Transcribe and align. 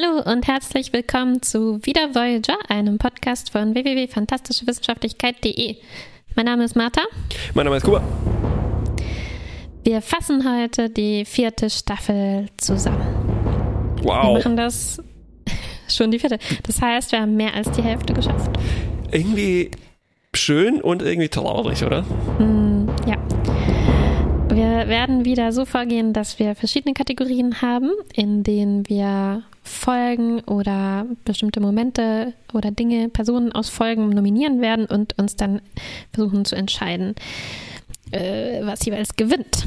Hallo 0.00 0.22
und 0.30 0.46
herzlich 0.46 0.92
willkommen 0.92 1.42
zu 1.42 1.84
Wieder 1.84 2.14
Voyager, 2.14 2.56
einem 2.68 2.98
Podcast 2.98 3.50
von 3.50 3.74
www.fantastischewissenschaftlichkeit.de. 3.74 5.74
Mein 6.36 6.46
Name 6.46 6.64
ist 6.64 6.76
Martha. 6.76 7.00
Mein 7.54 7.64
Name 7.64 7.78
ist 7.78 7.82
Kuba. 7.82 8.00
Wir 9.82 10.00
fassen 10.00 10.48
heute 10.48 10.88
die 10.88 11.24
vierte 11.24 11.68
Staffel 11.68 12.46
zusammen. 12.58 13.96
Wow. 14.02 14.26
Wir 14.26 14.34
machen 14.34 14.56
das 14.56 15.02
schon 15.88 16.12
die 16.12 16.20
vierte. 16.20 16.38
Das 16.62 16.80
heißt, 16.80 17.10
wir 17.10 17.22
haben 17.22 17.34
mehr 17.34 17.54
als 17.54 17.68
die 17.72 17.82
Hälfte 17.82 18.12
geschafft. 18.12 18.52
Irgendwie 19.10 19.72
schön 20.32 20.80
und 20.80 21.02
irgendwie 21.02 21.28
traurig, 21.28 21.82
oder? 21.82 22.02
Mm. 22.38 22.77
Wir 24.78 24.86
werden 24.86 25.24
wieder 25.24 25.50
so 25.50 25.64
vorgehen, 25.64 26.12
dass 26.12 26.38
wir 26.38 26.54
verschiedene 26.54 26.94
Kategorien 26.94 27.62
haben, 27.62 27.90
in 28.14 28.44
denen 28.44 28.88
wir 28.88 29.42
Folgen 29.64 30.38
oder 30.42 31.04
bestimmte 31.24 31.58
Momente 31.58 32.32
oder 32.52 32.70
Dinge, 32.70 33.08
Personen 33.08 33.50
aus 33.50 33.70
Folgen 33.70 34.10
nominieren 34.10 34.60
werden 34.60 34.86
und 34.86 35.18
uns 35.18 35.34
dann 35.34 35.62
versuchen 36.12 36.44
zu 36.44 36.54
entscheiden, 36.54 37.16
äh, 38.12 38.64
was 38.64 38.86
jeweils 38.86 39.16
gewinnt. 39.16 39.66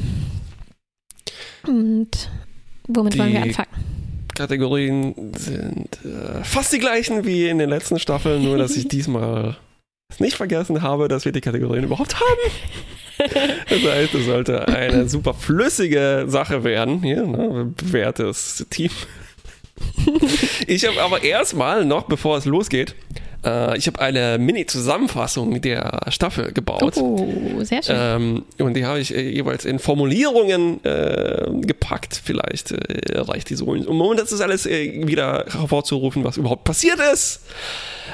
Und 1.66 2.30
womit 2.88 3.12
Die 3.12 3.18
wollen 3.18 3.32
wir 3.34 3.42
anfangen? 3.42 3.68
Kategorien 4.34 5.34
sind 5.36 6.02
äh, 6.06 6.42
fast 6.42 6.72
die 6.72 6.78
gleichen 6.78 7.26
wie 7.26 7.48
in 7.48 7.58
den 7.58 7.68
letzten 7.68 7.98
Staffeln, 7.98 8.42
nur 8.42 8.56
dass 8.56 8.78
ich 8.78 8.88
diesmal 8.88 9.58
nicht 10.18 10.38
vergessen 10.38 10.80
habe, 10.80 11.08
dass 11.08 11.26
wir 11.26 11.32
die 11.32 11.42
Kategorien 11.42 11.84
überhaupt 11.84 12.14
haben. 12.14 12.50
Das 13.68 13.82
heißt, 13.82 14.14
es 14.14 14.26
sollte 14.26 14.68
eine 14.68 15.08
super 15.08 15.34
flüssige 15.34 16.24
Sache 16.26 16.64
werden. 16.64 17.02
Hier, 17.02 17.24
ne, 17.24 17.72
bewährtes 17.76 18.66
Team. 18.70 18.90
Ich 20.66 20.86
habe 20.86 21.02
aber 21.02 21.24
erstmal, 21.24 21.84
noch 21.84 22.04
bevor 22.04 22.36
es 22.36 22.44
losgeht, 22.44 22.94
äh, 23.44 23.76
ich 23.76 23.86
habe 23.86 24.00
eine 24.00 24.38
Mini-Zusammenfassung 24.38 25.60
der 25.60 26.00
Staffel 26.08 26.52
gebaut. 26.52 26.96
Oh, 26.96 27.62
sehr 27.62 27.82
schön. 27.82 27.96
Ähm, 27.98 28.44
und 28.58 28.74
die 28.74 28.84
habe 28.84 29.00
ich 29.00 29.14
äh, 29.14 29.28
jeweils 29.28 29.64
in 29.64 29.78
Formulierungen 29.78 30.84
äh, 30.84 31.48
gepackt. 31.62 32.20
Vielleicht 32.22 32.70
äh, 32.72 33.18
reicht 33.18 33.50
die 33.50 33.56
so. 33.56 33.66
Um, 33.66 34.00
um 34.00 34.16
das 34.16 34.32
ist 34.32 34.40
alles 34.40 34.66
äh, 34.66 35.06
wieder 35.06 35.46
hervorzurufen, 35.48 36.24
was 36.24 36.36
überhaupt 36.36 36.64
passiert 36.64 36.98
ist. 37.12 37.42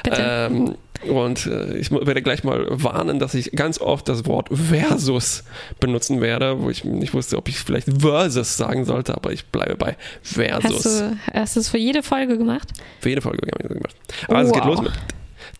Bitte. 0.03 0.21
Ähm, 0.49 0.75
und 1.07 1.45
äh, 1.45 1.77
ich 1.77 1.91
werde 1.91 2.21
gleich 2.21 2.43
mal 2.43 2.65
warnen, 2.69 3.19
dass 3.19 3.33
ich 3.33 3.51
ganz 3.53 3.79
oft 3.79 4.07
das 4.09 4.25
Wort 4.25 4.49
Versus 4.51 5.43
benutzen 5.79 6.21
werde, 6.21 6.61
wo 6.61 6.69
ich 6.69 6.83
nicht 6.83 7.13
wusste, 7.13 7.37
ob 7.37 7.47
ich 7.47 7.57
vielleicht 7.59 7.87
Versus 8.01 8.57
sagen 8.57 8.85
sollte, 8.85 9.15
aber 9.15 9.31
ich 9.31 9.45
bleibe 9.45 9.75
bei 9.75 9.95
Versus. 10.21 10.63
hast 10.73 10.85
du 10.85 11.17
hast 11.33 11.55
du 11.55 11.59
es 11.61 11.69
für 11.69 11.77
jede 11.77 12.03
Folge 12.03 12.37
gemacht? 12.37 12.67
Für 12.99 13.09
jede 13.09 13.21
Folge 13.21 13.39
haben 13.39 13.63
wir 13.63 13.69
das 13.69 13.77
gemacht. 13.77 13.95
Also 14.27 14.47
es 14.49 14.53
geht 14.53 14.63
Wow. 14.63 14.75
los 14.75 14.81
mit 14.81 14.91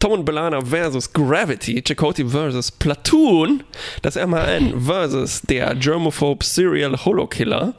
Tom 0.02 0.14
und 0.14 0.23
Belana 0.23 0.61
versus 0.61 1.11
Gravity, 1.11 1.81
Chakotay 1.81 2.23
versus 2.23 2.72
Platoon, 2.72 3.64
das 4.02 4.16
MHN 4.16 4.80
versus 4.80 5.42
der 5.42 5.75
Germophobe 5.75 6.42
Serial 6.45 6.95
Holokiller, 7.03 7.73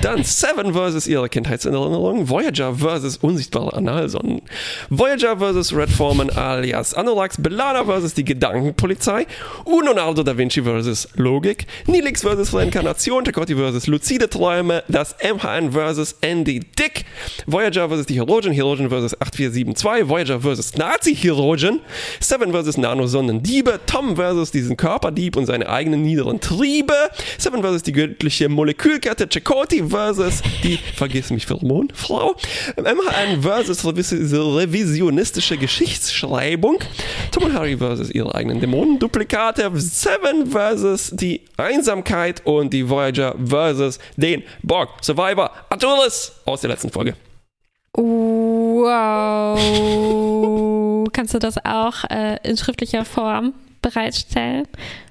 dann 0.00 0.24
Seven 0.24 0.72
versus 0.72 1.06
ihre 1.06 1.28
Kindheitserinnerung, 1.28 2.30
Voyager 2.30 2.74
versus 2.76 3.18
unsichtbare 3.18 3.74
Analsonnen, 3.74 4.40
Voyager 4.88 5.36
versus 5.36 5.70
Red 5.76 5.90
Foreman 5.90 6.30
alias 6.30 6.94
Anolax, 6.94 7.36
Belana 7.36 7.84
versus 7.84 8.14
die 8.14 8.24
Gedankenpolizei, 8.24 9.26
Leonardo 9.66 10.22
da 10.22 10.34
Vinci 10.34 10.62
versus 10.62 11.06
Logik, 11.16 11.66
Nilix 11.86 12.22
versus 12.22 12.54
Reinkarnation, 12.54 13.22
Chakotay 13.22 13.54
versus 13.54 13.86
lucide 13.86 14.30
Träume, 14.30 14.82
das 14.88 15.14
MHN 15.22 15.72
versus 15.72 16.16
Andy 16.22 16.60
Dick, 16.60 17.04
Voyager 17.46 17.86
versus 17.90 18.06
die 18.06 18.14
Herogen, 18.14 18.54
Herogen 18.54 18.88
versus 18.88 19.12
8472, 19.20 20.08
Voyager 20.08 20.40
versus 20.40 20.72
Nazi-Herogen, 21.66 21.80
Seven 22.20 22.52
versus 22.52 22.76
Nanosonnendiebe, 22.76 23.80
Tom 23.86 24.16
versus 24.16 24.50
diesen 24.50 24.76
Körperdieb 24.76 25.36
und 25.36 25.46
seine 25.46 25.68
eigenen 25.68 26.02
niederen 26.02 26.40
Triebe, 26.40 26.94
Seven 27.38 27.60
versus 27.62 27.82
die 27.82 27.92
göttliche 27.92 28.48
Molekülkette, 28.48 29.28
Chakotay 29.28 29.84
versus 29.88 30.42
die, 30.62 30.78
vergiss 30.96 31.30
mich, 31.30 31.46
Pheromonfrau, 31.46 32.34
MHN 32.76 33.42
versus 33.42 33.84
revis- 33.84 34.12
revisionistische 34.12 35.56
Geschichtsschreibung, 35.56 36.78
Tom 37.32 37.44
und 37.44 37.54
Harry 37.54 37.76
versus 37.76 38.10
ihre 38.10 38.34
eigenen 38.34 38.60
Dämonenduplikate, 38.60 39.70
Seven 39.76 40.46
versus 40.50 41.10
die 41.12 41.42
Einsamkeit 41.56 42.42
und 42.44 42.72
die 42.72 42.88
Voyager 42.88 43.34
versus 43.44 43.98
den 44.16 44.42
Borg. 44.62 44.90
Survivor 45.02 45.50
Arturus 45.68 46.32
aus 46.44 46.60
der 46.60 46.70
letzten 46.70 46.90
Folge. 46.90 47.14
Wow. 47.94 49.58
Kannst 51.12 51.34
du 51.34 51.38
das 51.38 51.56
auch 51.64 52.04
äh, 52.10 52.36
in 52.42 52.56
schriftlicher 52.56 53.04
Form 53.04 53.52
bereitstellen? 53.82 54.66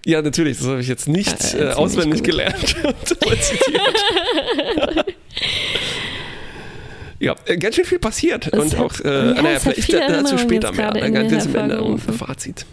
Ja, 0.05 0.21
natürlich, 0.21 0.57
das 0.57 0.67
habe 0.67 0.81
ich 0.81 0.87
jetzt 0.87 1.07
nicht 1.07 1.53
Äh, 1.53 1.69
auswendig 1.71 2.19
gut. 2.21 2.25
gelernt 2.31 2.75
und 2.83 3.31
rezitiert. 3.31 3.81
ja, 7.19 7.35
äh, 7.45 7.57
ganz 7.57 7.75
schön 7.75 7.85
viel 7.85 7.99
passiert. 7.99 8.47
Es 8.47 8.59
und 8.59 8.79
auch, 8.79 8.99
äh, 9.01 9.35
ja, 9.35 9.41
naja, 9.41 9.59
vielleicht 9.59 9.93
dazu 9.93 10.37
später 10.37 10.71
mehr. 10.71 10.91
Ganz 10.91 10.99
mir 11.01 11.05
am 11.05 11.15
Ende 11.15 11.35
hervorgerufen. 11.75 12.13
Fazit. 12.13 12.65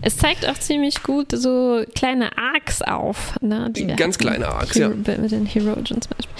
Es 0.00 0.16
zeigt 0.16 0.48
auch 0.48 0.58
ziemlich 0.58 1.02
gut 1.02 1.32
so 1.32 1.84
kleine 1.94 2.36
Arcs 2.38 2.80
auf. 2.82 3.34
Ne, 3.42 3.70
Ganz 3.96 4.16
kleine 4.18 4.48
Arcs, 4.48 4.74
Hero, 4.74 4.92
ja. 5.06 5.16
Mit 5.18 5.30
den 5.30 5.46
Herogen 5.46 5.84
zum 5.84 6.00
Beispiel. 6.16 6.34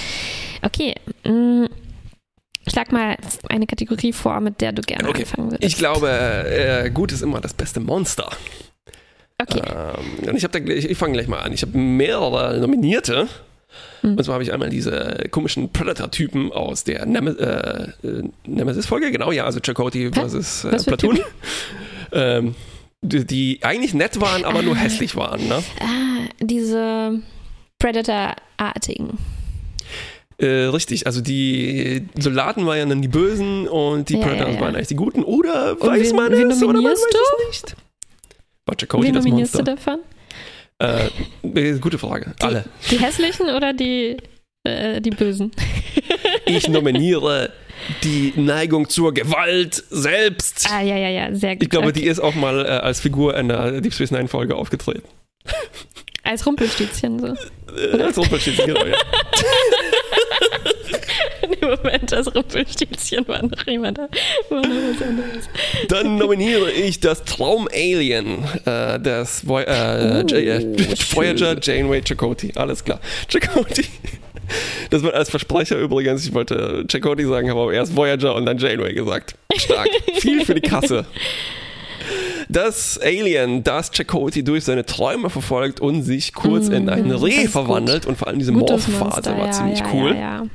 Okay. 0.62 0.94
Schlag 2.68 2.90
mal 2.92 3.16
eine 3.48 3.66
Kategorie 3.66 4.12
vor, 4.12 4.40
mit 4.40 4.60
der 4.60 4.72
du 4.72 4.82
gerne 4.82 5.08
Okay. 5.08 5.22
anfangen 5.22 5.50
würdest. 5.52 5.64
Ich 5.64 5.76
glaube, 5.78 6.08
äh, 6.10 6.90
gut 6.90 7.12
ist 7.12 7.22
immer 7.22 7.40
das 7.40 7.54
beste 7.54 7.80
Monster. 7.80 8.28
Okay. 9.40 9.60
Ähm, 9.66 10.28
und 10.30 10.36
ich, 10.36 10.46
da, 10.46 10.58
gleich- 10.58 10.84
ich 10.86 10.96
fange 10.98 11.12
gleich 11.12 11.28
mal 11.28 11.38
an. 11.40 11.52
Ich 11.52 11.62
habe 11.62 11.76
mehrere 11.76 12.58
Nominierte. 12.58 13.28
Mhm. 14.02 14.16
Und 14.16 14.24
zwar 14.24 14.34
habe 14.34 14.44
ich 14.44 14.52
einmal 14.52 14.70
diese 14.70 15.26
komischen 15.30 15.70
Predator-Typen 15.70 16.50
aus 16.52 16.84
der 16.84 17.04
Neme 17.06 17.92
äh, 18.02 18.06
äh, 18.06 18.22
Nemesis-Folge, 18.46 19.10
genau, 19.12 19.30
ja, 19.32 19.44
also 19.44 19.60
Chakotay 19.60 20.04
Hä? 20.04 20.10
versus 20.12 20.64
äh, 20.64 20.76
Platoon. 20.82 21.20
Ähm, 22.12 22.54
die, 23.02 23.26
die 23.26 23.58
eigentlich 23.62 23.92
nett 23.92 24.20
waren, 24.20 24.44
aber 24.44 24.62
nur 24.62 24.74
Ah. 24.74 24.78
hässlich 24.78 25.16
waren. 25.16 25.48
Ne? 25.48 25.62
Ah, 25.80 26.28
diese 26.40 27.20
Predator-artigen. 27.80 29.18
Äh, 30.38 30.46
richtig, 30.66 31.06
also 31.06 31.20
die 31.22 32.06
Soldaten 32.18 32.66
waren 32.66 32.88
dann 32.90 33.00
die 33.00 33.08
Bösen 33.08 33.66
und 33.68 34.08
die 34.10 34.14
Ja, 34.18 34.26
Predators 34.26 34.54
ja, 34.56 34.60
waren 34.60 34.74
eigentlich 34.74 34.88
die 34.88 34.96
Guten. 34.96 35.22
Oder 35.24 35.80
weiß 35.80 36.10
wen- 36.10 36.16
man 36.16 36.32
wen 36.32 36.50
es 36.50 36.62
oder 36.62 36.80
man 36.80 36.92
weiß 36.92 36.98
es 36.98 37.46
nicht. 37.48 37.76
War 38.66 38.76
Chakotay 38.76 39.06
Wen 39.06 39.14
das 39.14 39.24
nominierst 39.24 39.54
Monster? 39.54 39.76
du 39.76 39.76
davon? 39.76 40.00
Äh, 41.54 41.70
äh, 41.74 41.78
gute 41.78 41.98
Frage. 41.98 42.34
Alle. 42.42 42.64
Die 42.90 42.98
hässlichen 42.98 43.48
oder 43.48 43.72
die, 43.72 44.18
äh, 44.64 45.00
die 45.00 45.10
bösen? 45.10 45.50
Ich 46.48 46.68
nominiere 46.68 47.50
die 48.04 48.32
Neigung 48.36 48.88
zur 48.88 49.12
Gewalt 49.12 49.82
selbst. 49.90 50.68
Ah, 50.70 50.80
ja, 50.80 50.96
ja, 50.96 51.08
ja, 51.08 51.34
sehr 51.34 51.54
gut. 51.56 51.62
Ich 51.64 51.70
glaube, 51.70 51.88
okay. 51.88 52.00
die 52.00 52.06
ist 52.06 52.20
auch 52.20 52.34
mal 52.36 52.64
äh, 52.64 52.68
als 52.68 53.00
Figur 53.00 53.36
in 53.36 53.48
der 53.48 53.80
Deep 53.80 53.92
Space 53.92 54.12
Nine 54.12 54.28
Folge 54.28 54.54
aufgetreten. 54.54 55.02
Als 56.22 56.46
Rumpelstilzchen 56.46 57.18
so. 57.18 57.26
Äh, 57.74 58.00
als 58.02 58.16
Rumpelstilzchen, 58.16 58.66
genau, 58.66 58.84
ja. 58.86 58.94
Im 61.60 61.68
Moment, 61.68 62.12
das 62.12 62.34
Rumpelstilzchen 62.34 63.26
war 63.28 63.42
noch 63.42 63.66
jemand 63.66 63.98
da. 63.98 64.08
War 64.50 64.60
noch 64.62 64.68
was 64.68 65.02
anderes. 65.02 65.48
Dann 65.88 66.16
nominiere 66.16 66.70
ich 66.70 67.00
das 67.00 67.24
Traum-Alien, 67.24 68.44
äh, 68.64 69.00
das 69.00 69.46
Voy 69.46 69.62
äh, 69.62 70.24
Oh, 70.24 70.34
äh. 70.34 70.76
Voyager 71.14 71.56
Janeway 71.60 72.02
Chakotay. 72.02 72.52
Alles 72.54 72.84
klar. 72.84 73.00
Chakotay. 73.28 73.84
Das 74.90 75.02
wird 75.02 75.14
als 75.14 75.30
Versprecher 75.30 75.76
übrigens. 75.76 76.24
Ich 76.24 76.32
wollte 76.34 76.84
Chakotay 76.88 77.26
sagen, 77.26 77.50
habe 77.50 77.60
aber 77.60 77.72
erst 77.72 77.96
Voyager 77.96 78.34
und 78.34 78.46
dann 78.46 78.58
Janeway 78.58 78.92
gesagt. 78.94 79.34
Stark. 79.56 79.88
Viel 80.14 80.44
für 80.44 80.54
die 80.54 80.60
Kasse. 80.60 81.06
Das 82.48 82.98
Alien, 83.02 83.64
das 83.64 83.90
Chakotay 83.90 84.42
durch 84.42 84.64
seine 84.64 84.86
Träume 84.86 85.30
verfolgt 85.30 85.80
und 85.80 86.02
sich 86.02 86.32
kurz 86.32 86.68
in 86.68 86.88
ein 86.88 87.10
Reh 87.10 87.30
ganz 87.30 87.42
gut. 87.42 87.50
verwandelt. 87.50 88.06
Und 88.06 88.16
vor 88.16 88.28
allem 88.28 88.38
diese 88.38 88.52
Morphphase 88.52 89.36
war 89.36 89.46
ja, 89.46 89.50
ziemlich 89.50 89.80
ja, 89.80 89.86
cool. 89.92 90.14
Ja, 90.14 90.46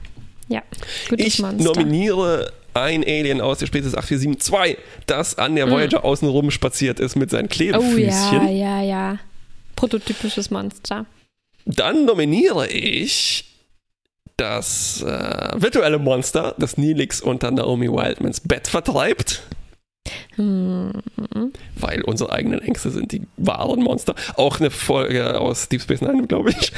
ja. 0.52 0.62
gutes 1.10 1.26
Ich 1.26 1.40
Monster. 1.40 1.64
nominiere 1.64 2.52
ein 2.74 3.04
Alien 3.04 3.42
aus 3.42 3.58
der 3.60 3.66
Spezies 3.68 3.96
8472, 3.96 4.78
das 5.08 5.38
an 5.38 5.56
der 5.56 5.70
Voyager 5.70 6.06
außenrum 6.06 6.52
spaziert 6.52 7.00
ist 7.00 7.16
mit 7.16 7.30
seinen 7.30 7.46
Mm. 7.46 7.48
Oh 7.48 7.50
Klebefüßchen. 7.50 8.48
ja, 8.48 8.50
ja, 8.50 8.82
ja. 8.82 9.20
Prototypisches 9.76 10.52
Monster. 10.52 11.06
Dann 11.66 12.06
nominiere 12.06 12.68
ich 12.68 13.46
das 14.38 15.02
äh, 15.04 15.50
virtuelle 15.62 16.00
Monster, 16.00 16.56
das 16.58 16.78
Neelix 16.78 17.22
unter 17.22 17.52
Naomi 17.52 17.88
Wildmans 17.92 18.40
Bett 18.42 18.68
vertreibt. 18.68 19.44
Hm. 20.36 20.94
weil 21.76 22.02
unsere 22.04 22.32
eigenen 22.32 22.62
Ängste 22.62 22.90
sind 22.90 23.12
die 23.12 23.28
wahren 23.38 23.82
Monster. 23.82 24.16
Auch 24.36 24.60
eine 24.60 24.72
Folge 24.72 25.40
aus 25.40 25.70
Deep 25.70 25.82
Space 25.82 26.02
Nine, 26.02 26.26
glaube 26.26 26.52
ich. 26.52 26.72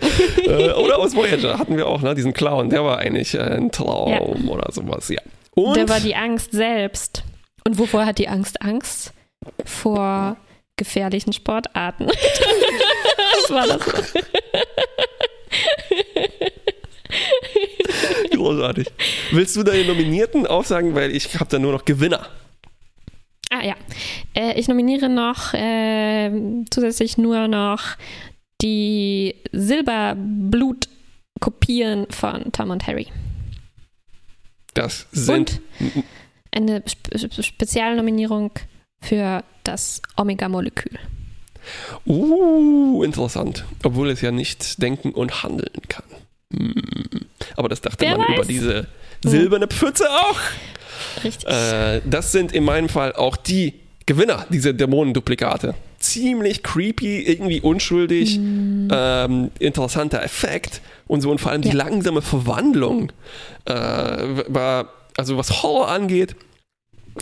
äh, 0.46 0.72
oder 0.72 0.98
aus 0.98 1.14
Voyager 1.14 1.58
hatten 1.58 1.76
wir 1.76 1.86
auch, 1.86 2.02
ne? 2.02 2.14
Diesen 2.14 2.32
Clown, 2.32 2.68
der 2.68 2.84
war 2.84 2.98
eigentlich 2.98 3.38
ein 3.38 3.70
Traum 3.70 4.48
oder 4.48 4.70
sowas, 4.72 5.08
ja. 5.08 5.20
Und 5.52 5.76
Der 5.76 5.88
war 5.88 6.00
die 6.00 6.14
Angst 6.14 6.52
selbst. 6.52 7.24
Und 7.64 7.78
wovor 7.78 8.06
hat 8.06 8.18
die 8.18 8.28
Angst 8.28 8.60
Angst? 8.62 9.12
Vor 9.64 10.36
gefährlichen 10.76 11.32
Sportarten. 11.32 12.06
Was 12.08 13.50
war 13.50 13.66
das? 13.66 14.14
großartig. 18.40 18.88
Willst 19.30 19.56
du 19.56 19.62
deine 19.62 19.84
Nominierten 19.84 20.46
aufsagen? 20.46 20.94
Weil 20.94 21.14
ich 21.14 21.34
habe 21.38 21.50
da 21.50 21.58
nur 21.58 21.72
noch 21.72 21.84
Gewinner. 21.84 22.26
Ah 23.60 23.66
ja. 23.66 23.76
Äh, 24.34 24.58
ich 24.58 24.66
nominiere 24.68 25.10
noch 25.10 25.52
äh, 25.52 26.30
zusätzlich 26.70 27.18
nur 27.18 27.46
noch 27.46 27.82
die 28.62 29.34
Silberblut-Kopien 29.52 32.06
von 32.10 32.50
Tom 32.52 32.70
und 32.70 32.86
Harry. 32.86 33.08
Das 34.74 35.06
sind. 35.12 35.60
Und 35.78 36.04
eine 36.52 36.82
Spe 36.86 37.18
Spe 37.18 37.42
Spezialnominierung 37.42 38.52
für 39.02 39.42
das 39.64 40.00
Omega-Molekül. 40.16 40.98
Uh, 42.06 43.02
interessant. 43.02 43.66
Obwohl 43.82 44.08
es 44.10 44.22
ja 44.22 44.30
nicht 44.30 44.80
denken 44.82 45.10
und 45.10 45.42
handeln 45.42 45.82
kann. 45.88 46.04
Hm. 46.54 46.72
Aber 47.56 47.68
das 47.68 47.82
dachte 47.82 48.06
Wer 48.06 48.16
man 48.16 48.28
weiß? 48.28 48.36
über 48.36 48.46
diese 48.46 48.86
silberne 49.22 49.68
Pfütze 49.68 50.10
auch. 50.10 50.38
Richtig. 51.24 51.48
Äh, 51.48 52.00
das 52.04 52.32
sind 52.32 52.52
in 52.52 52.64
meinem 52.64 52.88
Fall 52.88 53.12
auch 53.14 53.36
die 53.36 53.74
Gewinner, 54.06 54.46
diese 54.50 54.74
Dämonenduplikate. 54.74 55.74
Ziemlich 55.98 56.62
creepy, 56.62 57.22
irgendwie 57.22 57.60
unschuldig, 57.60 58.36
ähm, 58.38 59.50
interessanter 59.58 60.22
Effekt 60.22 60.80
und 61.06 61.20
so 61.20 61.30
und 61.30 61.40
vor 61.40 61.52
allem 61.52 61.62
die 61.62 61.68
Ja. 61.68 61.74
langsame 61.74 62.22
Verwandlung 62.22 63.12
äh, 63.66 63.72
war, 63.72 64.88
also 65.16 65.36
was 65.36 65.62
Horror 65.62 65.88
angeht, 65.90 66.34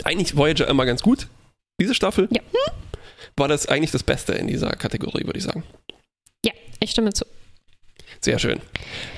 eigentlich 0.03 0.35
Voyager 0.37 0.67
immer 0.67 0.85
ganz 0.85 1.01
gut. 1.03 1.27
Diese 1.81 1.93
Staffel 1.93 2.27
Ja. 2.31 2.41
war 3.35 3.47
das 3.47 3.67
eigentlich 3.67 3.91
das 3.91 4.03
Beste 4.03 4.33
in 4.33 4.47
dieser 4.47 4.69
Kategorie, 4.71 5.25
würde 5.25 5.37
ich 5.39 5.43
sagen. 5.45 5.63
ja, 6.45 6.53
ich 6.79 6.91
stimme 6.91 7.11
zu. 7.13 7.25
Sehr 8.21 8.39
schön. 8.39 8.61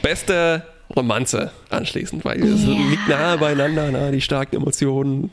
Beste 0.01 0.63
Romanze 0.95 1.51
anschließend, 1.69 2.23
weil 2.25 2.43
es 2.43 2.65
Ja. 2.65 2.71
liegt 2.73 3.07
nahe 3.07 3.37
beieinander, 3.37 3.89
na, 3.91 4.11
die 4.11 4.21
starken 4.21 4.57
Emotionen. 4.57 5.31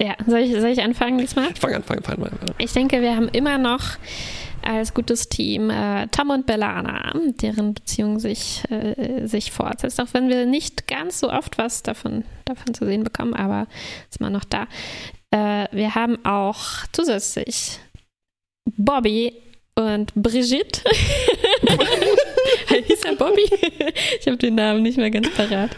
Ja, 0.00 0.14
soll 0.26 0.40
ich, 0.40 0.52
soll 0.52 0.70
ich 0.70 0.82
anfangen 0.82 1.18
diesmal? 1.18 1.54
Fang 1.54 1.74
an, 1.74 1.82
fang 1.84 1.98
an, 1.98 2.04
fang 2.04 2.22
an. 2.24 2.30
Ich 2.58 2.72
denke, 2.72 3.00
wir 3.00 3.14
haben 3.14 3.28
immer 3.28 3.58
noch 3.58 3.82
als 4.62 4.94
gutes 4.94 5.28
Team 5.28 5.68
äh, 5.70 6.06
Tom 6.08 6.30
und 6.30 6.46
Bellana, 6.46 7.12
deren 7.40 7.74
Beziehung 7.74 8.18
sich, 8.18 8.62
äh, 8.70 9.26
sich 9.26 9.52
fortsetzt, 9.52 10.00
auch 10.00 10.08
wenn 10.12 10.28
wir 10.28 10.46
nicht 10.46 10.88
ganz 10.88 11.20
so 11.20 11.30
oft 11.30 11.58
was 11.58 11.82
davon, 11.82 12.24
davon 12.46 12.72
zu 12.74 12.86
sehen 12.86 13.04
bekommen, 13.04 13.34
aber 13.34 13.66
ist 14.10 14.20
mal 14.20 14.30
noch 14.30 14.44
da. 14.44 14.66
Äh, 15.30 15.66
wir 15.70 15.94
haben 15.94 16.24
auch 16.24 16.58
zusätzlich 16.92 17.78
Bobby 18.76 19.34
und 19.74 20.14
Brigitte. 20.14 20.80
Hieß 22.86 23.04
er 23.04 23.16
Bobby? 23.16 23.44
Ich 24.20 24.26
habe 24.26 24.36
den 24.36 24.54
Namen 24.54 24.82
nicht 24.82 24.96
mehr 24.96 25.10
ganz 25.10 25.28
parat. 25.30 25.70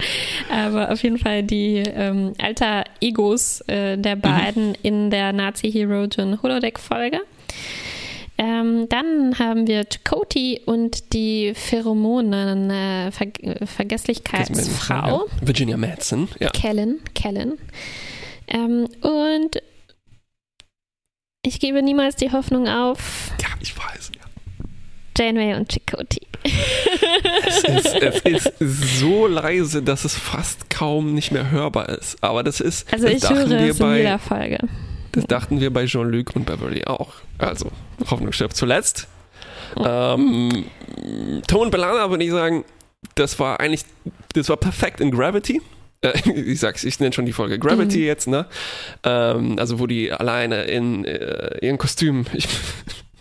Aber 0.50 0.92
auf 0.92 1.02
jeden 1.02 1.18
Fall 1.18 1.42
die 1.42 1.78
ähm, 1.78 2.34
alter 2.38 2.84
Egos 3.00 3.60
äh, 3.62 3.96
der 3.96 4.16
beiden 4.16 4.74
in 4.82 5.10
der 5.10 5.32
Nazi-Hero 5.32 6.06
Holodeck-Folge. 6.42 7.20
Ähm, 8.38 8.86
dann 8.88 9.38
haben 9.38 9.66
wir 9.66 9.84
Chakotay 9.84 10.60
und 10.66 11.12
die 11.14 11.54
Pheromonen 11.54 12.70
äh, 12.70 13.10
Ver 13.10 13.28
äh, 13.40 13.64
Vergesslichkeitsfrau. 13.64 15.26
Virginia 15.40 15.76
Madsen, 15.76 16.28
ja. 16.38 16.50
Kellen, 16.50 17.00
Kellen. 17.14 17.58
Ähm, 18.48 18.88
und 19.00 19.56
ich 21.46 21.60
gebe 21.60 21.82
niemals 21.82 22.16
die 22.16 22.32
Hoffnung 22.32 22.68
auf 22.68 23.30
Ja, 23.40 23.48
ich 23.60 23.76
weiß. 23.76 24.10
Ja. 24.16 24.22
Janeway 25.18 25.54
und 25.54 25.70
Chakotay. 25.72 26.20
Es, 27.46 27.64
ist, 27.64 28.24
es 28.24 28.46
ist 28.60 28.98
so 29.00 29.26
leise, 29.26 29.82
dass 29.82 30.04
es 30.04 30.14
fast 30.16 30.68
kaum 30.70 31.14
nicht 31.14 31.32
mehr 31.32 31.50
hörbar 31.50 31.88
ist. 31.88 32.22
Aber 32.22 32.42
das 32.42 32.60
ist, 32.60 32.92
Also 32.92 33.06
das 33.06 33.14
ich 33.14 33.22
dachten 33.22 33.36
höre 33.36 33.48
wir 33.48 33.70
es 33.70 33.80
in 33.80 33.86
bei, 33.86 33.96
jeder 33.98 34.18
Folge. 34.18 34.58
das 35.12 35.24
dachten 35.24 35.60
wir 35.60 35.72
bei 35.72 35.86
Jean-Luc 35.86 36.36
und 36.36 36.46
Beverly 36.46 36.84
auch. 36.84 37.14
Also, 37.38 37.70
Hoffnung 38.10 38.32
stirbt 38.32 38.56
zuletzt. 38.56 39.08
Ähm, 39.76 40.66
Tom 41.48 41.60
und 41.62 41.70
Belana 41.70 42.10
würde 42.10 42.24
ich 42.24 42.30
sagen, 42.30 42.64
das 43.14 43.38
war 43.38 43.58
eigentlich, 43.60 43.84
das 44.34 44.48
war 44.48 44.56
perfekt 44.56 45.00
in 45.00 45.10
Gravity. 45.10 45.60
Äh, 46.14 46.30
Ich 46.52 46.60
sag's, 46.60 46.84
ich 46.84 47.00
nenne 47.00 47.12
schon 47.12 47.26
die 47.26 47.32
Folge 47.32 47.58
Gravity 47.58 47.98
Mhm. 47.98 48.04
jetzt, 48.04 48.28
ne? 48.28 48.46
Ähm, 49.04 49.58
also 49.58 49.78
wo 49.78 49.86
die 49.86 50.12
alleine 50.12 50.62
in 50.64 51.04
äh, 51.04 51.58
ihren 51.64 51.78
Kostüm, 51.78 52.26
ich 52.34 52.46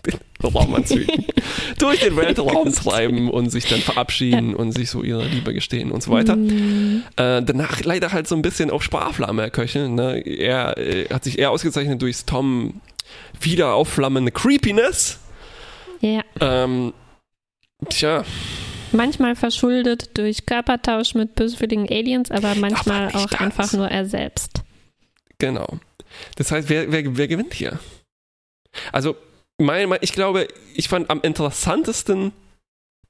bin 0.03 0.15
Raumanzügen, 0.43 1.25
durch 1.79 1.99
den 2.01 2.15
Weltraum 2.15 2.71
treiben 2.71 3.29
und 3.31 3.49
sich 3.49 3.65
dann 3.67 3.79
verabschieden 3.79 4.53
und 4.55 4.71
sich 4.73 4.89
so 4.91 5.01
ihre 5.01 5.25
Liebe 5.25 5.53
gestehen 5.53 5.91
und 5.91 6.03
so 6.03 6.11
weiter. 6.11 6.35
Mm, 6.35 7.03
Äh, 7.17 7.41
danach 7.41 7.83
leider 7.83 8.11
halt 8.11 8.27
so 8.27 8.35
ein 8.35 8.41
bisschen 8.43 8.69
auf 8.69 8.83
Sparflamme 8.83 9.49
köcheln. 9.49 9.95
Ne? 9.95 10.19
Er 10.19 10.77
äh, 10.77 11.05
hat 11.11 11.23
sich 11.23 11.39
eher 11.39 11.49
ausgezeichnet 11.51 12.01
durch 12.03 12.25
Tom 12.25 12.81
wieder 13.41 13.73
aufflammende 13.73 14.31
Creepiness. 14.31 15.19
Ja, 16.01 16.21
Ähm, 16.39 16.93
tja, 17.89 18.23
manchmal 18.95 19.35
verschuldet 19.35 20.17
durch 20.17 20.45
Körpertausch 20.45 21.13
mit 21.15 21.35
böswilligen 21.35 21.87
Aliens, 21.89 22.31
aber 22.31 22.55
manchmal 22.55 23.07
nicht 23.07 23.15
auch 23.15 23.29
ganz. 23.29 23.41
einfach 23.41 23.73
nur 23.73 23.87
er 23.89 24.05
selbst. 24.05 24.61
genau. 25.39 25.79
Das 26.37 26.51
heißt, 26.51 26.69
wer, 26.69 26.91
wer, 26.91 27.17
wer 27.17 27.27
gewinnt 27.27 27.53
hier? 27.53 27.77
Also, 28.93 29.17
mein, 29.57 29.93
ich 30.01 30.13
glaube, 30.13 30.47
ich 30.73 30.87
fand 30.87 31.09
am 31.09 31.19
interessantesten, 31.21 32.31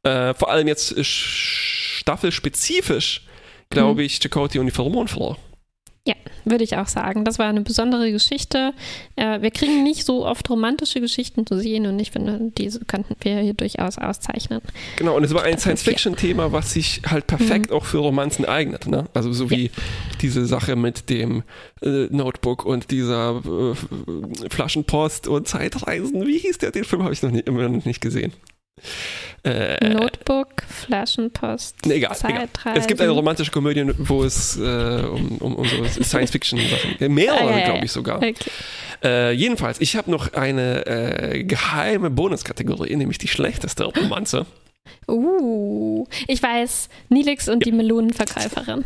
äh, 0.03 0.33
vor 0.33 0.49
allem 0.49 0.67
jetzt 0.67 0.93
sch- 0.93 1.99
staffelspezifisch, 1.99 3.25
glaube 3.69 4.01
Mhm. 4.01 4.05
ich, 4.07 4.19
Chakotay 4.19 4.59
und 4.59 4.65
die 4.65 4.71
Pheromonfrau. 6.05 6.25
Würde 6.45 6.63
ich 6.63 6.77
auch 6.77 6.87
sagen. 6.87 7.25
Das 7.25 7.39
war 7.39 7.47
eine 7.47 7.61
besondere 7.61 8.11
Geschichte. 8.11 8.73
Äh, 9.15 9.41
wir 9.41 9.49
kriegen 9.49 9.83
nicht 9.83 10.05
so 10.05 10.25
oft 10.25 10.47
romantische 10.49 11.01
Geschichten 11.01 11.47
zu 11.47 11.59
sehen 11.59 11.87
und 11.87 11.99
ich 11.99 12.11
finde, 12.11 12.51
diese 12.55 12.85
könnten 12.85 13.15
wir 13.21 13.39
hier 13.39 13.55
durchaus 13.55 13.97
auszeichnen. 13.97 14.61
Genau, 14.97 15.17
und 15.17 15.23
es 15.23 15.33
war 15.33 15.43
ein 15.43 15.57
Science-Fiction-Thema, 15.57 16.51
was 16.51 16.73
sich 16.73 17.01
halt 17.07 17.25
perfekt 17.25 17.71
auch 17.71 17.85
für 17.85 17.97
Romanzen 17.97 18.45
eignet. 18.45 18.85
Ne? 18.85 19.05
Also 19.15 19.33
so 19.33 19.49
wie 19.49 19.71
diese 20.21 20.45
Sache 20.45 20.75
mit 20.75 21.09
dem 21.09 21.43
äh, 21.81 22.07
Notebook 22.11 22.63
und 22.63 22.91
dieser 22.91 23.41
äh, 23.43 24.49
Flaschenpost 24.49 25.27
und 25.27 25.47
Zeitreisen. 25.47 26.27
Wie 26.27 26.37
hieß 26.37 26.59
der? 26.59 26.69
Den 26.69 26.83
Film 26.83 27.03
habe 27.03 27.13
ich 27.13 27.23
noch 27.23 27.31
nie, 27.31 27.39
immer 27.39 27.67
noch 27.67 27.85
nicht 27.85 28.01
gesehen. 28.01 28.33
Äh, 29.43 29.89
Notebook, 29.89 30.63
Flaschenpost, 30.67 31.85
nee, 31.85 31.95
egal, 31.95 32.17
egal. 32.23 32.49
Es 32.75 32.87
gibt 32.87 32.99
eine 32.99 33.11
romantische 33.11 33.51
Komödie, 33.51 33.85
wo 33.99 34.23
es 34.23 34.57
äh, 34.57 34.61
um, 34.61 35.37
um, 35.37 35.55
um 35.55 35.65
so 35.65 35.83
Science-Fiction-Sachen, 36.03 36.95
Ah, 36.99 37.07
mehrere, 37.07 37.51
ja, 37.51 37.57
ja, 37.59 37.65
glaube 37.65 37.79
ja. 37.79 37.85
ich 37.85 37.91
sogar. 37.91 38.17
Okay. 38.17 38.33
Äh, 39.03 39.33
jedenfalls, 39.33 39.79
ich 39.79 39.95
habe 39.95 40.09
noch 40.09 40.33
eine 40.33 40.85
äh, 40.87 41.43
geheime 41.43 42.09
Bonuskategorie, 42.09 42.95
nämlich 42.95 43.19
die 43.19 43.27
schlechteste 43.27 43.85
Romanze. 43.85 44.47
Uh, 45.07 46.05
ich 46.27 46.41
weiß, 46.41 46.89
Nilix 47.09 47.47
und 47.47 47.63
die 47.65 47.71
Melonenverkäuferin. 47.71 48.81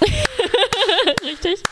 Richtig? 1.24 1.62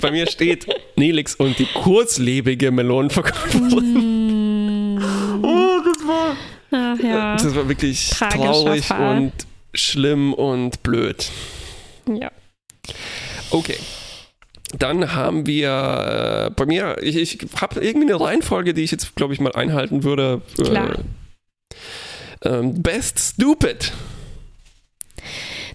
Bei 0.00 0.10
mir 0.10 0.26
steht 0.30 0.66
Nelix 0.96 1.34
und 1.34 1.58
die 1.58 1.66
kurzlebige 1.66 2.70
Melonenverkäuferin. 2.70 4.94
Mm. 4.94 4.98
Oh, 5.42 5.78
das 5.84 6.06
war, 6.06 6.36
Ach 6.70 6.98
ja. 6.98 7.36
das 7.36 7.54
war 7.54 7.68
wirklich 7.68 8.10
traurig 8.10 8.86
Fall. 8.86 9.16
und 9.16 9.32
schlimm 9.74 10.34
und 10.34 10.82
blöd. 10.82 11.30
ja. 12.06 12.30
Okay. 13.50 13.76
Dann 14.76 15.14
haben 15.14 15.46
wir 15.46 16.48
äh, 16.48 16.50
bei 16.50 16.66
mir, 16.66 16.98
ich, 17.00 17.16
ich 17.16 17.38
habe 17.58 17.80
irgendwie 17.80 18.12
eine 18.12 18.20
Reihenfolge, 18.20 18.74
die 18.74 18.82
ich 18.82 18.90
jetzt, 18.90 19.16
glaube 19.16 19.32
ich, 19.32 19.40
mal 19.40 19.52
einhalten 19.52 20.04
würde. 20.04 20.42
Äh, 20.58 20.62
Klar. 20.62 20.98
ähm, 22.42 22.82
Best 22.82 23.18
Stupid. 23.18 23.92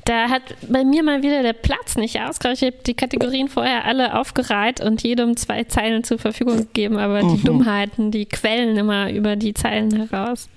Da 0.06 0.30
hat 0.30 0.42
bei 0.70 0.84
mir 0.84 1.02
mal 1.04 1.24
wieder 1.24 1.44
der 1.44 1.54
Platz 1.54 1.96
nicht 1.96 2.20
ausgereicht. 2.20 2.62
Ich 2.62 2.68
habe 2.74 2.84
die 2.86 2.94
Kategorien 2.94 3.48
vorher 3.48 3.86
alle 3.86 4.20
aufgereiht 4.20 4.82
und 4.82 5.02
jedem 5.02 5.38
zwei 5.38 5.64
Zeilen 5.64 6.04
zur 6.04 6.20
Verfügung 6.20 6.58
gegeben, 6.58 6.98
aber 6.98 7.22
die 7.22 7.38
Mhm. 7.38 7.44
Dummheiten, 7.46 8.12
die 8.12 8.26
quellen 8.26 8.76
immer 8.78 9.10
über 9.12 9.36
die 9.38 9.54
Zeilen 9.54 9.96
heraus. 10.10 10.50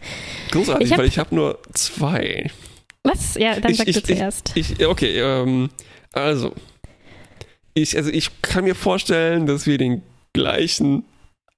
Großartig, 0.50 0.86
Ich 0.86 0.92
hab- 0.92 0.98
weil 0.98 1.06
ich 1.06 1.18
habe 1.18 1.34
nur 1.34 1.58
zwei. 1.74 2.50
Was? 3.04 3.36
Ja, 3.36 3.60
dann 3.60 3.70
Ich- 3.70 3.78
sag 3.78 3.86
ich- 3.88 3.94
du 3.96 4.02
zuerst. 4.02 4.50
Ich, 4.56 4.84
okay, 4.84 5.20
ähm, 5.20 5.70
also. 6.12 6.52
Ich, 7.74 7.96
also 7.96 8.10
ich 8.10 8.42
kann 8.42 8.64
mir 8.64 8.74
vorstellen, 8.74 9.46
dass 9.46 9.66
wir 9.66 9.78
den 9.78 10.02
gleichen 10.32 11.04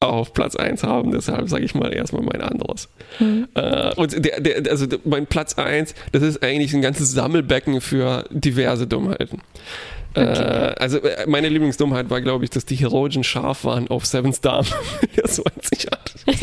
auf 0.01 0.33
Platz 0.33 0.55
1 0.55 0.85
haben, 0.85 1.11
deshalb 1.11 1.49
sage 1.49 1.65
ich 1.65 1.75
mal 1.75 1.93
erstmal 1.93 2.23
mein 2.23 2.41
anderes. 2.41 2.89
Hm. 3.19 3.49
Äh, 3.55 3.95
und 3.97 4.25
der, 4.25 4.41
der, 4.41 4.71
also 4.71 4.87
mein 5.05 5.27
Platz 5.27 5.59
1, 5.59 5.95
das 6.13 6.23
ist 6.23 6.43
eigentlich 6.43 6.73
ein 6.73 6.83
ganzes 6.83 7.11
Sammelbecken 7.13 7.81
für 7.81 8.25
diverse 8.31 8.87
Dummheiten. 8.87 9.43
Äh, 10.15 10.21
also 10.21 10.99
äh, 10.99 11.27
meine 11.27 11.49
Lieblingsdummheit 11.49 12.11
war, 12.11 12.21
glaube 12.21 12.45
ich, 12.45 12.51
dass 12.51 12.65
die 12.65 12.77
Heroischen 12.77 13.25
scharf 13.25 13.65
waren 13.65 13.89
auf 13.89 14.07
Seven's 14.07 14.41
Darm. 14.43 14.67
Der 15.17 15.27
so 15.27 15.43
einzigartig 15.45 16.23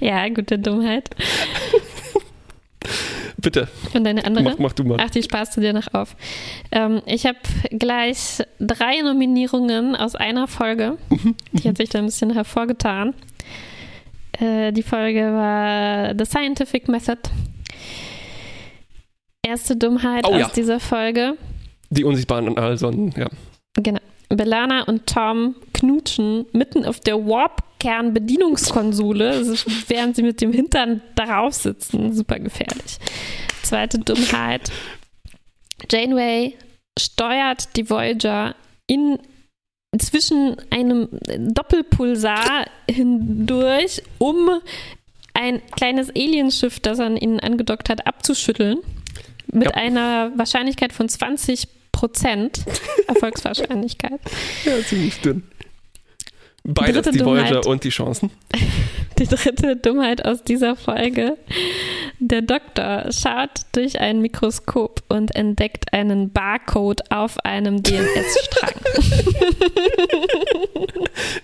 ja, 0.00 0.28
gute 0.28 0.58
Dummheit. 0.58 1.08
Bitte, 3.44 3.68
Und 3.94 4.06
eine 4.06 4.24
andere? 4.24 4.42
mach, 4.44 4.58
mach 4.58 4.72
du 4.72 4.84
mal. 4.84 4.98
Ach, 5.00 5.10
die 5.10 5.22
sparst 5.22 5.56
du 5.56 5.60
dir 5.60 5.72
noch 5.72 5.92
auf. 5.92 6.16
Ähm, 6.72 7.02
ich 7.06 7.26
habe 7.26 7.38
gleich 7.70 8.42
drei 8.58 9.00
Nominierungen 9.02 9.94
aus 9.94 10.14
einer 10.16 10.48
Folge. 10.48 10.96
Die 11.52 11.68
hat 11.68 11.76
sich 11.76 11.90
da 11.90 11.98
ein 11.98 12.06
bisschen 12.06 12.32
hervorgetan. 12.32 13.14
Äh, 14.40 14.72
die 14.72 14.82
Folge 14.82 15.20
war 15.20 16.14
The 16.18 16.24
Scientific 16.24 16.88
Method. 16.88 17.18
Erste 19.42 19.76
Dummheit 19.76 20.24
Oh 20.26 20.32
aus 20.32 20.40
ja. 20.40 20.50
dieser 20.56 20.80
Folge. 20.80 21.36
Die 21.90 22.04
Unsichtbaren 22.04 22.76
so, 22.78 22.90
ja. 22.90 23.28
Genau. 23.76 24.00
Belana 24.28 24.82
und 24.84 25.06
Tom 25.06 25.54
knutschen 25.72 26.46
mitten 26.52 26.84
auf 26.84 27.00
der 27.00 27.26
Warp-Kern-Bedienungskonsole, 27.26 29.30
also 29.30 29.54
während 29.88 30.16
sie 30.16 30.22
mit 30.22 30.40
dem 30.40 30.52
Hintern 30.52 31.00
darauf 31.14 31.54
sitzen. 31.54 32.12
Super 32.12 32.38
gefährlich. 32.38 32.98
Zweite 33.62 33.98
Dummheit. 33.98 34.70
Janeway 35.90 36.56
steuert 36.98 37.76
die 37.76 37.88
Voyager 37.90 38.54
in 38.86 39.18
zwischen 39.98 40.56
einem 40.70 41.08
Doppelpulsar 41.38 42.66
hindurch, 42.90 44.02
um 44.18 44.50
ein 45.34 45.62
kleines 45.76 46.10
Alienschiff, 46.10 46.80
das 46.80 47.00
an 47.00 47.16
ihnen 47.16 47.40
angedockt 47.40 47.88
hat, 47.88 48.06
abzuschütteln. 48.06 48.78
Mit 49.52 49.66
Ja. 49.66 49.74
einer 49.74 50.32
Wahrscheinlichkeit 50.36 50.92
von 50.92 51.08
20 51.08 51.68
Prozent 51.94 52.64
Erfolgswahrscheinlichkeit. 53.06 54.20
Ja, 54.64 54.72
ziemlich 54.84 55.20
dünn. 55.20 55.44
Beides, 56.64 57.02
Dritte 57.02 57.10
die 57.12 57.24
Voyager 57.24 57.48
Dummheit. 57.60 57.66
und 57.66 57.84
die 57.84 57.90
Chancen. 57.90 58.30
Die 59.16 59.28
dritte 59.28 59.76
Dummheit 59.76 60.24
aus 60.24 60.42
dieser 60.42 60.74
Folge. 60.74 61.36
Der 62.18 62.42
Doktor 62.42 63.12
schaut 63.12 63.60
durch 63.70 64.00
ein 64.00 64.20
Mikroskop 64.20 65.04
und 65.08 65.36
entdeckt 65.36 65.92
einen 65.92 66.32
Barcode 66.32 67.12
auf 67.12 67.38
einem 67.44 67.80
DNS-Strang. 67.80 68.74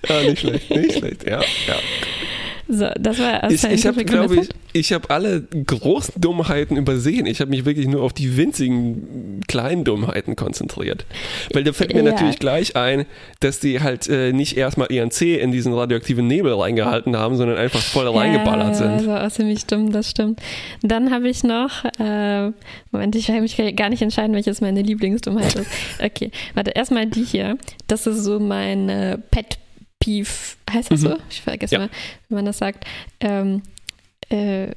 Ja, 0.09 0.23
nicht 0.23 0.41
schlecht, 0.41 0.71
nicht 0.71 0.99
schlecht, 0.99 1.25
ja. 1.25 1.41
ja. 1.41 1.77
So, 2.73 2.89
das 3.01 3.19
war 3.19 3.51
Ich, 3.51 3.65
ich 3.65 3.85
habe, 3.87 4.05
glaube 4.05 4.37
ich, 4.37 4.49
ich 4.73 4.93
habe 4.93 5.11
alle 5.11 5.43
großen 5.43 6.15
Dummheiten 6.21 6.77
übersehen. 6.77 7.27
Ich 7.27 7.41
habe 7.41 7.51
mich 7.51 7.65
wirklich 7.65 7.89
nur 7.89 8.03
auf 8.03 8.13
die 8.13 8.37
winzigen 8.37 9.41
kleinen 9.49 9.83
Dummheiten 9.85 10.37
konzentriert. 10.37 11.05
Weil 11.53 11.65
da 11.65 11.73
fällt 11.73 11.93
mir 11.95 12.05
Ja. 12.05 12.13
natürlich 12.13 12.39
gleich 12.39 12.77
ein, 12.77 13.07
dass 13.41 13.59
die 13.59 13.81
halt 13.81 14.09
äh, 14.09 14.33
nicht 14.33 14.57
erstmal 14.57 14.91
ihren 14.93 15.11
C 15.11 15.35
in 15.41 15.51
diesen 15.51 15.73
radioaktiven 15.73 16.27
Nebel 16.27 16.55
reingehalten 16.55 17.17
haben, 17.17 17.37
sondern 17.37 17.59
einfach 17.59 17.81
voll 17.81 18.07
reingeballert 18.07 18.69
Ja, 18.69 18.75
sind. 18.75 18.93
das 18.99 19.07
war 19.07 19.27
auch 19.27 19.31
ziemlich 19.33 19.67
dumm, 19.67 19.91
das 19.91 20.09
stimmt. 20.11 20.41
Dann 20.83 21.11
habe 21.11 21.29
ich 21.29 21.43
noch, 21.43 21.85
äh, 21.99 22.51
Moment, 22.93 23.17
ich 23.17 23.27
kann 23.27 23.41
mich 23.41 23.57
gar 23.75 23.89
nicht 23.89 24.03
entscheiden, 24.03 24.35
welches 24.35 24.61
meine 24.61 24.83
Lieblingsdummheit 24.83 25.55
ist. 25.57 25.71
Okay, 26.03 26.31
warte, 26.55 26.71
erstmal 26.71 27.07
die 27.07 27.25
hier. 27.25 27.59
Das 27.89 28.07
ist 28.07 28.23
so 28.23 28.39
mein 28.39 28.89
äh, 28.89 29.19
Pet 29.31 29.59
Peeve, 30.01 30.29
heißt 30.71 30.91
das 30.91 31.03
Mhm. 31.03 31.07
so? 31.09 31.17
Ich 31.31 31.43
vergesse 31.43 31.75
Ja. 31.75 31.81
mal, 31.83 31.91
wie 32.29 32.35
man 32.35 32.45
das 32.47 32.59
sagt. 32.59 32.85
Ähm, 33.21 33.63
äh, 34.31 34.69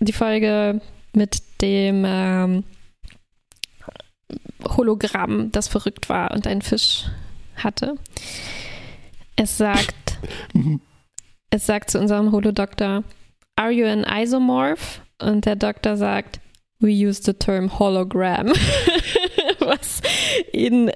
die 0.00 0.12
Folge 0.12 0.80
mit 1.14 1.42
dem 1.60 2.04
ähm, 2.06 2.64
Hologramm, 4.64 5.50
das 5.52 5.68
verrückt 5.68 6.08
war 6.08 6.30
und 6.32 6.46
einen 6.46 6.62
Fisch 6.62 7.04
hatte. 7.56 7.96
Es 9.36 9.56
sagt, 9.58 10.18
es 11.50 11.66
sagt 11.66 11.90
zu 11.90 11.98
unserem 11.98 12.32
Holodoktor, 12.32 13.04
Are 13.56 13.70
you 13.70 13.86
an 13.86 14.04
isomorph? 14.04 15.02
Und 15.20 15.44
der 15.46 15.56
Doktor 15.56 15.96
sagt, 15.96 16.40
We 16.80 16.88
use 16.90 17.22
the 17.22 17.32
term 17.34 17.78
hologram. 17.78 18.48
Was 19.60 20.00
ihn, 20.52 20.90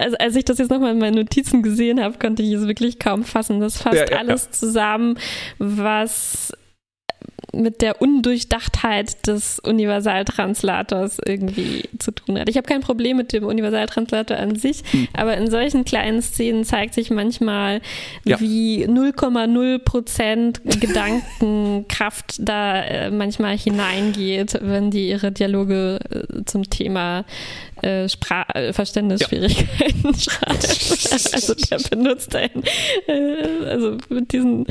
also 0.00 0.16
als 0.18 0.34
ich 0.36 0.44
das 0.44 0.58
jetzt 0.58 0.70
nochmal 0.70 0.92
in 0.92 0.98
meinen 0.98 1.14
Notizen 1.16 1.62
gesehen 1.62 2.02
habe, 2.02 2.18
konnte 2.18 2.42
ich 2.42 2.52
es 2.52 2.66
wirklich 2.66 2.98
kaum 2.98 3.24
fassen. 3.24 3.60
Das 3.60 3.80
fasst 3.80 3.96
Ja, 3.96 4.04
ja, 4.06 4.12
ja. 4.12 4.18
alles 4.18 4.50
zusammen, 4.50 5.18
was 5.58 6.52
mit 7.52 7.82
der 7.82 8.00
Undurchdachtheit 8.00 9.26
des 9.26 9.58
Universaltranslators 9.60 11.18
irgendwie 11.26 11.88
zu 11.98 12.12
tun 12.12 12.38
hat. 12.38 12.48
Ich 12.48 12.56
habe 12.56 12.66
kein 12.68 12.80
Problem 12.80 13.16
mit 13.16 13.32
dem 13.32 13.44
Universaltranslator 13.44 14.36
an 14.36 14.56
sich, 14.56 14.82
Hm. 14.92 15.08
aber 15.14 15.36
in 15.36 15.50
solchen 15.50 15.84
kleinen 15.84 16.22
Szenen 16.22 16.64
zeigt 16.64 16.94
sich 16.94 17.10
manchmal, 17.10 17.80
Ja. 18.24 18.38
wie 18.40 18.86
0,0 18.86 19.78
Prozent 19.78 20.60
Gedankenkraft 20.80 22.36
da 22.40 22.82
äh, 22.82 23.10
manchmal 23.10 23.56
hineingeht, 23.56 24.58
wenn 24.62 24.90
die 24.90 25.08
ihre 25.08 25.32
Dialoge 25.32 25.98
äh, 26.10 26.44
zum 26.44 26.68
Thema 26.70 27.24
äh, 27.82 28.08
Spra 28.08 28.46
äh, 28.54 28.72
Verständnisschwierigkeiten 28.72 30.14
schreiben. 30.18 30.58
Also 31.32 31.54
der 31.54 31.78
benutzt 31.90 32.34
ein, 32.36 32.50
äh, 33.06 33.64
also 33.66 33.96
mit 34.08 34.32
diesen 34.32 34.66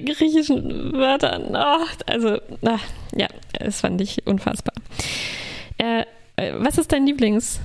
griechischen 0.00 0.92
Wörtern. 0.92 1.54
Oh, 1.54 1.86
also, 2.06 2.38
ah, 2.64 2.78
ja, 3.14 3.28
das 3.58 3.80
fand 3.80 4.00
ich 4.00 4.26
unfassbar. 4.26 4.74
Äh, 5.78 6.04
äh, 6.36 6.54
was 6.58 6.78
ist 6.78 6.92
dein 6.92 7.06
Lieblings? 7.06 7.60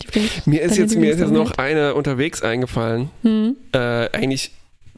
Lieblings 0.00 0.46
Mir 0.46 0.62
ist 0.62 0.78
jetzt, 0.78 0.96
mir 0.96 1.10
ist 1.10 1.20
jetzt 1.20 1.32
noch 1.32 1.52
eine 1.58 1.94
unterwegs 1.94 2.42
eingefallen. 2.42 3.10
Hm. 3.22 3.56
Äh, 3.72 3.78
eigentlich, 4.12 4.52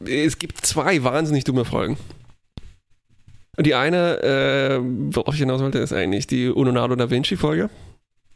es 0.05 0.39
gibt 0.39 0.65
zwei 0.65 1.03
wahnsinnig 1.03 1.43
dumme 1.43 1.65
Folgen. 1.65 1.97
Und 3.55 3.67
die 3.67 3.75
eine, 3.75 4.23
äh, 4.23 4.79
worauf 5.13 5.35
ich 5.35 5.41
hinaus 5.41 5.61
wollte, 5.61 5.79
ist 5.79 5.93
eigentlich 5.93 6.25
die 6.25 6.45
Leonardo 6.45 6.95
da 6.95 7.09
Vinci-Folge. 7.09 7.69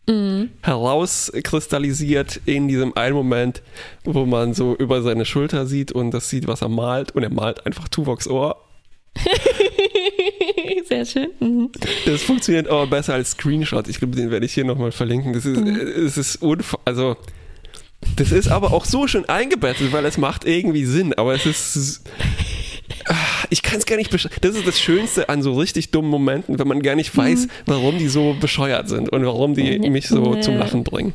Mhm. 0.09 0.49
herauskristallisiert 0.61 2.39
in 2.45 2.67
diesem 2.69 2.95
einen 2.95 3.15
Moment, 3.15 3.61
wo 4.05 4.25
man 4.25 4.53
so 4.53 4.75
über 4.75 5.01
seine 5.01 5.25
Schulter 5.25 5.65
sieht 5.65 5.91
und 5.91 6.11
das 6.11 6.29
sieht, 6.29 6.47
was 6.47 6.61
er 6.61 6.69
malt 6.69 7.11
und 7.11 7.23
er 7.23 7.29
malt 7.29 7.65
einfach 7.65 7.87
Tuvoks 7.89 8.27
Ohr. 8.27 8.63
Sehr 10.87 11.05
schön. 11.05 11.29
Mhm. 11.39 11.69
Das 12.05 12.21
funktioniert 12.23 12.67
aber 12.67 12.87
besser 12.87 13.13
als 13.15 13.31
Screenshot. 13.31 13.87
Ich 13.87 13.99
glaube, 13.99 14.15
den 14.15 14.31
werde 14.31 14.45
ich 14.45 14.53
hier 14.53 14.63
nochmal 14.65 14.91
verlinken. 14.91 15.33
Das 15.33 15.45
ist, 15.45 15.59
Mhm. 15.59 15.75
es 15.75 16.17
ist 16.17 16.41
unf 16.41 16.75
also 16.85 17.17
das 18.15 18.31
ist 18.31 18.47
aber 18.47 18.71
auch 18.73 18.85
so 18.85 19.07
schön 19.07 19.27
eingebettet, 19.27 19.91
weil 19.91 20.05
es 20.05 20.17
macht 20.17 20.45
irgendwie 20.45 20.85
Sinn, 20.85 21.13
aber 21.15 21.33
es 21.33 21.45
ist 21.47 22.01
ich 23.49 23.61
kann 23.63 23.77
es 23.77 23.85
gar 23.85 23.95
nicht 23.97 24.11
beschreiben. 24.11 24.35
Das 24.41 24.55
ist 24.55 24.67
das 24.67 24.79
Schönste 24.79 25.29
an 25.29 25.41
so 25.41 25.53
richtig 25.53 25.91
dummen 25.91 26.09
Momenten, 26.11 26.57
wenn 26.59 26.67
man 26.67 26.81
gar 26.81 26.95
nicht 26.95 27.15
weiß, 27.15 27.47
warum 27.65 27.97
die 27.97 28.07
so 28.07 28.35
bescheuert 28.39 28.89
sind 28.89 29.09
und 29.09 29.25
warum 29.25 29.53
die 29.55 29.79
mich 29.89 30.07
so 30.07 30.33
Nee. 30.35 30.41
zum 30.41 30.57
Lachen 30.57 30.83
bringen. 30.83 31.13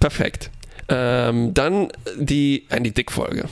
Perfekt. 0.00 0.50
Ähm, 0.88 1.52
dann 1.54 1.88
die, 2.18 2.66
die 2.82 2.92
Dickfolge. 2.94 3.48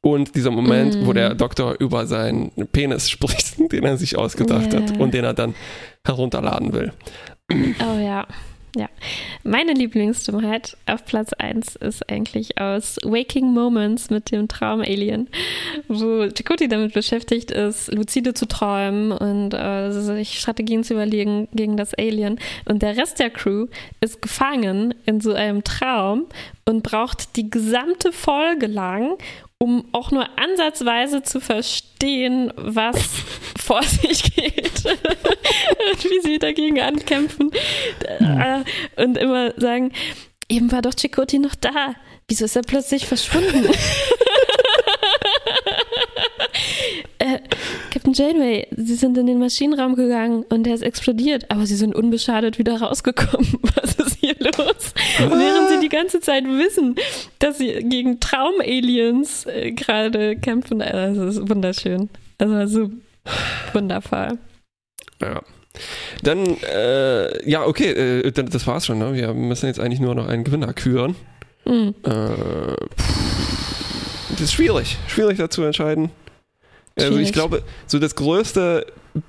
Und 0.00 0.34
dieser 0.34 0.50
Moment, 0.50 0.98
wo 1.06 1.12
Mm. 1.12 1.14
der 1.14 1.34
Doktor 1.34 1.76
über 1.78 2.06
seinen 2.06 2.50
Penis 2.72 3.08
spricht, 3.10 3.54
den 3.72 3.84
er 3.84 3.96
sich 3.96 4.16
ausgedacht 4.18 4.72
Ja. 4.72 4.80
hat 4.82 4.98
und 4.98 5.14
den 5.14 5.24
er 5.24 5.32
dann 5.34 5.54
herunterladen 6.06 6.72
will. 6.72 6.92
Oh 7.52 7.98
ja. 7.98 8.26
Ja. 8.76 8.88
Meine 9.44 9.72
Lieblingsdummheit 9.72 10.76
auf 10.86 11.04
Platz 11.04 11.32
1 11.32 11.76
ist 11.76 12.10
eigentlich 12.10 12.58
aus 12.58 12.96
Waking 13.04 13.52
Moments 13.52 14.10
mit 14.10 14.32
dem 14.32 14.48
Traum-Alien, 14.48 15.28
wo 15.86 16.28
Chakotay 16.28 16.66
damit 16.66 16.92
beschäftigt 16.92 17.52
ist, 17.52 17.92
lucide 17.92 18.34
zu 18.34 18.46
träumen 18.46 19.12
und 19.12 19.54
äh, 19.54 19.92
sich 19.92 20.40
Strategien 20.40 20.82
zu 20.82 20.94
überlegen 20.94 21.46
gegen 21.52 21.76
das 21.76 21.94
Alien. 21.94 22.40
Und 22.64 22.82
der 22.82 22.96
Rest 22.96 23.20
der 23.20 23.30
Crew 23.30 23.66
ist 24.00 24.20
gefangen 24.20 24.94
in 25.06 25.20
so 25.20 25.34
einem 25.34 25.62
Traum 25.62 26.26
und 26.64 26.82
braucht 26.82 27.36
die 27.36 27.50
gesamte 27.50 28.10
Folge 28.10 28.66
lang, 28.66 29.16
um 29.58 29.88
auch 29.92 30.10
nur 30.10 30.26
ansatzweise 30.38 31.22
zu 31.22 31.40
verstehen, 31.40 32.52
was 32.56 32.96
vor 33.58 33.82
sich 33.82 34.34
geht 34.34 34.84
und 34.84 36.04
wie 36.04 36.20
sie 36.22 36.38
dagegen 36.38 36.80
ankämpfen 36.80 37.50
äh, 38.20 38.62
und 39.02 39.16
immer 39.16 39.52
sagen, 39.58 39.92
eben 40.48 40.70
war 40.72 40.82
doch 40.82 40.94
Chakotay 40.94 41.38
noch 41.38 41.54
da. 41.54 41.94
Wieso 42.28 42.46
ist 42.46 42.56
er 42.56 42.62
plötzlich 42.62 43.06
verschwunden? 43.06 43.68
äh, 47.18 47.38
Captain 47.90 48.12
Janeway, 48.12 48.66
Sie 48.76 48.94
sind 48.94 49.16
in 49.18 49.26
den 49.26 49.38
Maschinenraum 49.38 49.94
gegangen 49.94 50.44
und 50.48 50.66
er 50.66 50.74
ist 50.74 50.82
explodiert, 50.82 51.50
aber 51.50 51.66
Sie 51.66 51.76
sind 51.76 51.94
unbeschadet 51.94 52.58
wieder 52.58 52.80
rausgekommen. 52.80 53.46
Was 53.62 53.94
ist 53.94 54.16
hier 54.20 54.34
los? 54.38 54.94
Während 55.18 55.68
Sie 55.70 55.80
die 55.80 55.88
ganze 55.88 56.20
Zeit 56.20 56.44
wissen, 56.44 56.96
dass 57.38 57.58
Sie 57.58 57.72
gegen 57.84 58.20
Traum-Aliens 58.20 59.46
äh, 59.46 59.72
gerade 59.72 60.36
kämpfen. 60.36 60.82
Also, 60.82 61.26
das 61.26 61.36
ist 61.36 61.48
wunderschön. 61.48 62.10
Also 62.38 62.66
so 62.66 62.90
wundervoll. 63.72 64.38
Ja. 65.20 65.40
Dann, 66.22 66.56
äh, 66.72 67.48
ja, 67.50 67.64
okay, 67.66 67.90
äh, 67.90 68.30
dann- 68.32 68.48
das 68.50 68.66
war's 68.66 68.86
schon. 68.86 68.98
Ne? 68.98 69.14
Wir 69.14 69.34
müssen 69.34 69.66
jetzt 69.66 69.80
eigentlich 69.80 70.00
nur 70.00 70.14
noch 70.14 70.28
einen 70.28 70.44
Gewinner 70.44 70.72
küren. 70.72 71.16
Mhm. 71.64 71.94
Äh, 72.04 72.10
das 74.30 74.40
ist 74.40 74.52
schwierig, 74.52 74.98
schwierig 75.06 75.38
dazu 75.38 75.62
entscheiden. 75.62 76.10
Also 76.96 77.18
ich 77.18 77.32
glaube, 77.32 77.62
so 77.86 77.98
das 77.98 78.14
größte, 78.14 78.86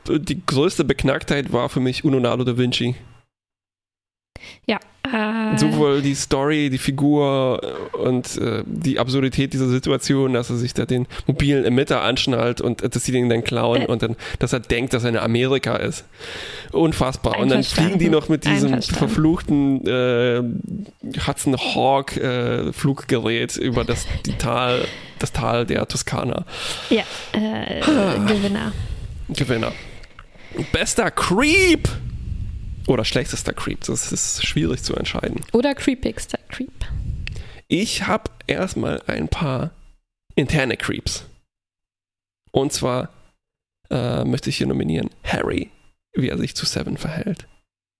die 0.07 0.45
größte 0.45 0.83
Beknacktheit 0.83 1.51
war 1.51 1.69
für 1.69 1.79
mich 1.79 2.03
Leonardo 2.03 2.43
da 2.43 2.57
Vinci. 2.57 2.95
Ja. 4.67 4.79
Äh, 5.03 5.57
Sowohl 5.57 6.01
die 6.01 6.15
Story, 6.15 6.69
die 6.69 6.77
Figur 6.77 7.61
äh, 7.63 7.97
und 7.97 8.37
äh, 8.37 8.63
die 8.65 8.97
Absurdität 8.99 9.53
dieser 9.53 9.67
Situation, 9.67 10.33
dass 10.33 10.49
er 10.49 10.55
sich 10.57 10.73
da 10.73 10.85
den 10.85 11.07
mobilen 11.27 11.63
Emitter 11.63 12.01
anschnallt 12.01 12.59
und 12.59 12.81
äh, 12.81 12.89
dass 12.89 13.03
sie 13.05 13.11
den 13.11 13.29
dann 13.29 13.43
klauen 13.43 13.83
Äh. 13.83 13.87
und 13.87 14.01
dann, 14.01 14.15
dass 14.39 14.53
er 14.53 14.59
denkt, 14.59 14.93
dass 14.93 15.03
er 15.03 15.11
in 15.11 15.17
Amerika 15.17 15.75
ist. 15.75 16.05
Unfassbar. 16.71 17.37
Und 17.39 17.49
dann 17.49 17.63
fliegen 17.63 17.99
die 17.99 18.09
noch 18.09 18.29
mit 18.29 18.45
diesem 18.45 18.81
verfluchten 18.81 19.85
äh, 19.87 20.41
Hudson 21.25 21.55
Hawk 21.55 22.17
äh, 22.17 22.73
Fluggerät 22.73 23.55
über 23.57 23.83
das 23.85 24.05
Tal, 24.39 24.85
das 25.19 25.31
Tal 25.31 25.65
der 25.65 25.87
Toskana. 25.87 26.45
ja, 26.89 27.03
äh, 27.33 27.79
Gewinner. 28.27 28.73
Gewinner. 29.29 29.71
Bester 30.71 31.11
Creep! 31.11 31.87
Oder 32.87 33.05
schlechtester 33.05 33.53
Creep. 33.53 33.83
Das 33.85 34.11
ist 34.11 34.45
schwierig 34.45 34.83
zu 34.83 34.95
entscheiden. 34.95 35.41
Oder 35.53 35.73
Creepigster 35.73 36.39
Creep. 36.49 36.85
Ich 37.67 38.05
habe 38.05 38.29
erstmal 38.47 39.01
ein 39.07 39.27
paar 39.27 39.71
interne 40.35 40.77
Creeps. 40.77 41.25
Und 42.51 42.73
zwar 42.73 43.09
äh, 43.89 44.23
möchte 44.23 44.49
ich 44.49 44.57
hier 44.57 44.67
nominieren 44.67 45.09
Harry, 45.23 45.71
wie 46.13 46.29
er 46.29 46.37
sich 46.37 46.55
zu 46.55 46.65
Seven 46.65 46.97
verhält. 46.97 47.47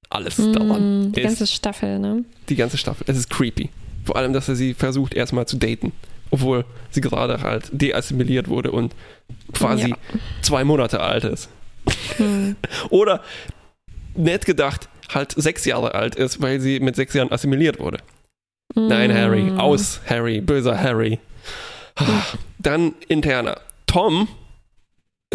Alles. 0.10 0.38
Mm, 0.38 1.12
die 1.12 1.22
ist 1.22 1.28
ganze 1.28 1.48
Staffel, 1.48 2.00
ne? 2.00 2.24
die 2.48 2.56
ganze 2.56 2.78
Staffel. 2.78 3.06
Es 3.08 3.18
ist 3.18 3.30
creepy. 3.30 3.70
Vor 4.04 4.16
allem, 4.16 4.34
dass 4.34 4.48
er 4.48 4.56
sie 4.56 4.76
versucht, 4.76 5.14
erstmal 5.16 5.48
zu 5.48 5.58
daten. 5.58 5.92
Obwohl 6.30 6.66
sie 6.92 7.02
gerade 7.02 7.42
halt 7.42 7.70
deassimiliert 7.72 8.48
wurde 8.48 8.72
und 8.72 8.94
quasi 9.54 9.90
Ja. 9.90 9.98
zwei 10.42 10.64
Monate 10.64 11.00
alt 11.00 11.24
ist. 11.24 11.50
Hm. 12.18 12.56
Oder 12.90 13.24
nett 14.18 14.46
gedacht, 14.46 14.90
halt 15.14 15.34
sechs 15.36 15.66
Jahre 15.66 15.94
alt 15.96 16.16
ist, 16.16 16.42
weil 16.42 16.60
sie 16.60 16.80
mit 16.80 16.96
sechs 16.96 17.14
Jahren 17.14 17.32
assimiliert 17.32 17.80
wurde. 17.80 18.00
Nein, 18.74 19.14
Harry. 19.14 19.44
Mm. 19.44 19.60
Aus, 19.60 20.02
Harry. 20.10 20.42
Böser 20.42 20.80
Harry. 20.80 21.20
Ah, 21.96 22.24
Dann 22.58 22.94
interner. 23.08 23.62
Tom 23.86 24.28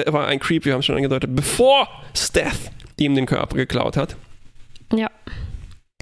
war 0.06 0.26
ein 0.26 0.40
Creep, 0.40 0.64
wir 0.64 0.72
haben 0.72 0.80
es 0.80 0.87
schon 0.87 0.96
angedeutet, 0.96 1.34
bevor 1.34 1.88
Steph 2.14 2.70
ihm 2.99 3.14
den 3.14 3.26
Körper 3.26 3.56
geklaut 3.56 3.96
hat. 3.96 4.16
Ja. 4.92 5.10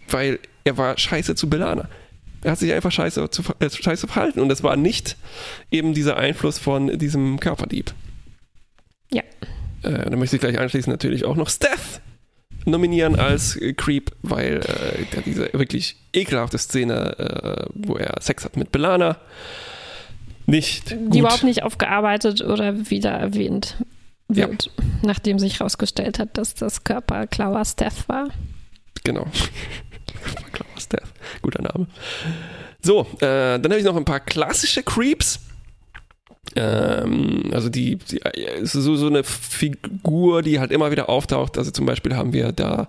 Weil 0.08 0.38
er 0.64 0.76
war 0.76 0.98
scheiße 0.98 1.34
zu 1.34 1.48
Belana. 1.48 1.88
Er 2.42 2.52
hat 2.52 2.58
sich 2.58 2.72
einfach 2.72 2.92
scheiße, 2.92 3.30
zu, 3.30 3.42
äh, 3.58 3.68
scheiße 3.68 4.06
verhalten 4.06 4.40
und 4.40 4.50
es 4.50 4.62
war 4.62 4.76
nicht 4.76 5.16
eben 5.70 5.94
dieser 5.94 6.16
Einfluss 6.16 6.58
von 6.58 6.98
diesem 6.98 7.40
Körperdieb. 7.40 7.92
Ja. 9.10 9.22
Äh, 9.82 10.10
dann 10.10 10.18
möchte 10.18 10.36
ich 10.36 10.40
gleich 10.40 10.58
anschließend 10.58 10.92
natürlich 10.92 11.24
auch 11.24 11.36
noch 11.36 11.50
Steph 11.50 12.00
nominieren 12.70 13.18
als 13.18 13.58
Creep, 13.76 14.12
weil 14.22 14.60
äh, 14.60 15.22
diese 15.24 15.50
wirklich 15.52 15.96
ekelhafte 16.12 16.58
Szene, 16.58 17.18
äh, 17.18 17.66
wo 17.74 17.96
er 17.96 18.20
Sex 18.20 18.44
hat 18.44 18.56
mit 18.56 18.72
Belana, 18.72 19.16
nicht 20.46 20.90
Die 20.90 20.96
gut. 20.96 21.16
überhaupt 21.16 21.44
nicht 21.44 21.62
aufgearbeitet 21.62 22.40
oder 22.42 22.90
wieder 22.90 23.10
erwähnt 23.10 23.76
wird, 24.28 24.70
nachdem 25.02 25.38
sich 25.38 25.58
herausgestellt 25.60 26.18
hat, 26.18 26.36
dass 26.38 26.54
das 26.54 26.84
Körper 26.84 27.26
Klauer 27.26 27.64
Steph 27.64 28.08
war. 28.08 28.28
Genau. 29.04 29.26
Klar, 30.52 30.68
Steph. 30.78 31.12
Guter 31.42 31.62
Name. 31.62 31.86
So, 32.82 33.00
äh, 33.20 33.58
dann 33.58 33.64
habe 33.64 33.78
ich 33.78 33.84
noch 33.84 33.96
ein 33.96 34.04
paar 34.04 34.20
klassische 34.20 34.82
Creeps. 34.82 35.40
Ähm, 36.56 37.50
also 37.52 37.68
die, 37.68 37.96
die 37.96 38.20
äh, 38.22 38.60
ist 38.62 38.72
so, 38.72 38.96
so 38.96 39.06
eine 39.06 39.22
Figur, 39.24 40.42
die 40.42 40.58
halt 40.60 40.70
immer 40.72 40.90
wieder 40.90 41.08
auftaucht. 41.08 41.58
Also 41.58 41.70
zum 41.70 41.86
Beispiel 41.86 42.16
haben 42.16 42.32
wir 42.32 42.52
da 42.52 42.88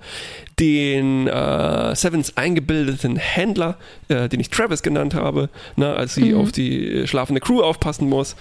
den 0.60 1.28
äh, 1.28 1.96
Sevens 1.96 2.36
eingebildeten 2.38 3.16
Händler, 3.18 3.78
äh, 4.08 4.28
den 4.30 4.40
ich 4.40 4.50
Travis 4.50 4.82
genannt 4.82 5.14
habe, 5.14 5.50
ne, 5.76 5.94
als 5.94 6.16
sie 6.16 6.34
Mhm. 6.34 6.40
auf 6.40 6.52
die 6.52 7.08
schlafende 7.08 7.42
Crew 7.42 7.62
aufpassen 7.62 8.08
muss. 8.10 8.36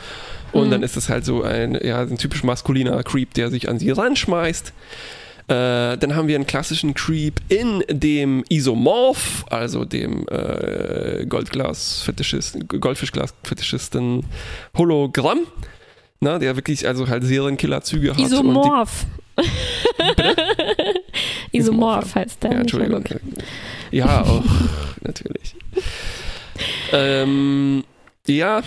Und 0.53 0.67
Mhm. 0.69 0.71
dann 0.73 0.83
ist 0.83 0.97
es 0.97 1.09
halt 1.09 1.25
so 1.25 1.43
ein, 1.43 1.79
ja, 1.83 2.01
ein 2.01 2.17
typisch 2.19 2.43
maskuliner 2.45 3.03
Creep, 3.03 3.35
der 3.35 3.51
sich 3.51 3.69
an 3.69 3.79
sie 3.79 3.91
ranschmeißt. 3.91 4.73
Äh, 5.49 5.97
dann 5.97 6.15
haben 6.15 6.29
wir 6.29 6.35
einen 6.35 6.47
klassischen 6.47 6.93
Creep 6.93 7.41
in 7.49 7.83
dem 7.89 8.45
Isomorph, 8.51 9.47
also 9.49 9.87
dem 9.87 10.27
äh, 10.29 11.25
Goldglas-Fetischisten, 11.27 12.69
Goldfischglas-Fetischisten 12.69 14.27
Hologramm, 14.77 15.41
na, 16.21 16.39
der 16.39 16.55
wirklich 16.57 16.87
also 16.87 17.09
halt 17.09 17.25
Serienkiller-Züge 17.25 18.11
hat. 18.11 18.19
Isomorph. 18.19 19.07
Isomorph, 21.53 22.15
heißt 22.15 22.43
der. 22.43 22.53
Ja, 22.53 22.61
Entschuldigung. 22.61 23.05
Ja, 23.91 24.23
auch, 24.23 24.45
natürlich. 25.03 25.55
Ähm, 26.93 27.85
ja, 28.27 28.63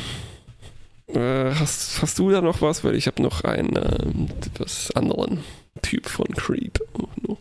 äh, 1.15 1.53
hast, 1.59 2.01
hast 2.01 2.19
du 2.19 2.29
da 2.31 2.41
noch 2.41 2.61
was? 2.61 2.83
Weil 2.83 2.95
ich 2.95 3.07
habe 3.07 3.21
noch 3.21 3.43
einen 3.43 3.75
ähm, 3.75 4.27
etwas 4.45 4.91
anderen 4.95 5.39
Typ 5.81 6.07
von 6.07 6.27
Creep 6.35 6.79
noch. 7.27 7.37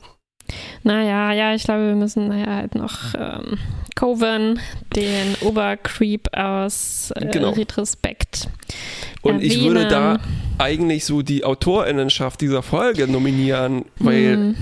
Naja, 0.83 1.33
ja, 1.33 1.54
ich 1.54 1.62
glaube, 1.62 1.87
wir 1.87 1.94
müssen 1.94 2.26
naja, 2.28 2.56
halt 2.56 2.74
noch 2.74 3.14
ähm, 3.16 3.59
Coven, 3.94 4.59
den 4.96 5.37
Obercreep 5.42 6.37
aus 6.37 7.12
äh, 7.14 7.26
Genau. 7.26 7.50
Retrospekt. 7.50 8.48
Und 9.22 9.42
ich 9.44 9.62
würde 9.62 9.87
da 9.87 10.12
erwähnen. 10.14 10.24
eigentlich 10.59 11.04
so 11.04 11.22
die 11.22 11.44
Autorinnenschaft 11.44 12.40
dieser 12.40 12.62
Folge 12.62 13.06
nominieren, 13.06 13.85
weil 13.98 14.35
Hm, 14.37 14.56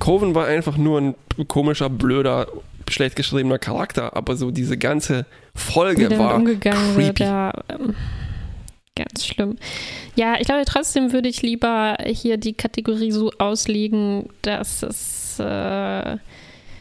Coven 0.00 0.34
war 0.34 0.46
einfach 0.46 0.76
nur 0.76 1.00
ein 1.00 1.14
komischer, 1.46 1.90
blöder, 1.90 2.48
schlecht 2.88 3.14
geschriebener 3.14 3.58
Charakter, 3.58 4.16
aber 4.16 4.36
so 4.36 4.50
diese 4.50 4.78
ganze 4.78 5.26
wie 5.54 5.60
Folge 5.60 6.04
damit 6.08 6.18
war 6.18 6.34
umgegangen 6.36 6.96
wird, 6.96 7.16
creepy. 7.18 7.22
ja. 7.22 7.52
Ähm, 7.68 7.94
ganz 8.96 9.26
schlimm. 9.26 9.56
Ja, 10.16 10.34
ich 10.38 10.46
glaube, 10.46 10.64
trotzdem 10.66 11.12
würde 11.12 11.28
ich 11.28 11.42
lieber 11.42 11.96
hier 12.06 12.36
die 12.36 12.54
Kategorie 12.54 13.12
so 13.12 13.30
auslegen, 13.38 14.28
dass 14.42 14.82
es. 14.82 15.38
Äh, 15.38 16.18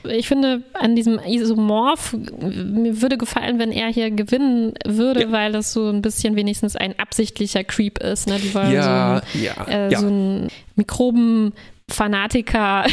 ich 0.08 0.30
finde, 0.30 0.64
an 0.74 0.96
diesem 0.96 1.20
Isomorph, 1.20 2.14
mir 2.14 3.02
würde 3.02 3.18
gefallen, 3.18 3.60
wenn 3.60 3.72
er 3.74 3.90
hier 3.90 4.12
gewinnen 4.12 4.74
würde, 4.86 5.24
Ja. 5.24 5.32
weil 5.34 5.52
das 5.52 5.74
so 5.74 5.90
ein 5.90 6.02
bisschen 6.02 6.38
wenigstens 6.38 6.78
ein 6.78 6.98
absichtlicher 6.98 7.66
Creep 7.66 8.00
ist. 8.00 8.28
Ne? 8.28 8.38
Die 8.42 8.54
wollen 8.54 8.72
ja, 8.72 9.22
so 9.34 9.40
ja, 9.40 9.58
ein, 9.58 9.68
äh, 9.68 9.92
ja. 9.92 10.00
so 10.00 10.08
ein 10.08 10.48
Mikrobenfanatiker, 11.90 12.86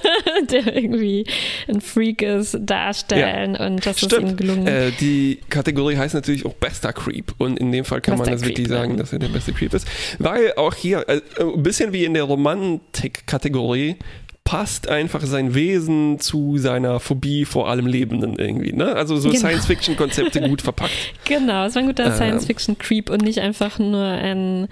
der 0.50 0.76
irgendwie 0.76 1.24
ein 1.68 1.80
Freak 1.80 2.22
ist, 2.22 2.58
darstellen 2.60 3.56
und 3.56 3.84
das 3.86 3.96
ist 4.02 4.12
ihm 4.12 4.18
Stimmt. 4.18 4.36
gelungen. 4.36 4.66
Äh, 4.66 4.90
die 5.00 5.38
Kategorie 5.48 5.96
heißt 5.96 6.14
natürlich 6.14 6.44
auch 6.44 6.54
bester 6.54 6.92
Creep 6.92 7.34
und 7.38 7.58
in 7.58 7.72
dem 7.72 7.84
Fall 7.84 8.00
kann 8.00 8.18
man 8.18 8.26
Bester 8.26 8.32
das 8.32 8.42
wirklich 8.42 8.66
Creep, 8.66 8.76
sagen, 8.76 8.92
ja. 8.92 8.96
dass 8.98 9.12
er 9.12 9.18
der 9.18 9.28
beste 9.28 9.52
Creep 9.52 9.72
ist, 9.74 9.86
weil 10.18 10.52
auch 10.56 10.74
hier 10.74 11.08
äh, 11.08 11.20
ein 11.40 11.62
bisschen 11.62 11.92
wie 11.92 12.04
in 12.04 12.14
der 12.14 12.24
Romantik-Kategorie 12.24 13.96
passt 14.44 14.88
einfach 14.88 15.22
sein 15.22 15.54
Wesen 15.54 16.18
zu 16.18 16.58
seiner 16.58 16.98
Phobie 16.98 17.44
vor 17.44 17.68
allem 17.68 17.86
Lebenden 17.86 18.34
irgendwie, 18.36 18.72
ne? 18.72 18.96
Also 18.96 19.16
so 19.16 19.28
Genau. 19.28 19.40
Science-Fiction-Konzepte 19.40 20.40
gut 20.40 20.62
verpackt. 20.62 20.90
Genau, 21.24 21.66
es 21.66 21.76
war 21.76 21.82
ein 21.82 21.86
guter 21.86 22.06
Ähm. 22.06 22.14
Science-Fiction-Creep 22.14 23.10
und 23.10 23.22
nicht 23.22 23.38
einfach 23.38 23.78
nur 23.78 24.02
ein 24.02 24.66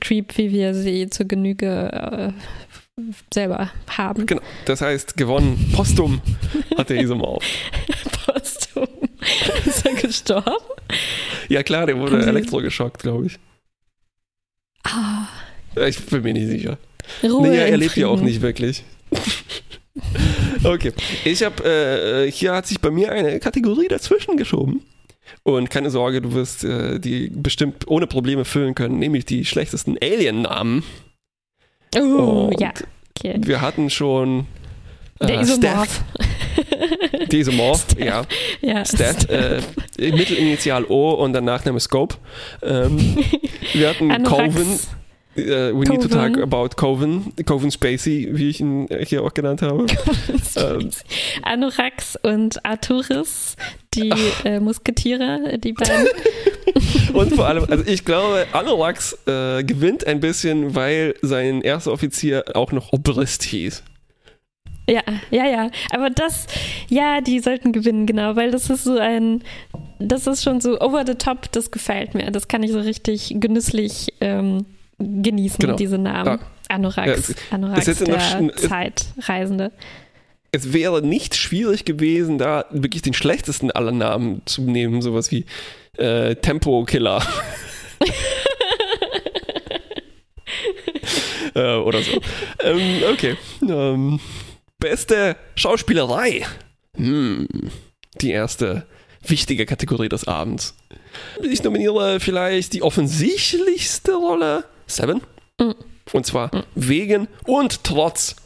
Creep, 0.00 0.36
wie 0.36 0.50
wir 0.50 0.74
sie 0.74 1.08
zur 1.10 1.26
Genüge 1.26 1.92
äh, 1.92 2.32
selber 3.32 3.70
haben. 3.88 4.26
Genau. 4.26 4.42
Das 4.66 4.80
heißt, 4.80 5.16
gewonnen, 5.16 5.72
postum 5.74 6.20
hat 6.76 6.90
der 6.90 7.00
Isomorph. 7.00 7.44
Postum. 8.26 8.86
Ist 9.64 9.84
er 9.86 9.94
gestorben? 9.94 10.52
Ja 11.48 11.62
klar, 11.62 11.86
der 11.86 11.98
wurde 11.98 12.22
Sie- 12.22 12.28
elektrogeschockt, 12.28 13.02
glaube 13.02 13.26
ich. 13.26 13.38
Ah, 14.84 15.26
Ich 15.86 16.04
bin 16.06 16.22
mir 16.22 16.32
nicht 16.34 16.48
sicher. 16.48 16.78
Ruhe 17.22 17.48
Nee, 17.48 17.56
er 17.58 17.76
lebt 17.76 17.96
ja 17.96 18.06
auch 18.06 18.20
nicht 18.20 18.40
wirklich. 18.42 18.84
okay. 20.64 20.92
Ich 21.24 21.42
habe, 21.42 21.64
äh, 22.26 22.30
hier 22.30 22.52
hat 22.54 22.66
sich 22.66 22.80
bei 22.80 22.90
mir 22.90 23.10
eine 23.12 23.38
Kategorie 23.40 23.88
dazwischen 23.88 24.36
geschoben. 24.36 24.82
Und 25.42 25.70
keine 25.70 25.90
Sorge, 25.90 26.20
du 26.22 26.32
wirst 26.34 26.64
äh, 26.64 26.98
die 27.00 27.30
bestimmt 27.30 27.88
ohne 27.88 28.06
Probleme 28.06 28.44
füllen 28.44 28.74
können, 28.74 28.98
nämlich 28.98 29.24
die 29.24 29.44
schlechtesten 29.44 29.96
Alien-Namen. 30.02 30.84
Oh, 31.96 32.48
Und 32.48 32.60
ja, 32.60 32.72
okay. 33.16 33.36
Wir 33.38 33.60
hatten 33.60 33.90
schon 33.90 34.46
äh, 35.20 35.26
Der 35.26 35.40
Isomorph. 35.40 36.02
Steph, 37.26 37.32
Isomorph, 37.32 37.86
ja. 37.98 38.22
ja, 38.60 38.84
Stat, 38.84 39.28
äh, 39.30 39.60
Mittelinitial 39.98 40.84
O 40.84 41.12
und 41.12 41.32
dann 41.32 41.44
Nachname 41.44 41.80
Scope. 41.80 42.16
Ähm, 42.62 43.16
wir 43.72 43.88
hatten 43.88 44.10
Anorax. 44.10 44.54
Coven, 44.54 44.78
Uh, 45.36 45.72
we 45.74 45.84
need 45.84 46.00
to 46.00 46.08
talk 46.08 46.34
Coven. 46.34 46.42
about 46.42 46.76
Coven, 46.76 47.32
Coven 47.44 47.70
Spacey, 47.70 48.28
wie 48.32 48.50
ich 48.50 48.60
ihn 48.60 48.86
hier 49.06 49.22
auch 49.22 49.34
genannt 49.34 49.62
habe. 49.62 49.86
Ähm. 50.56 50.90
Anorax 51.42 52.16
und 52.22 52.64
Arturis, 52.64 53.56
die 53.92 54.12
äh, 54.44 54.60
Musketiere, 54.60 55.58
die 55.58 55.72
beiden. 55.72 56.06
Und 57.12 57.34
vor 57.34 57.46
allem, 57.46 57.64
also 57.68 57.84
ich 57.86 58.04
glaube, 58.04 58.46
Anorax 58.52 59.16
äh, 59.26 59.62
gewinnt 59.64 60.06
ein 60.06 60.20
bisschen, 60.20 60.74
weil 60.74 61.14
sein 61.22 61.60
erster 61.62 61.92
Offizier 61.92 62.44
auch 62.54 62.72
noch 62.72 62.92
Obrist 62.92 63.42
hieß. 63.44 63.82
Ja, 64.88 65.02
ja, 65.30 65.46
ja. 65.46 65.70
Aber 65.90 66.10
das, 66.10 66.46
ja, 66.88 67.20
die 67.20 67.40
sollten 67.40 67.72
gewinnen, 67.72 68.06
genau, 68.06 68.36
weil 68.36 68.50
das 68.50 68.68
ist 68.68 68.84
so 68.84 68.98
ein, 68.98 69.42
das 69.98 70.26
ist 70.26 70.42
schon 70.42 70.60
so 70.60 70.80
over 70.80 71.04
the 71.06 71.14
top, 71.14 71.50
das 71.52 71.70
gefällt 71.70 72.14
mir. 72.14 72.30
Das 72.30 72.48
kann 72.48 72.62
ich 72.62 72.72
so 72.72 72.80
richtig 72.80 73.34
genüsslich 73.38 74.12
ähm, 74.20 74.66
genießen, 74.98 75.58
Genau. 75.58 75.76
diese 75.76 75.98
Namen. 75.98 76.26
Ja. 76.26 76.38
Anorax, 76.68 77.06
Ja, 77.06 77.12
es- 77.14 77.34
Anorax, 77.50 77.88
es 77.88 77.98
der 77.98 78.52
Zeitreisende. 78.56 79.72
Es 80.52 80.72
wäre 80.72 81.02
nicht 81.02 81.34
schwierig 81.34 81.84
gewesen, 81.84 82.38
da 82.38 82.64
wirklich 82.70 83.02
den 83.02 83.12
schlechtesten 83.14 83.70
aller 83.72 83.90
Namen 83.92 84.42
zu 84.46 84.62
nehmen, 84.62 85.02
sowas 85.02 85.30
wie 85.32 85.44
äh, 85.98 86.36
Tempo 86.36 86.84
Killer. 86.84 87.22
äh, 91.54 91.74
oder 91.76 92.02
so. 92.02 92.20
Ähm, 92.62 93.02
okay. 93.12 93.36
Ähm, 93.62 94.20
beste 94.78 95.36
Schauspielerei. 95.56 96.46
Hm, 96.96 97.48
die 98.20 98.30
erste 98.30 98.86
wichtige 99.26 99.66
Kategorie 99.66 100.08
des 100.08 100.26
Abends. 100.28 100.74
Ich 101.42 101.62
nominiere 101.62 102.20
vielleicht 102.20 102.72
die 102.74 102.82
offensichtlichste 102.82 104.14
Rolle. 104.14 104.64
Seven. 104.86 105.20
Mhm. 105.60 105.74
Und 106.12 106.26
zwar 106.26 106.50
wegen 106.74 107.28
und 107.46 107.84
trotz 107.84 108.36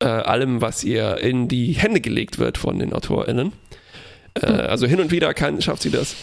äh, 0.00 0.06
allem, 0.06 0.60
was 0.60 0.84
ihr 0.84 1.18
in 1.18 1.48
die 1.48 1.72
Hände 1.72 2.00
gelegt 2.00 2.38
wird 2.38 2.58
von 2.58 2.78
den 2.78 2.92
AutorInnen. 2.92 3.52
Äh, 4.34 4.46
also 4.46 4.86
hin 4.86 5.00
und 5.00 5.10
wieder 5.10 5.32
kann, 5.32 5.62
schafft 5.62 5.82
sie 5.82 5.90
das, 5.90 6.14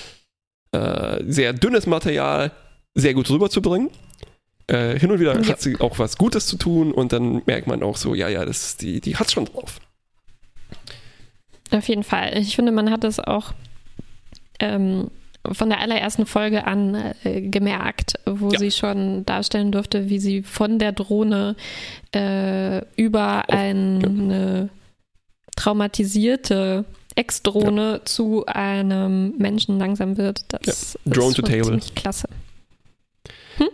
äh, 0.71 1.23
sehr 1.25 1.53
dünnes 1.53 1.87
Material 1.87 2.51
sehr 2.95 3.13
gut 3.15 3.29
rüberzubringen. 3.29 3.89
Äh, 4.67 4.99
hin 4.99 5.11
und 5.11 5.19
wieder 5.19 5.39
Ja. 5.41 5.47
hat 5.49 5.61
sie 5.61 5.79
auch 5.79 5.97
was 5.99 6.17
Gutes 6.17 6.45
zu 6.47 6.57
tun 6.57 6.91
und 6.91 7.11
dann 7.11 7.41
merkt 7.47 7.67
man 7.67 7.81
auch 7.83 7.97
so, 7.97 8.13
ja, 8.13 8.29
ja, 8.29 8.45
das, 8.45 8.77
die, 8.77 9.01
die 9.01 9.17
hat's 9.17 9.33
schon 9.33 9.45
drauf. 9.45 9.79
Auf 11.71 11.87
jeden 11.87 12.03
Fall. 12.03 12.37
Ich 12.37 12.55
finde, 12.55 12.71
man 12.71 12.91
hat 12.91 13.03
es 13.03 13.19
auch 13.19 13.53
ähm, 14.59 15.09
von 15.51 15.69
der 15.69 15.79
allerersten 15.81 16.25
Folge 16.25 16.65
an 16.65 17.13
äh, 17.23 17.41
gemerkt, 17.41 18.13
wo 18.25 18.51
Ja. 18.51 18.59
sie 18.59 18.71
schon 18.71 19.25
darstellen 19.25 19.71
durfte, 19.71 20.09
wie 20.09 20.19
sie 20.19 20.41
von 20.43 20.79
der 20.79 20.91
Drohne 20.93 21.55
äh, 22.15 22.81
über 22.95 23.43
Oh, 23.47 23.51
eine 23.53 24.69
traumatisierte 25.55 26.85
Ex-Drohne 27.15 28.01
zu 28.05 28.45
einem 28.47 29.35
Menschen 29.37 29.77
langsam 29.77 30.17
wird. 30.17 30.45
Das 30.49 30.97
Drone 31.05 31.29
ist 31.29 31.35
to 31.35 31.41
table. 31.43 31.63
ziemlich 31.63 31.95
klasse. 31.95 32.27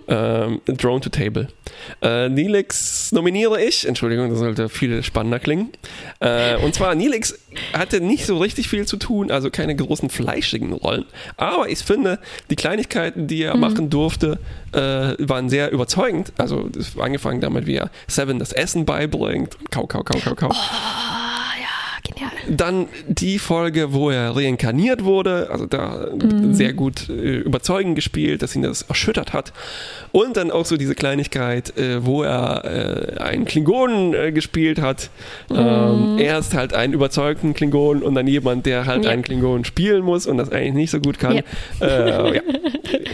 Ähm, 0.08 0.62
Drone 0.66 1.02
to 1.02 1.10
Table. 1.10 1.48
Äh, 2.02 2.30
Nilix 2.30 3.12
nominiere 3.12 3.64
ich. 3.64 3.88
Entschuldigung, 3.88 4.30
das 4.30 4.40
sollte 4.40 4.70
viel 4.70 5.04
spannender 5.04 5.40
klingen. 5.40 5.70
Äh, 6.20 6.58
und 6.58 6.74
zwar, 6.74 6.96
Nilix 6.96 7.38
hatte 7.74 8.02
nicht 8.02 8.26
so 8.26 8.38
richtig 8.38 8.68
viel 8.68 8.86
zu 8.86 8.98
tun, 8.98 9.32
also 9.32 9.50
keine 9.50 9.76
großen 9.76 10.10
fleischigen 10.10 10.74
Rollen. 10.74 11.06
Aber 11.38 11.70
ich 11.70 11.80
finde, 11.80 12.20
die 12.50 12.56
Kleinigkeiten, 12.56 13.28
die 13.28 13.44
er 13.44 13.56
machen 13.56 13.90
durfte, 13.90 14.40
äh, 14.74 15.16
waren 15.20 15.50
sehr 15.50 15.72
überzeugend. 15.72 16.34
Also, 16.38 16.70
angefangen 17.00 17.42
damit, 17.42 17.66
wie 17.66 17.76
er 17.76 17.90
Seven 18.08 18.40
das 18.40 18.52
Essen 18.52 18.86
beibringt. 18.86 19.58
Kau, 19.72 19.88
kau, 19.88 20.04
kau, 20.04 20.20
kau, 20.20 20.36
kau. 20.36 20.50
Ja, 20.50 21.19
genial. 22.20 22.32
Dann 22.50 22.88
die 23.08 23.40
Folge, 23.40 23.94
wo 23.94 24.10
er 24.10 24.36
reinkarniert 24.36 25.04
wurde, 25.04 25.50
also 25.52 25.66
da 25.66 26.08
sehr 26.52 26.74
gut 26.74 27.10
äh, 27.10 27.38
überzeugend 27.38 27.96
gespielt, 27.96 28.42
dass 28.42 28.56
ihn 28.56 28.62
das 28.64 28.84
erschüttert 28.84 29.34
hat. 29.34 29.54
Und 30.12 30.38
dann 30.38 30.52
auch 30.52 30.66
so 30.66 30.78
diese 30.78 30.96
Kleinigkeit, 30.96 31.78
äh, 31.78 32.06
wo 32.06 32.24
er 32.24 32.66
äh, 33.18 33.22
einen 33.22 33.46
Klingonen 33.46 34.14
äh, 34.14 34.32
gespielt 34.32 34.82
hat. 34.82 35.10
Ähm, 35.50 36.18
erst 36.20 36.54
halt 36.54 36.74
einen 36.74 36.94
überzeugten 36.94 37.54
Klingonen 37.54 38.04
und 38.04 38.16
dann 38.16 38.28
jemand, 38.28 38.66
der 38.66 38.86
halt 38.86 39.06
Ja. 39.06 39.12
einen 39.12 39.22
Klingonen 39.24 39.66
spielen 39.66 40.04
muss 40.04 40.26
und 40.28 40.38
das 40.38 40.52
eigentlich 40.52 40.74
nicht 40.74 40.92
so 40.92 41.00
gut 41.00 41.20
kann. 41.20 41.38
Ja. 41.38 41.88
Äh, 41.88 42.36
ja. 42.36 42.42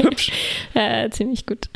Hübsch. 0.02 0.32
Ziemlich 1.12 1.46
gut. 1.46 1.70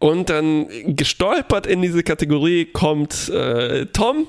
Und 0.00 0.30
dann 0.30 0.66
gestolpert 0.86 1.66
in 1.66 1.82
diese 1.82 2.02
Kategorie 2.04 2.66
kommt 2.66 3.28
äh, 3.30 3.86
Tom, 3.86 4.26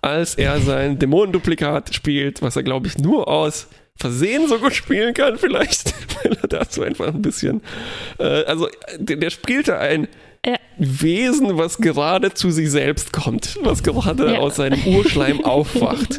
als 0.00 0.34
er 0.34 0.60
sein 0.60 0.98
Dämonenduplikat 0.98 1.94
spielt, 1.94 2.42
was 2.42 2.56
er, 2.56 2.62
glaube 2.62 2.86
ich, 2.88 2.98
nur 2.98 3.28
aus 3.28 3.68
Versehen 3.96 4.48
so 4.48 4.58
gut 4.58 4.74
spielen 4.74 5.14
kann, 5.14 5.38
vielleicht, 5.38 5.94
weil 6.24 6.32
er 6.42 6.48
dazu 6.48 6.82
einfach 6.82 7.08
ein 7.08 7.22
bisschen. 7.22 7.60
Äh, 8.18 8.44
also, 8.44 8.68
der, 8.98 9.16
der 9.16 9.30
spielte 9.30 9.78
ein 9.78 10.08
Ja. 10.44 10.56
Wesen, 10.78 11.56
was 11.58 11.78
gerade 11.78 12.32
zu 12.34 12.50
sich 12.50 12.70
selbst 12.70 13.12
kommt, 13.12 13.58
was 13.62 13.82
gerade 13.84 14.32
Ja. 14.32 14.38
aus 14.40 14.56
seinem 14.56 14.82
Urschleim 14.86 15.44
aufwacht. 15.44 16.18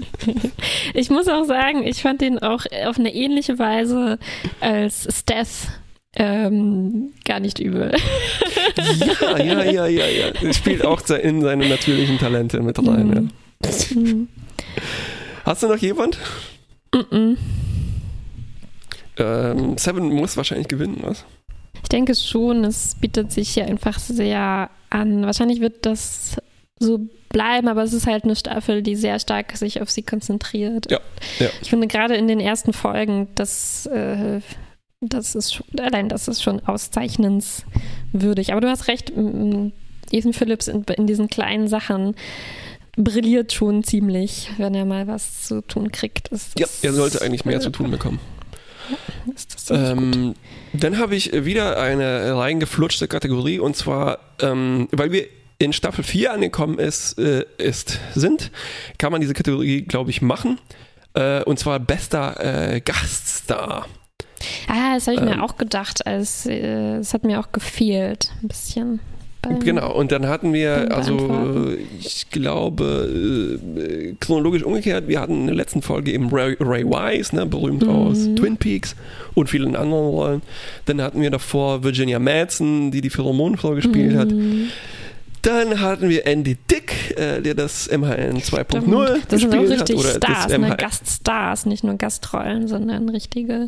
Ich 0.93 1.09
muss 1.09 1.27
auch 1.27 1.43
sagen, 1.45 1.85
ich 1.85 2.01
fand 2.01 2.21
ihn 2.21 2.37
auch 2.39 2.65
auf 2.85 2.97
eine 2.99 3.13
ähnliche 3.13 3.59
Weise 3.59 4.17
als 4.61 5.07
Steph 5.19 5.67
ähm, 6.15 7.11
gar 7.25 7.39
nicht 7.39 7.57
übel. 7.59 7.91
Ja, 8.77 9.37
ja, 9.39 9.63
ja, 9.63 9.87
ja, 9.87 10.05
ja. 10.07 10.27
Er 10.41 10.53
spielt 10.53 10.85
auch 10.85 11.01
in 11.09 11.41
seine 11.41 11.67
natürlichen 11.67 12.19
Talente 12.19 12.61
mit 12.61 12.77
rein. 12.87 13.11
Ja. 13.13 13.21
Mhm. 13.95 14.27
Hast 15.45 15.63
du 15.63 15.67
noch 15.67 15.77
jemand? 15.77 16.17
Mhm. 16.93 17.37
Ähm, 19.17 19.77
Seven 19.77 20.09
muss 20.09 20.37
wahrscheinlich 20.37 20.67
gewinnen, 20.67 20.99
was? 21.01 21.25
Ich 21.81 21.89
denke 21.89 22.15
schon, 22.15 22.63
es 22.63 22.95
bietet 22.95 23.31
sich 23.31 23.49
hier 23.49 23.65
einfach 23.65 23.99
sehr 23.99 24.69
an. 24.89 25.25
Wahrscheinlich 25.25 25.59
wird 25.59 25.85
das 25.85 26.37
so 26.79 26.99
bleiben, 27.29 27.67
aber 27.67 27.83
es 27.83 27.93
ist 27.93 28.07
halt 28.07 28.23
eine 28.23 28.35
Staffel, 28.35 28.81
die 28.81 28.95
sehr 28.95 29.19
stark 29.19 29.55
sich 29.57 29.81
auf 29.81 29.89
sie 29.89 30.03
konzentriert. 30.03 30.89
Ja, 30.89 30.99
ja. 31.39 31.49
Ich 31.61 31.69
finde 31.69 31.87
gerade 31.87 32.15
in 32.15 32.27
den 32.27 32.39
ersten 32.39 32.73
Folgen, 32.73 33.27
das, 33.35 33.85
äh, 33.87 34.39
das 35.01 35.35
ist 35.35 35.53
schon, 35.53 35.65
allein 35.79 36.09
das 36.09 36.27
ist 36.27 36.41
schon 36.41 36.61
auszeichnenswürdig. 36.65 38.51
Aber 38.51 38.61
du 38.61 38.69
hast 38.69 38.87
recht, 38.87 39.11
Ethan 39.11 40.33
Phillips 40.33 40.67
in, 40.67 40.83
in 40.83 41.07
diesen 41.07 41.27
kleinen 41.27 41.67
Sachen 41.67 42.15
brilliert 42.95 43.53
schon 43.53 43.83
ziemlich, 43.83 44.51
wenn 44.57 44.75
er 44.75 44.85
mal 44.85 45.07
was 45.07 45.43
zu 45.43 45.61
tun 45.61 45.91
kriegt. 45.91 46.27
Ist 46.29 46.59
Ja, 46.59 46.67
er 46.81 46.93
sollte 46.93 47.21
eigentlich 47.21 47.45
mehr 47.45 47.59
zu 47.59 47.69
tun 47.69 47.91
bekommen. 47.91 48.19
Ähm, 49.69 50.35
dann 50.73 50.97
habe 50.97 51.15
ich 51.15 51.31
wieder 51.45 51.79
eine 51.79 52.35
reingeflutschte 52.35 53.07
Kategorie 53.07 53.59
und 53.59 53.75
zwar, 53.75 54.19
ähm, 54.41 54.87
weil 54.91 55.11
wir 55.11 55.25
in 55.59 55.71
Staffel 55.71 56.03
4 56.03 56.33
angekommen 56.33 56.79
ist, 56.79 57.17
äh, 57.17 57.45
ist, 57.57 57.99
sind, 58.13 58.51
kann 58.97 59.11
man 59.11 59.21
diese 59.21 59.33
Kategorie, 59.33 59.83
glaube 59.83 60.09
ich, 60.09 60.21
machen. 60.21 60.59
Äh, 61.13 61.43
und 61.43 61.59
zwar 61.59 61.79
bester 61.79 62.73
äh, 62.73 62.81
Gaststar. 62.81 63.87
Ah, 64.67 64.95
das 64.95 65.07
habe 65.07 65.15
ich 65.15 65.21
Ähm. 65.21 65.29
mir 65.29 65.43
auch 65.43 65.57
gedacht, 65.57 66.01
äh, 66.05 66.17
es 66.17 67.13
hat 67.13 67.23
mir 67.23 67.39
auch 67.39 67.51
gefehlt, 67.53 68.31
ein 68.41 68.49
bisschen. 68.49 68.99
Genau, 69.63 69.91
und 69.93 70.11
dann 70.11 70.27
hatten 70.27 70.53
wir, 70.53 70.95
also 70.95 71.17
äh, 71.17 71.77
ich 71.99 72.29
glaube, 72.29 73.59
äh, 73.77 74.13
chronologisch 74.19 74.63
umgekehrt, 74.63 75.07
wir 75.07 75.19
hatten 75.19 75.41
in 75.41 75.47
der 75.47 75.55
letzten 75.55 75.81
Folge 75.81 76.11
eben 76.13 76.29
Ray, 76.31 76.55
Ray 76.59 76.85
Wise, 76.85 77.35
ne, 77.35 77.45
berühmt 77.45 77.83
Mhm. 77.83 77.89
aus 77.89 78.17
Twin 78.35 78.55
Peaks 78.57 78.95
und 79.33 79.49
vielen 79.49 79.75
anderen 79.75 80.05
Rollen. 80.05 80.41
Dann 80.85 81.01
hatten 81.01 81.21
wir 81.21 81.29
davor 81.29 81.83
Virginia 81.83 82.19
Madsen, 82.19 82.91
die 82.91 83.01
die 83.01 83.09
Pheromonfrau 83.09 83.71
gespielt 83.75 84.15
hat. 84.15 84.31
Mhm. 84.31 84.67
Dann 85.41 85.81
hatten 85.81 86.07
wir 86.07 86.25
Andy 86.25 86.55
Dick, 86.71 87.17
äh, 87.17 87.41
der 87.41 87.53
das 87.53 87.89
MHN 87.91 88.37
2.0 88.41 89.07
Stimmt. 89.17 89.25
Das 89.27 89.41
sind 89.41 89.53
auch 89.53 89.59
gespielt 89.59 89.79
hat. 89.81 89.89
richtig 89.89 90.09
Stars, 90.09 90.57
ne? 90.57 90.75
Gaststars, 90.77 91.65
nicht 91.65 91.83
nur 91.83 91.95
Gastrollen, 91.97 92.69
sondern 92.69 93.09
richtige. 93.09 93.67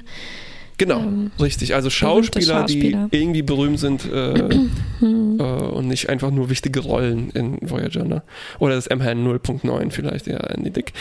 Genau, 0.78 1.00
ähm, 1.00 1.32
richtig. 1.40 1.74
Also 1.74 1.90
Schauspieler, 1.90 2.62
Schauspieler. 2.62 3.10
die 3.12 3.18
irgendwie 3.18 3.42
berühmt 3.44 3.80
sind 3.80 4.06
äh, 4.12 4.34
äh, 5.02 5.06
und 5.06 5.88
nicht 5.88 6.10
einfach 6.10 6.32
nur 6.32 6.50
wichtige 6.50 6.82
Rollen 6.82 7.30
in 7.30 7.58
Voyager. 7.62 8.04
Ne? 8.04 8.24
Oder 8.60 8.76
das 8.76 8.90
MHN 8.90 9.26
0.9 9.26 9.92
vielleicht, 9.92 10.28
ja, 10.28 10.38
Andy 10.38 10.72
Dick. 10.72 10.92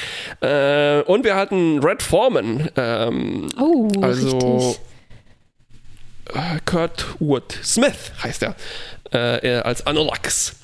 Äh, 0.41 1.01
und 1.03 1.25
wir 1.25 1.35
hatten 1.35 1.81
Red 1.81 2.03
Foreman, 2.03 2.69
ähm, 2.77 3.49
Oh, 3.59 3.89
also 4.01 4.39
richtig. 4.39 4.81
äh, 6.35 6.59
Kurt 6.65 7.07
Wood 7.19 7.53
Smith 7.65 8.13
heißt 8.23 8.43
er, 8.45 8.55
äh, 9.13 9.45
er 9.47 9.67
als 9.67 9.87
Anolax. 9.87 10.55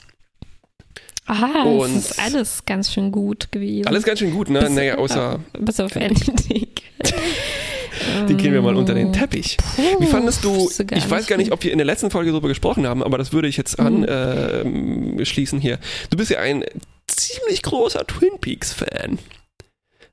Aha, 1.26 1.62
und- 1.64 1.96
es 1.96 2.10
ist 2.12 2.18
alles 2.20 2.64
ganz 2.66 2.92
schön 2.92 3.12
gut 3.12 3.52
gewesen. 3.52 3.86
Alles 3.86 4.02
ganz 4.04 4.18
schön 4.18 4.32
gut, 4.32 4.50
ne? 4.50 4.60
Bis- 4.60 4.70
Naja, 4.70 4.98
außer 4.98 5.38
Bis 5.58 5.78
auf 5.80 5.94
Andy 5.96 6.32
Dick. 6.48 6.82
Den 8.28 8.36
gehen 8.36 8.52
wir 8.52 8.62
mal 8.62 8.76
unter 8.76 8.94
den 8.94 9.12
Teppich. 9.12 9.56
Wie 9.98 10.06
fandest 10.06 10.44
du, 10.44 10.70
ich 10.94 11.10
weiß 11.10 11.26
gar 11.26 11.36
nicht, 11.36 11.52
ob 11.52 11.62
wir 11.64 11.72
in 11.72 11.78
der 11.78 11.84
letzten 11.86 12.10
Folge 12.10 12.30
darüber 12.30 12.48
gesprochen 12.48 12.86
haben, 12.86 13.02
aber 13.02 13.18
das 13.18 13.32
würde 13.32 13.48
ich 13.48 13.56
jetzt 13.56 13.78
Mhm. 13.80 14.06
anschließen 15.18 15.60
hier. 15.60 15.78
Du 16.10 16.16
bist 16.16 16.30
ja 16.30 16.38
ein 16.40 16.64
ziemlich 17.06 17.62
großer 17.62 18.06
Twin 18.06 18.38
Peaks-Fan. 18.40 19.18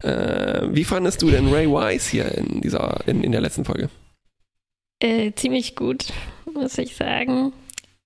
Äh, 0.03 0.67
wie 0.71 0.83
fandest 0.83 1.21
du 1.21 1.29
denn 1.31 1.51
Ray 1.51 1.67
Wise 1.67 2.09
hier 2.11 2.31
in, 2.37 2.61
dieser, 2.61 3.01
in, 3.07 3.23
in 3.23 3.31
der 3.31 3.41
letzten 3.41 3.65
Folge? 3.65 3.89
Äh, 4.99 5.31
ziemlich 5.33 5.75
gut, 5.75 6.05
muss 6.53 6.77
ich 6.77 6.95
sagen. 6.95 7.53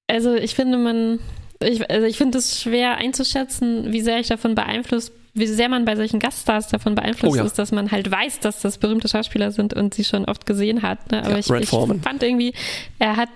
Also 0.08 0.34
ich 0.36 0.56
finde 0.56 0.78
man, 0.78 1.20
ich, 1.62 1.90
also 1.90 2.06
ich 2.06 2.18
finde 2.18 2.38
es 2.38 2.62
schwer 2.62 2.98
einzuschätzen, 2.98 3.92
wie 3.92 4.02
sehr 4.02 4.20
ich 4.20 4.28
davon 4.28 4.56
beeinflusst, 4.56 5.12
wie 5.34 5.48
sehr 5.48 5.70
man 5.70 5.86
bei 5.86 5.96
solchen 5.96 6.20
Gaststars 6.20 6.68
davon 6.68 6.96
beeinflusst 6.96 7.34
Oh 7.34 7.38
ja. 7.38 7.46
ist, 7.46 7.58
dass 7.58 7.72
man 7.72 7.92
halt 7.92 8.12
weiß, 8.12 8.40
dass 8.40 8.62
das 8.62 8.78
berühmte 8.78 9.08
Schauspieler 9.08 9.52
sind 9.52 9.74
und 9.74 9.94
sie 9.94 10.04
schon 10.04 10.26
oft 10.26 10.46
gesehen 10.46 10.82
hat. 10.82 11.12
Ne? 11.12 11.20
Aber 11.20 11.32
Ja, 11.32 11.38
ich, 11.38 11.50
ich 11.50 11.70
fand 11.70 12.22
irgendwie, 12.22 12.54
er 13.00 13.16
hat 13.16 13.30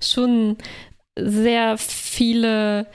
schon 0.00 0.56
sehr 1.18 1.78
viele 1.78 2.86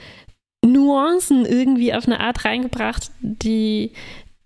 Nuancen 0.64 1.44
irgendwie 1.44 1.92
auf 1.92 2.06
eine 2.06 2.20
Art 2.20 2.44
reingebracht, 2.44 3.10
die 3.20 3.92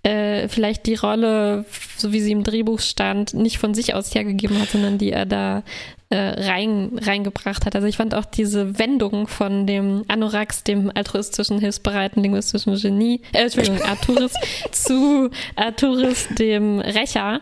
äh, 0.03 0.49
vielleicht 0.49 0.87
die 0.87 0.95
Rolle, 0.95 1.65
so 1.97 2.13
wie 2.13 2.21
sie 2.21 2.33
im 2.33 2.43
Drehbuch 2.45 2.81
stand, 2.81 3.35
nicht 3.35 3.59
von 3.59 3.75
sich 3.75 3.95
aus 3.95 4.15
hergegeben 4.15 4.61
hat, 4.61 4.71
sondern 4.71 4.99
die 4.99 5.11
er 5.13 5.27
da 5.27 5.63
äh, 6.11 6.17
rein, 6.17 6.99
reingebracht 7.03 7.67
hat. 7.67 7.75
Also 7.75 7.87
ich 7.89 7.97
fand 7.97 8.15
auch 8.15 8.25
diese 8.25 8.79
Wendung 8.79 9.27
von 9.27 9.67
dem 9.67 10.05
Anorax, 10.09 10.63
dem 10.63 10.91
altruistischen, 10.95 11.59
hilfsbereiten, 11.59 12.23
linguistischen 12.23 12.77
Genie, 12.77 13.23
äh, 13.33 13.43
Entschuldigung, 13.43 13.83
Arturis, 13.89 14.33
zu 14.71 15.31
Arturis, 15.57 16.29
dem 16.39 16.79
Rächer, 16.81 17.41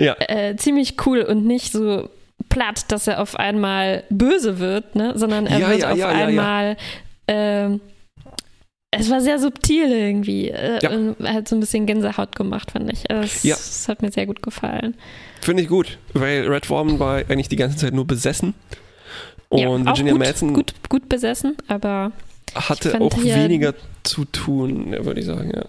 Ja, 0.00 0.14
äh, 0.28 0.54
ziemlich 0.56 0.94
cool 1.06 1.20
und 1.22 1.46
nicht 1.46 1.72
so 1.72 2.08
platt, 2.48 2.84
dass 2.92 3.06
er 3.08 3.20
auf 3.20 3.34
einmal 3.36 4.04
böse 4.10 4.58
wird, 4.60 4.94
ne? 4.94 5.12
sondern 5.16 5.46
er 5.46 5.58
Ja, 5.58 5.68
wird 5.70 5.80
ja, 5.80 5.90
auf 5.92 6.04
einmal 6.14 6.76
ähm, 7.26 7.80
es 8.92 9.10
war 9.10 9.20
sehr 9.20 9.38
subtil 9.38 9.90
irgendwie. 9.90 10.48
Äh, 10.50 10.78
Ja. 10.80 11.34
Hat 11.34 11.48
so 11.48 11.56
ein 11.56 11.60
bisschen 11.60 11.86
Gänsehaut 11.86 12.36
gemacht, 12.36 12.70
fand 12.70 12.90
ich. 12.92 13.10
Also 13.10 13.24
Es, 13.24 13.42
Ja. 13.42 13.54
es 13.56 13.88
hat 13.88 14.00
mir 14.00 14.12
sehr 14.12 14.26
gut 14.26 14.42
gefallen. 14.42 14.94
Finde 15.46 15.62
ich 15.62 15.68
gut, 15.68 15.98
weil 16.12 16.46
Red 16.46 16.66
Foreman 16.66 16.98
war 16.98 17.16
eigentlich 17.16 17.48
die 17.48 17.56
ganze 17.56 17.78
Zeit 17.78 17.94
nur 17.94 18.06
besessen. 18.06 18.54
Und 19.48 19.60
ja, 19.60 19.86
Virginia 19.86 20.12
gut, 20.12 20.20
Madsen 20.20 20.54
gut, 20.54 20.74
gut 20.88 21.08
besessen, 21.08 21.56
aber 21.68 22.10
hatte 22.54 23.00
auch 23.00 23.16
weniger 23.16 23.74
zu 24.02 24.24
tun, 24.24 24.92
würde 24.98 25.20
ich 25.20 25.26
sagen, 25.26 25.52
ja. 25.54 25.64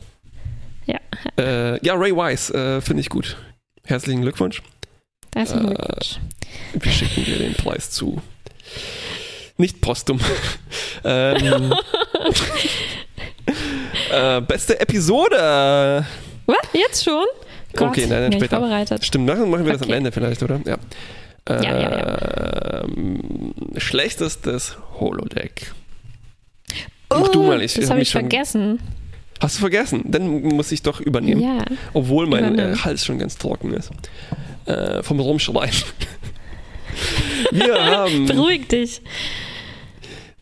ja, 0.88 1.00
Äh, 1.38 1.86
ja, 1.86 1.94
Ray 1.94 2.16
Wise, 2.16 2.54
äh, 2.54 2.82
finde 2.82 3.02
ich 3.02 3.10
gut. 3.10 3.38
Herzlichen 3.84 4.24
Glückwunsch. 4.24 4.64
herzlichen 5.36 5.72
Äh, 5.72 5.76
Glückwunsch. 5.76 6.20
Wir 6.74 6.92
schicken 6.92 7.26
dir 7.26 7.38
den 7.38 7.54
Preis 7.54 7.92
zu. 7.92 8.20
Nicht 9.58 9.80
postum. 9.82 10.20
ähm, 11.04 11.72
äh, 14.12 14.42
beste 14.42 14.80
Episode. 14.80 16.06
Was? 16.48 16.58
Jetzt 16.74 17.04
schon? 17.04 17.26
Gott, 17.76 17.90
Okay, 17.90 18.06
nein, 18.08 18.22
nein, 18.30 18.34
später. 18.34 18.58
vorbereitet. 18.60 19.04
Stimmt, 19.06 19.26
machen, 19.28 19.50
machen 19.50 19.66
wir 19.66 19.74
das 19.74 19.82
am. 19.84 19.92
Ende 19.94 20.12
vielleicht, 20.12 20.42
oder? 20.44 20.60
Ja. 20.66 20.78
Ja, 21.50 21.62
ja, 21.64 22.84
Ähm, 22.84 23.54
Schlechtestes 23.78 24.78
Holodeck. 25.00 25.74
Mach 27.10 27.30
du 27.30 27.44
mal, 27.44 27.62
ich 27.62 27.74
das 27.74 27.86
hab 27.86 27.92
habe 27.92 28.00
mich 28.00 28.08
ich 28.10 28.12
schon- 28.12 28.22
vergessen. 28.22 28.80
Hast 29.40 29.56
du 29.58 29.60
vergessen? 29.62 30.02
Dann 30.06 30.28
muss 30.42 30.72
ich 30.72 30.82
doch 30.82 31.00
übernehmen. 31.00 31.42
Ja. 31.42 31.64
Obwohl 31.94 32.26
mein 32.28 32.44
äh, 32.44 32.48
Übernimm. 32.50 32.84
Hals 32.84 33.06
schon 33.06 33.20
ganz 33.20 33.38
trocken 33.38 33.72
ist. 33.74 33.92
Äh, 34.66 35.04
vom 35.04 35.20
Rumschreien. 35.20 35.72
Wir 37.52 37.86
haben 37.86 38.26
Beruhig 38.26 38.68
dich. 38.68 39.02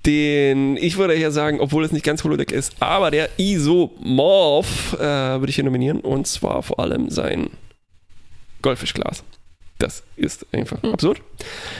Den, 0.05 0.77
ich 0.77 0.97
würde 0.97 1.13
hier 1.15 1.31
sagen, 1.31 1.59
obwohl 1.59 1.83
es 1.83 1.91
nicht 1.91 2.05
ganz 2.05 2.23
Holodeck 2.23 2.51
ist, 2.51 2.75
aber 2.79 3.11
der 3.11 3.29
Isomorph 3.37 4.93
äh, 4.93 4.99
würde 4.99 5.49
ich 5.49 5.55
hier 5.55 5.63
nominieren. 5.63 5.99
Und 6.01 6.27
zwar 6.27 6.61
vor 6.63 6.79
allem 6.79 7.09
sein 7.09 7.49
Goldfischglas. 8.61 9.23
Das 9.79 10.03
ist 10.15 10.45
einfach 10.53 10.81
Hm. 10.83 10.93
absurd. 10.93 11.21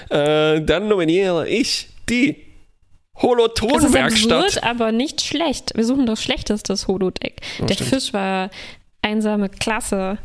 Äh, 0.10 0.62
dann 0.62 0.88
nominiere 0.88 1.48
ich 1.48 1.88
die 2.10 2.34
Das 2.34 2.38
ist 2.38 3.24
Holotonwerkstatt. 3.24 4.44
absurd, 4.46 4.64
aber 4.64 4.92
nicht 4.92 5.22
schlecht. 5.22 5.72
Wir 5.76 5.86
suchen 5.86 6.06
doch 6.06 6.18
schlechtestes 6.18 6.88
Holodeck. 6.88 7.42
Oh, 7.62 7.66
Der 7.66 7.76
stimmt. 7.76 7.90
Fisch 7.92 8.12
war 8.14 8.50
einsame 9.02 9.48
Klasse. 9.50 10.18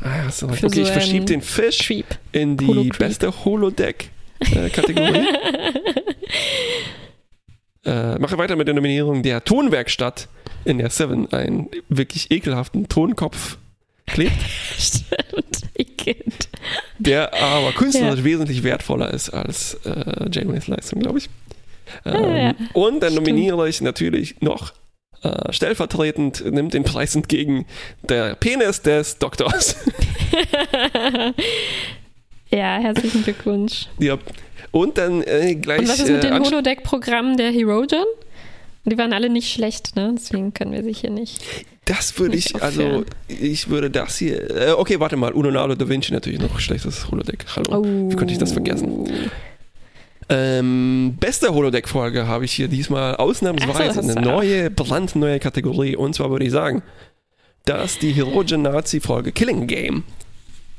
Ah. 0.00 0.30
Für 0.30 0.46
okay, 0.46 0.68
so 0.68 0.80
ich 0.82 0.90
verschiebe 0.92 1.24
den 1.24 1.42
Fisch 1.42 1.78
Creep. 1.78 2.06
in 2.30 2.56
die 2.56 2.66
Holo-Creep. 2.68 2.98
beste 2.98 3.44
Holodeck-Kategorie. 3.44 5.26
äh, 7.88 8.18
mache 8.18 8.38
weiter 8.38 8.56
mit 8.56 8.68
der 8.68 8.74
Nominierung 8.74 9.22
der 9.22 9.44
Tonwerkstatt, 9.44 10.28
in 10.64 10.78
der 10.78 10.90
Seven 10.90 11.32
einen 11.32 11.68
wirklich 11.88 12.30
ekelhaften 12.30 12.88
Tonkopf 12.88 13.58
klebt, 14.06 14.32
Stimmt. 14.78 15.62
Igitt. 15.76 16.48
der 16.98 17.32
aber 17.34 17.72
künstlerisch 17.72 18.24
wesentlich 18.24 18.62
wertvoller 18.64 19.12
ist 19.12 19.30
als 19.30 19.74
äh, 19.84 20.28
Janeways 20.30 20.66
Leistung, 20.66 21.00
glaube 21.00 21.18
ich. 21.18 21.30
Ähm, 22.04 22.14
Ja, 22.24 22.36
ja. 22.36 22.54
Und 22.72 23.00
dann 23.00 23.12
Stimmt. 23.12 23.26
nominiere 23.26 23.68
ich 23.68 23.80
natürlich 23.80 24.40
noch 24.40 24.72
äh, 25.22 25.52
stellvertretend, 25.52 26.44
nimmt 26.52 26.74
den 26.74 26.84
Preis 26.84 27.14
entgegen, 27.14 27.66
der 28.08 28.34
Penis 28.34 28.82
des 28.82 29.18
Doktors. 29.18 29.76
ja, 32.50 32.78
herzlichen 32.78 33.24
Glückwunsch. 33.24 33.86
ja. 33.98 34.18
Und 34.70 34.98
dann 34.98 35.22
äh, 35.22 35.54
gleich. 35.54 35.80
Und 35.80 35.88
was 35.88 35.98
ist 36.00 36.08
mit 36.10 36.24
äh, 36.24 36.30
den 36.30 36.40
Holodeck-Programmen 36.44 37.36
der 37.36 37.50
Herogen? 37.50 38.04
Die 38.84 38.96
waren 38.96 39.12
alle 39.12 39.28
nicht 39.28 39.52
schlecht, 39.52 39.96
ne? 39.96 40.14
Deswegen 40.16 40.54
können 40.54 40.72
wir 40.72 40.82
sie 40.82 40.92
hier 40.92 41.10
nicht. 41.10 41.42
Das 41.84 42.18
würde 42.18 42.36
ich, 42.36 42.62
also 42.62 43.04
ich 43.28 43.68
würde 43.68 43.90
das 43.90 44.16
hier. 44.18 44.50
Äh, 44.50 44.72
okay, 44.72 44.98
warte 45.00 45.16
mal. 45.16 45.32
Leonardo 45.32 45.74
da 45.74 45.88
Vinci 45.88 46.12
natürlich 46.12 46.40
noch 46.40 46.58
schlechtes 46.60 47.10
Holodeck. 47.10 47.44
Hallo. 47.54 47.78
Oh. 47.80 48.10
Wie 48.10 48.16
konnte 48.16 48.32
ich 48.32 48.38
das 48.38 48.52
vergessen? 48.52 49.06
Ähm, 50.30 51.16
beste 51.18 51.54
Holodeck-Folge 51.54 52.26
habe 52.26 52.44
ich 52.44 52.52
hier 52.52 52.68
diesmal 52.68 53.16
ausnahmsweise 53.16 54.02
so, 54.02 54.10
eine 54.10 54.20
neue, 54.20 54.70
brandneue 54.70 55.38
Kategorie. 55.38 55.96
Und 55.96 56.14
zwar 56.14 56.30
würde 56.30 56.44
ich 56.44 56.52
sagen, 56.52 56.82
dass 57.64 57.98
die 57.98 58.12
Herogen 58.12 58.62
Nazi-Folge 58.62 59.32
Killing 59.32 59.66
Game 59.66 60.04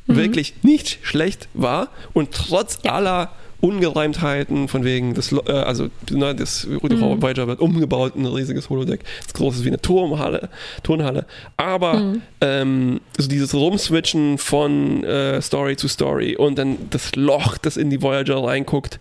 Mhm. 0.09 0.15
wirklich 0.15 0.53
nicht 0.63 0.99
schlecht 1.03 1.47
war 1.53 1.89
und 2.13 2.31
trotz 2.31 2.79
Ja. 2.83 2.93
aller 2.93 3.31
Ungereimtheiten 3.61 4.67
von 4.67 4.83
wegen 4.83 5.13
des, 5.13 5.31
Lo- 5.31 5.43
äh, 5.47 5.51
also 5.51 5.89
ne, 6.11 6.33
das 6.35 6.65
Rudi 6.81 6.95
Mhm. 6.95 7.21
Voyager 7.21 7.47
wird 7.47 7.59
umgebaut 7.59 8.13
in 8.15 8.21
ein 8.25 8.33
riesiges 8.33 8.69
Holodeck, 8.69 9.01
das 9.23 9.33
groß 9.33 9.57
ist 9.57 9.63
wie 9.65 9.69
eine 9.69 9.81
Turmhalle, 9.81 10.49
Turnhalle, 10.83 11.25
aber 11.57 11.93
Mhm. 11.95 12.21
ähm, 12.41 13.01
so 13.17 13.27
dieses 13.27 13.53
Rumswitchen 13.53 14.37
von 14.37 15.03
äh, 15.03 15.41
Story 15.41 15.75
zu 15.75 15.87
Story 15.87 16.35
und 16.37 16.57
dann 16.57 16.89
das 16.89 17.15
Loch, 17.15 17.57
das 17.57 17.75
in 17.77 17.89
die 17.89 18.01
Voyager 18.01 18.43
reinguckt, 18.43 18.99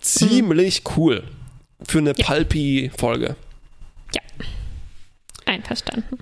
ziemlich 0.00 0.82
cool 0.96 1.22
für 1.82 1.98
eine 1.98 2.14
Ja. 2.16 2.24
Pulpy-Folge. 2.26 3.36
Einverstanden. 5.46 6.18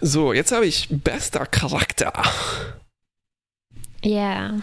So, 0.00 0.32
jetzt 0.32 0.52
habe 0.52 0.66
ich 0.66 0.88
bester 0.90 1.46
Charakter. 1.46 2.12
Ja. 4.04 4.54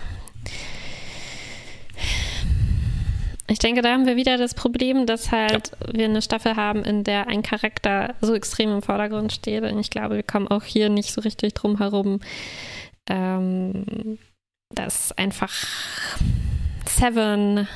Ich 3.49 3.57
denke, 3.57 3.81
da 3.81 3.91
haben 3.91 4.05
wir 4.05 4.15
wieder 4.15 4.37
das 4.37 4.53
Problem, 4.53 5.07
dass 5.07 5.31
halt 5.31 5.71
wir 5.91 6.05
eine 6.05 6.21
Staffel 6.21 6.55
haben, 6.55 6.83
in 6.83 7.03
der 7.03 7.27
ein 7.27 7.41
Charakter 7.41 8.13
so 8.21 8.35
extrem 8.35 8.71
im 8.71 8.81
Vordergrund 8.83 9.33
steht. 9.33 9.63
Und 9.63 9.79
ich 9.79 9.89
glaube, 9.89 10.15
wir 10.15 10.23
kommen 10.23 10.47
auch 10.47 10.63
hier 10.63 10.89
nicht 10.89 11.11
so 11.11 11.21
richtig 11.21 11.55
drum 11.55 11.79
herum, 11.79 12.19
ähm, 13.09 14.19
dass 14.69 15.11
einfach 15.17 15.51
Seven 16.85 17.67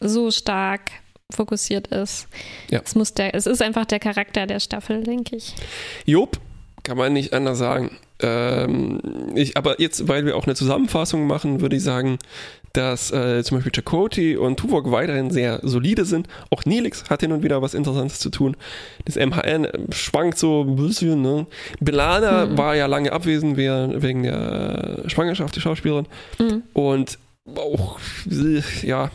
so 0.00 0.30
stark 0.30 0.90
fokussiert 1.30 1.88
ist. 1.88 2.28
Ja. 2.70 2.80
Es, 2.82 2.94
muss 2.94 3.12
der, 3.12 3.34
es 3.34 3.46
ist 3.46 3.60
einfach 3.60 3.84
der 3.84 3.98
Charakter 3.98 4.46
der 4.46 4.60
Staffel, 4.60 5.02
denke 5.02 5.36
ich. 5.36 5.54
Job, 6.06 6.40
kann 6.82 6.96
man 6.96 7.12
nicht 7.12 7.32
anders 7.32 7.58
sagen. 7.58 7.98
Ähm, 8.20 9.00
ich, 9.34 9.56
aber 9.56 9.80
jetzt, 9.80 10.08
weil 10.08 10.24
wir 10.24 10.36
auch 10.36 10.44
eine 10.44 10.54
Zusammenfassung 10.54 11.26
machen, 11.26 11.60
würde 11.60 11.76
ich 11.76 11.82
sagen, 11.82 12.18
dass 12.76 13.10
äh, 13.12 13.42
zum 13.44 13.58
Beispiel 13.58 13.72
Chakoti 13.74 14.36
und 14.36 14.58
Tuvok 14.58 14.90
weiterhin 14.90 15.30
sehr 15.30 15.60
solide 15.62 16.04
sind. 16.04 16.28
Auch 16.50 16.64
Nilix 16.64 17.04
hat 17.10 17.20
hin 17.20 17.32
und 17.32 17.42
wieder 17.42 17.62
was 17.62 17.74
Interessantes 17.74 18.18
zu 18.18 18.30
tun. 18.30 18.56
Das 19.04 19.16
MHN 19.16 19.66
schwankt 19.92 20.38
so 20.38 20.62
ein 20.62 20.76
bisschen. 20.76 21.22
Ne? 21.22 21.46
Belana 21.80 22.46
Mhm. 22.46 22.58
war 22.58 22.76
ja 22.76 22.86
lange 22.86 23.12
abwesend 23.12 23.56
we- 23.56 23.94
wegen 24.02 24.22
der 24.24 25.02
Schwangerschaft 25.06 25.56
der 25.56 25.60
Schauspielerin. 25.60 26.06
Mhm. 26.38 26.62
Und 26.72 27.18
auch, 27.54 27.98
ja. 28.82 29.10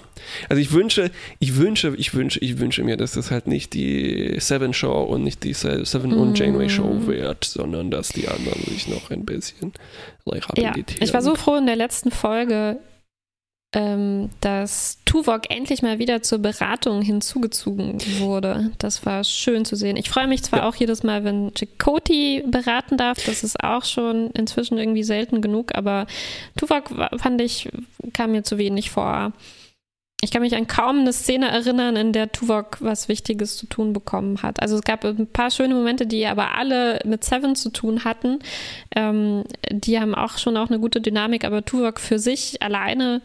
Also 0.47 0.61
ich 0.61 0.71
wünsche, 0.71 1.11
ich 1.39 1.57
wünsche, 1.57 1.93
ich 1.97 2.13
wünsche, 2.13 2.39
ich 2.39 2.59
wünsche 2.59 2.83
mir, 2.83 2.95
dass 2.95 3.11
das 3.13 3.29
halt 3.31 3.47
nicht 3.47 3.73
die 3.73 4.35
Seven 4.39 4.73
Show 4.73 5.01
und 5.03 5.23
nicht 5.23 5.43
die 5.43 5.53
Seven 5.53 6.13
und 6.13 6.39
Janeway 6.39 6.69
Show 6.69 7.07
wird, 7.07 7.43
sondern 7.43 7.91
dass 7.91 8.09
die 8.09 8.27
anderen 8.29 8.61
sich 8.63 8.87
noch 8.87 9.09
ein 9.11 9.25
bisschen 9.25 9.73
rehabilitieren. 10.25 10.85
Ja, 10.99 11.03
ich 11.05 11.13
war 11.13 11.21
so 11.21 11.35
froh 11.35 11.55
in 11.55 11.65
der 11.65 11.75
letzten 11.75 12.11
Folge, 12.11 12.77
dass 13.73 14.97
Tuvok 15.05 15.49
endlich 15.49 15.81
mal 15.81 15.97
wieder 15.97 16.21
zur 16.21 16.39
Beratung 16.39 17.01
hinzugezogen 17.01 17.99
wurde. 18.19 18.71
Das 18.79 19.05
war 19.05 19.23
schön 19.23 19.63
zu 19.63 19.77
sehen. 19.77 19.95
Ich 19.95 20.09
freue 20.09 20.27
mich 20.27 20.43
zwar 20.43 20.59
ja. 20.59 20.69
auch 20.69 20.75
jedes 20.75 21.03
Mal, 21.03 21.23
wenn 21.23 21.53
Chakoti 21.55 22.43
beraten 22.45 22.97
darf. 22.97 23.23
Das 23.25 23.45
ist 23.45 23.63
auch 23.63 23.85
schon 23.85 24.31
inzwischen 24.31 24.77
irgendwie 24.77 25.03
selten 25.03 25.41
genug, 25.41 25.73
aber 25.73 26.05
Tuvok 26.57 26.89
fand 27.15 27.39
ich, 27.39 27.69
kam 28.11 28.33
mir 28.33 28.43
zu 28.43 28.57
wenig 28.57 28.91
vor. 28.91 29.31
Ich 30.23 30.29
kann 30.29 30.43
mich 30.43 30.55
an 30.55 30.67
kaum 30.67 30.99
eine 30.99 31.13
Szene 31.13 31.47
erinnern, 31.47 31.95
in 31.95 32.13
der 32.13 32.31
Tuvok 32.31 32.77
was 32.79 33.07
Wichtiges 33.07 33.57
zu 33.57 33.65
tun 33.65 33.91
bekommen 33.91 34.43
hat. 34.43 34.61
Also 34.61 34.75
es 34.75 34.83
gab 34.83 35.03
ein 35.03 35.27
paar 35.27 35.49
schöne 35.49 35.73
Momente, 35.73 36.05
die 36.05 36.27
aber 36.27 36.55
alle 36.55 36.99
mit 37.05 37.23
Seven 37.23 37.55
zu 37.55 37.71
tun 37.71 38.03
hatten. 38.03 38.37
Ähm, 38.95 39.45
die 39.71 39.99
haben 39.99 40.13
auch 40.13 40.37
schon 40.37 40.57
auch 40.57 40.69
eine 40.69 40.79
gute 40.79 41.01
Dynamik, 41.01 41.43
aber 41.43 41.65
Tuvok 41.65 41.99
für 41.99 42.19
sich 42.19 42.61
alleine 42.61 43.21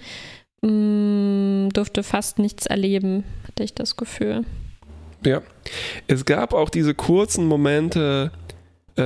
mh, 0.63 0.71
mm, 0.71 1.69
durfte 1.71 2.03
fast 2.03 2.39
nichts 2.39 2.67
erleben, 2.67 3.25
hatte 3.47 3.63
ich 3.63 3.75
das 3.75 3.97
Gefühl. 3.97 4.45
Ja, 5.25 5.43
es 6.07 6.25
gab 6.25 6.53
auch 6.53 6.71
diese 6.71 6.95
kurzen 6.95 7.47
Momente, 7.47 8.31
äh, 8.97 9.03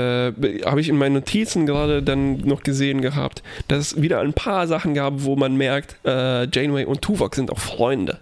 habe 0.65 0.81
ich 0.81 0.89
in 0.89 0.97
meinen 0.97 1.15
Notizen 1.15 1.67
gerade 1.67 2.03
dann 2.03 2.39
noch 2.39 2.63
gesehen 2.63 3.01
gehabt, 3.01 3.43
dass 3.69 3.93
es 3.93 4.03
wieder 4.03 4.21
ein 4.21 4.35
paar 4.35 4.67
Sachen 4.67 4.95
gab, 4.95 5.25
wo 5.25 5.37
man 5.37 5.57
merkt, 5.57 5.97
äh, 6.05 6.47
Janeway 6.51 6.85
und 6.85 7.03
Tuvok 7.03 7.35
sind 7.35 7.51
auch 7.51 7.59
Freunde. 7.59 8.19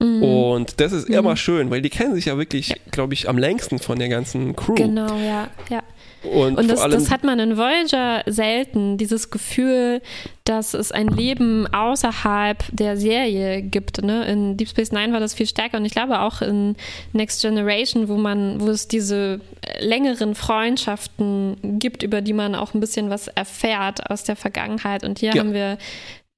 Mhm. 0.00 0.22
Und 0.22 0.80
das 0.80 0.92
ist 0.92 1.08
mhm. 1.08 1.16
immer 1.16 1.36
schön, 1.36 1.70
weil 1.70 1.82
die 1.82 1.90
kennen 1.90 2.14
sich 2.14 2.26
ja 2.26 2.38
wirklich, 2.38 2.68
ja. 2.68 2.76
glaube 2.90 3.14
ich, 3.14 3.28
am 3.28 3.36
längsten 3.36 3.78
von 3.78 3.98
der 3.98 4.08
ganzen 4.08 4.54
Crew. 4.54 4.74
Genau, 4.74 5.16
ja, 5.18 5.48
ja. 5.70 5.82
Und, 6.22 6.58
und 6.58 6.68
das, 6.68 6.82
das, 6.82 7.10
hat 7.10 7.22
man 7.22 7.38
in 7.38 7.56
Voyager 7.56 8.22
selten, 8.26 8.96
dieses 8.98 9.30
Gefühl, 9.30 10.02
dass 10.44 10.74
es 10.74 10.90
ein 10.90 11.08
Leben 11.08 11.72
außerhalb 11.72 12.64
der 12.72 12.96
Serie 12.96 13.62
gibt. 13.62 14.02
Ne? 14.02 14.26
In 14.26 14.56
Deep 14.56 14.68
Space 14.68 14.90
Nine 14.90 15.12
war 15.12 15.20
das 15.20 15.34
viel 15.34 15.46
stärker 15.46 15.76
und 15.76 15.84
ich 15.84 15.92
glaube 15.92 16.20
auch 16.20 16.42
in 16.42 16.74
Next 17.12 17.42
Generation, 17.42 18.08
wo 18.08 18.16
man, 18.16 18.60
wo 18.60 18.68
es 18.68 18.88
diese 18.88 19.40
längeren 19.78 20.34
Freundschaften 20.34 21.56
gibt, 21.78 22.02
über 22.02 22.20
die 22.20 22.32
man 22.32 22.54
auch 22.54 22.74
ein 22.74 22.80
bisschen 22.80 23.10
was 23.10 23.28
erfährt 23.28 24.10
aus 24.10 24.24
der 24.24 24.36
Vergangenheit. 24.36 25.04
Und 25.04 25.20
hier 25.20 25.34
ja. 25.34 25.40
haben 25.40 25.52
wir 25.52 25.78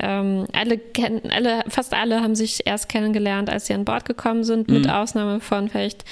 ähm, 0.02 0.46
alle 0.52 0.78
kennen, 0.78 1.22
alle, 1.30 1.62
fast 1.68 1.94
alle 1.94 2.22
haben 2.22 2.34
sich 2.34 2.66
erst 2.66 2.88
kennengelernt, 2.88 3.48
als 3.48 3.66
sie 3.66 3.74
an 3.74 3.84
Bord 3.84 4.04
gekommen 4.04 4.44
sind, 4.44 4.68
mhm. 4.68 4.74
mit 4.74 4.90
Ausnahme 4.90 5.40
von 5.40 5.68
vielleicht 5.68 6.04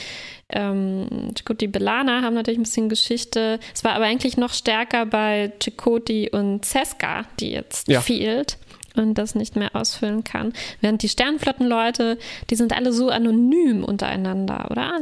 ähm, 0.51 1.33
Chakoti 1.37 1.67
Belana 1.67 2.23
haben 2.23 2.35
natürlich 2.35 2.59
ein 2.59 2.63
bisschen 2.63 2.89
Geschichte. 2.89 3.61
Es 3.75 3.85
war 3.85 3.93
aber 3.93 4.05
eigentlich 4.05 4.37
noch 4.37 4.53
stärker 4.53 5.07
bei 5.07 5.53
Chakoti 5.63 6.31
und 6.31 6.65
Seska, 6.65 7.27
die 7.39 7.51
jetzt 7.51 7.89
ja. 7.89 8.01
fehlt 8.01 8.59
und 8.97 9.15
das 9.15 9.35
nicht 9.35 9.57
mehr 9.57 9.75
ausfüllen 9.75 10.25
kann. 10.25 10.53
Während 10.81 11.03
die 11.03 11.09
Sternflottenleute, 11.09 12.19
die 12.51 12.57
sind 12.57 12.73
alle 12.73 12.93
so 12.93 13.11
anonym 13.11 13.85
untereinander, 13.85 14.69
oder? 14.71 15.01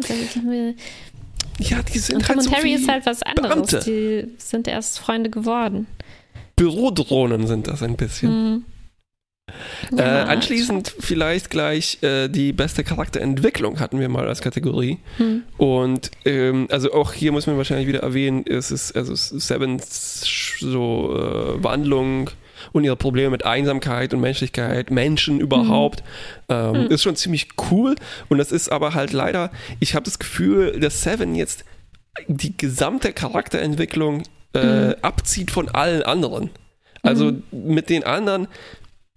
Ja, 1.58 1.82
die 1.82 1.98
sind 1.98 2.16
und 2.16 2.28
halt 2.28 2.38
Tom 2.38 2.46
und 2.46 2.56
Harry 2.56 2.74
ist 2.74 2.88
halt 2.88 3.06
was 3.06 3.22
anderes. 3.22 3.70
Beamte. 3.70 3.80
Die 3.86 4.28
sind 4.38 4.68
erst 4.68 4.98
Freunde 4.98 5.30
geworden. 5.30 5.86
Bürodrohnen 6.56 7.46
sind 7.46 7.66
das 7.68 7.82
ein 7.82 7.96
bisschen. 7.96 8.52
Mhm. 8.52 8.64
Äh, 9.92 9.96
ja, 9.98 10.24
äh, 10.24 10.28
anschließend 10.28 10.94
vielleicht 10.98 11.50
gleich 11.50 12.02
äh, 12.02 12.28
die 12.28 12.52
beste 12.52 12.84
Charakterentwicklung 12.84 13.80
hatten 13.80 14.00
wir 14.00 14.08
mal 14.08 14.26
als 14.26 14.40
Kategorie. 14.40 14.98
Hm. 15.18 15.42
Und 15.56 16.10
ähm, 16.24 16.68
also 16.70 16.92
auch 16.92 17.12
hier 17.12 17.32
muss 17.32 17.46
man 17.46 17.56
wahrscheinlich 17.56 17.86
wieder 17.86 18.00
erwähnen, 18.00 18.44
es 18.46 18.70
ist 18.70 18.96
also 18.96 19.14
Sevens 19.14 20.56
so 20.58 21.14
äh, 21.16 21.62
Wandlung 21.62 22.30
und 22.72 22.84
ihre 22.84 22.96
Probleme 22.96 23.30
mit 23.30 23.44
Einsamkeit 23.44 24.12
und 24.14 24.20
Menschlichkeit, 24.20 24.90
Menschen 24.90 25.40
überhaupt, 25.40 26.00
hm. 26.00 26.06
Ähm, 26.48 26.74
hm. 26.74 26.86
ist 26.90 27.02
schon 27.02 27.16
ziemlich 27.16 27.48
cool. 27.70 27.94
Und 28.28 28.38
das 28.38 28.52
ist 28.52 28.70
aber 28.70 28.94
halt 28.94 29.12
leider, 29.12 29.50
ich 29.80 29.94
habe 29.94 30.04
das 30.04 30.18
Gefühl, 30.18 30.78
dass 30.80 31.02
Seven 31.02 31.34
jetzt 31.34 31.64
die 32.28 32.56
gesamte 32.56 33.12
Charakterentwicklung 33.12 34.22
äh, 34.52 34.60
hm. 34.60 34.94
abzieht 35.02 35.50
von 35.50 35.68
allen 35.68 36.02
anderen. 36.02 36.50
Also 37.06 37.32
mhm. 37.32 37.42
mit 37.50 37.88
den 37.88 38.04
anderen 38.04 38.48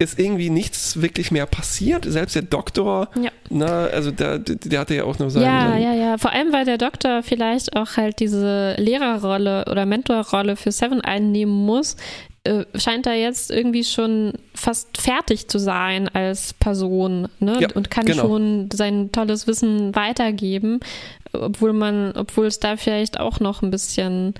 ist 0.02 0.18
irgendwie 0.18 0.50
nichts 0.50 1.02
wirklich 1.02 1.30
mehr 1.30 1.46
passiert. 1.46 2.06
Selbst 2.06 2.34
der 2.34 2.44
Doktor, 2.44 3.10
ja. 3.22 3.32
na, 3.50 3.88
also 3.88 4.12
der, 4.12 4.40
der 4.40 4.80
hatte 4.80 4.96
ja 4.96 5.04
auch 5.04 5.20
noch 5.20 5.30
seinen. 5.30 5.44
Ja, 5.44 5.78
ja, 5.78 5.94
ja. 5.94 6.18
Vor 6.18 6.32
allem, 6.32 6.54
weil 6.54 6.64
der 6.64 6.78
Doktor 6.78 7.22
vielleicht 7.22 7.76
auch 7.76 7.98
halt 7.98 8.22
diese 8.22 8.76
Lehrerrolle 8.78 9.66
oder 9.70 9.86
Mentorrolle 9.86 10.56
für 10.56 10.72
Seven 10.72 11.02
einnehmen 11.02 11.66
muss, 11.66 11.98
äh, 12.46 12.64
scheint 12.76 13.08
er 13.08 13.16
jetzt 13.16 13.52
irgendwie 13.52 13.84
schon 13.84 14.32
fast 14.56 15.02
fertig 15.02 15.50
zu 15.50 15.60
sein 15.60 16.08
als 16.08 16.54
Person 16.54 17.28
ne? 17.40 17.58
Ja, 17.60 17.68
und 17.76 17.92
kann 17.92 18.06
genau. 18.06 18.24
schon 18.24 18.70
sein 18.72 19.12
tolles 19.12 19.48
Wissen 19.48 19.94
weitergeben, 19.96 20.80
obwohl 21.34 21.74
man, 21.74 22.14
obwohl 22.14 22.46
es 22.46 22.60
da 22.60 22.78
vielleicht 22.78 23.20
auch 23.20 23.42
noch 23.42 23.62
ein 23.62 23.70
bisschen 23.70 24.34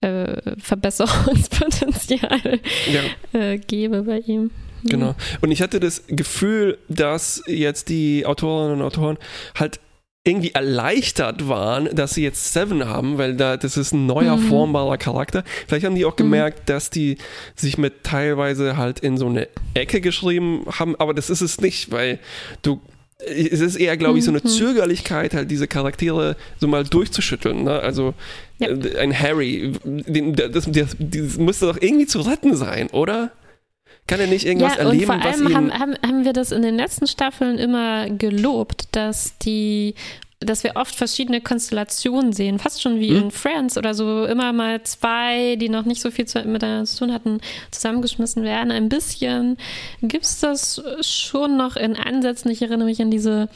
äh, 0.00 0.56
Verbesserungspotenzial 0.58 2.60
ja. 2.90 3.38
äh, 3.38 3.58
gäbe 3.58 4.04
bei 4.04 4.20
ihm. 4.20 4.50
Genau. 4.84 5.14
Und 5.40 5.50
ich 5.50 5.62
hatte 5.62 5.80
das 5.80 6.04
Gefühl, 6.06 6.78
dass 6.88 7.42
jetzt 7.46 7.88
die 7.88 8.26
Autorinnen 8.26 8.80
und 8.80 8.82
Autoren 8.82 9.18
halt 9.58 9.80
irgendwie 10.26 10.52
erleichtert 10.52 11.48
waren, 11.48 11.94
dass 11.94 12.14
sie 12.14 12.22
jetzt 12.22 12.54
Seven 12.54 12.86
haben, 12.86 13.18
weil 13.18 13.36
da 13.36 13.58
das 13.58 13.76
ist 13.76 13.92
ein 13.92 14.06
neuer 14.06 14.36
mhm. 14.36 14.48
formbarer 14.48 14.96
Charakter. 14.96 15.44
Vielleicht 15.66 15.84
haben 15.84 15.94
die 15.94 16.06
auch 16.06 16.14
mhm. 16.14 16.24
gemerkt, 16.24 16.60
mhm. 16.60 16.66
dass 16.66 16.88
die 16.88 17.18
sich 17.54 17.76
mit 17.76 18.04
teilweise 18.04 18.78
halt 18.78 19.00
in 19.00 19.18
so 19.18 19.26
eine 19.26 19.48
Ecke 19.74 20.00
geschrieben 20.00 20.64
haben, 20.70 20.96
aber 20.96 21.12
das 21.12 21.28
ist 21.28 21.42
es 21.42 21.60
nicht, 21.60 21.90
weil 21.90 22.18
du 22.62 22.80
es 23.26 23.60
ist 23.60 23.76
eher, 23.76 23.96
glaube 23.96 24.18
ich, 24.18 24.24
so 24.24 24.30
eine 24.30 24.40
mhm. 24.42 24.48
Zögerlichkeit, 24.48 25.34
halt 25.34 25.50
diese 25.50 25.68
Charaktere 25.68 26.36
so 26.58 26.66
mal 26.66 26.84
durchzuschütteln. 26.84 27.64
Ne? 27.64 27.78
Also 27.80 28.14
ja. 28.58 28.68
Äh, 28.68 28.98
ein 28.98 29.18
Harry, 29.18 29.72
den, 29.84 30.34
das, 30.34 30.52
das, 30.52 30.96
das 30.98 31.36
müsste 31.38 31.66
doch 31.66 31.80
irgendwie 31.80 32.06
zu 32.06 32.20
retten 32.20 32.56
sein, 32.56 32.88
oder? 32.90 33.30
Kann 34.06 34.20
er 34.20 34.26
nicht 34.26 34.44
irgendwas 34.44 34.74
ja, 34.76 34.82
erleben, 34.82 35.10
und 35.10 35.22
vor 35.22 35.30
allem 35.30 35.54
haben, 35.54 35.78
haben, 35.78 35.94
haben 36.06 36.24
wir 36.24 36.34
das 36.34 36.52
in 36.52 36.62
den 36.62 36.76
letzten 36.76 37.06
Staffeln 37.06 37.58
immer 37.58 38.10
gelobt, 38.10 38.88
dass 38.92 39.38
die 39.38 39.94
dass 40.40 40.62
wir 40.62 40.72
oft 40.74 40.94
verschiedene 40.94 41.40
Konstellationen 41.40 42.32
sehen, 42.32 42.58
fast 42.58 42.82
schon 42.82 43.00
wie 43.00 43.12
mhm. 43.12 43.16
in 43.16 43.30
Friends 43.30 43.78
oder 43.78 43.94
so, 43.94 44.24
immer 44.26 44.52
mal 44.52 44.82
zwei, 44.82 45.56
die 45.56 45.68
noch 45.68 45.84
nicht 45.84 46.02
so 46.02 46.10
viel 46.10 46.26
zu, 46.26 46.42
miteinander 46.42 46.84
zu 46.84 46.98
tun 46.98 47.12
hatten, 47.14 47.40
zusammengeschmissen 47.70 48.42
werden. 48.42 48.70
Ein 48.70 48.90
bisschen 48.90 49.56
gibt 50.02 50.24
es 50.24 50.40
das 50.40 50.82
schon 51.00 51.56
noch 51.56 51.76
in 51.76 51.96
Ansätzen. 51.96 52.50
Ich 52.50 52.60
erinnere 52.60 52.86
mich 52.86 53.00
an 53.00 53.10
diese 53.10 53.48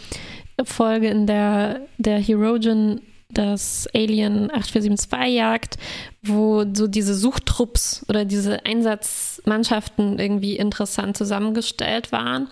Folge, 0.64 1.08
in 1.08 1.26
der 1.26 1.82
der 1.98 2.18
Herogen 2.18 3.00
das 3.32 3.88
Alien 3.94 4.50
8472 4.50 5.34
jagt, 5.34 5.76
wo 6.22 6.64
so 6.72 6.86
diese 6.86 7.14
Suchtrupps 7.14 8.04
oder 8.08 8.24
diese 8.24 8.64
Einsatzmannschaften 8.64 10.18
irgendwie 10.18 10.56
interessant 10.56 11.16
zusammengestellt 11.16 12.10
waren. 12.10 12.48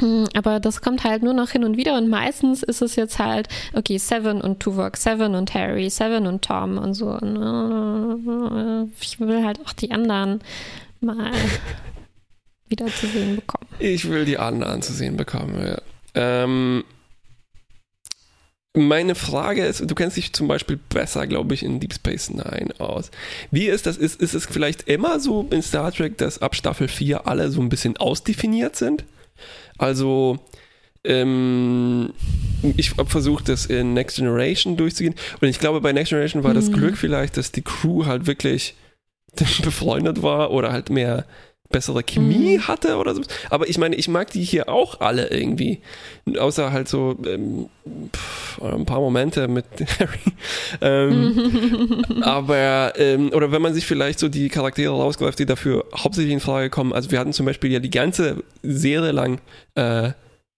Hm, 0.00 0.26
aber 0.34 0.60
das 0.60 0.82
kommt 0.82 1.04
halt 1.04 1.22
nur 1.22 1.32
noch 1.32 1.50
hin 1.50 1.64
und 1.64 1.76
wieder 1.76 1.96
und 1.96 2.08
meistens 2.08 2.62
ist 2.62 2.82
es 2.82 2.96
jetzt 2.96 3.18
halt, 3.18 3.48
okay, 3.72 3.96
Seven 3.96 4.40
und 4.40 4.60
Tuvok, 4.60 4.96
Seven 4.96 5.34
und 5.34 5.54
Harry, 5.54 5.88
Seven 5.88 6.26
und 6.26 6.44
Tom 6.44 6.76
und 6.78 6.94
so. 6.94 7.14
Ich 9.00 9.20
will 9.20 9.44
halt 9.44 9.60
auch 9.64 9.72
die 9.72 9.92
anderen 9.92 10.40
mal 11.00 11.32
wieder 12.68 12.86
zu 12.86 13.06
sehen 13.06 13.36
bekommen. 13.36 13.68
Ich 13.78 14.08
will 14.08 14.24
die 14.24 14.38
anderen 14.38 14.82
zu 14.82 14.92
sehen 14.92 15.16
bekommen, 15.16 15.64
ja. 15.64 15.80
Ähm, 16.14 16.84
meine 18.76 19.14
Frage 19.14 19.64
ist, 19.64 19.90
du 19.90 19.94
kennst 19.94 20.16
dich 20.16 20.32
zum 20.32 20.48
Beispiel 20.48 20.78
besser, 20.88 21.26
glaube 21.26 21.54
ich, 21.54 21.62
in 21.62 21.80
Deep 21.80 21.94
Space 21.94 22.30
Nine 22.30 22.68
aus. 22.78 23.10
Wie 23.50 23.66
ist 23.66 23.86
das? 23.86 23.96
Ist, 23.96 24.20
ist 24.20 24.34
es 24.34 24.46
vielleicht 24.46 24.82
immer 24.82 25.18
so 25.18 25.46
in 25.50 25.62
Star 25.62 25.92
Trek, 25.92 26.18
dass 26.18 26.42
ab 26.42 26.54
Staffel 26.54 26.88
4 26.88 27.26
alle 27.26 27.50
so 27.50 27.60
ein 27.60 27.68
bisschen 27.68 27.96
ausdefiniert 27.96 28.76
sind? 28.76 29.04
Also, 29.78 30.38
ähm, 31.04 32.12
ich 32.76 32.96
habe 32.96 33.08
versucht, 33.08 33.48
das 33.48 33.66
in 33.66 33.94
Next 33.94 34.16
Generation 34.16 34.76
durchzugehen. 34.76 35.14
Und 35.40 35.48
ich 35.48 35.58
glaube, 35.58 35.80
bei 35.80 35.92
Next 35.92 36.10
Generation 36.10 36.44
war 36.44 36.50
mhm. 36.50 36.56
das 36.56 36.70
Glück 36.70 36.96
vielleicht, 36.96 37.36
dass 37.36 37.52
die 37.52 37.62
Crew 37.62 38.04
halt 38.04 38.26
wirklich 38.26 38.74
befreundet 39.62 40.22
war 40.22 40.50
oder 40.50 40.72
halt 40.72 40.90
mehr 40.90 41.24
bessere 41.70 42.02
Chemie 42.02 42.58
mhm. 42.58 42.68
hatte 42.68 42.96
oder 42.96 43.14
so. 43.14 43.22
Aber 43.50 43.68
ich 43.68 43.78
meine, 43.78 43.96
ich 43.96 44.08
mag 44.08 44.30
die 44.30 44.42
hier 44.42 44.68
auch 44.68 45.00
alle 45.00 45.28
irgendwie. 45.30 45.80
Außer 46.38 46.72
halt 46.72 46.88
so 46.88 47.16
ähm, 47.26 47.68
pff, 48.14 48.62
ein 48.62 48.86
paar 48.86 49.00
Momente 49.00 49.48
mit 49.48 49.66
Harry. 49.98 50.18
Ähm, 50.80 52.04
aber, 52.22 52.92
ähm, 52.96 53.30
oder 53.32 53.52
wenn 53.52 53.62
man 53.62 53.74
sich 53.74 53.86
vielleicht 53.86 54.18
so 54.18 54.28
die 54.28 54.48
Charaktere 54.48 54.92
rausgreift, 54.92 55.38
die 55.38 55.46
dafür 55.46 55.84
hauptsächlich 55.94 56.32
in 56.32 56.40
Frage 56.40 56.70
kommen. 56.70 56.92
Also 56.92 57.10
wir 57.10 57.18
hatten 57.18 57.32
zum 57.32 57.46
Beispiel 57.46 57.72
ja 57.72 57.78
die 57.78 57.90
ganze 57.90 58.42
Serie 58.62 59.12
lang 59.12 59.40
äh, 59.74 60.10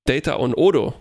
Data 0.05 0.35
und 0.35 0.55
Odo. 0.55 0.95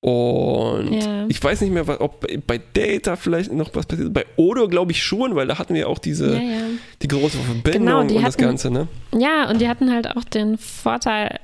Und 0.00 0.92
ja. 0.92 1.26
ich 1.28 1.42
weiß 1.42 1.60
nicht 1.60 1.72
mehr, 1.72 2.00
ob 2.00 2.24
bei 2.46 2.60
Data 2.72 3.16
vielleicht 3.16 3.52
noch 3.52 3.74
was 3.74 3.86
passiert. 3.86 4.12
Bei 4.12 4.26
Odo 4.36 4.68
glaube 4.68 4.92
ich 4.92 5.02
schon, 5.02 5.34
weil 5.34 5.48
da 5.48 5.58
hatten 5.58 5.74
wir 5.74 5.88
auch 5.88 5.98
diese 5.98 6.34
ja, 6.34 6.40
ja. 6.40 6.60
Die 7.02 7.08
große 7.08 7.38
Verbindung 7.38 7.72
genau, 7.72 8.00
und 8.00 8.10
hatten, 8.10 8.24
das 8.24 8.36
Ganze, 8.36 8.70
ne? 8.70 8.88
Ja, 9.16 9.48
und 9.50 9.60
die 9.60 9.68
hatten 9.68 9.92
halt 9.92 10.16
auch 10.16 10.24
den 10.24 10.58
Vorteil, 10.58 11.38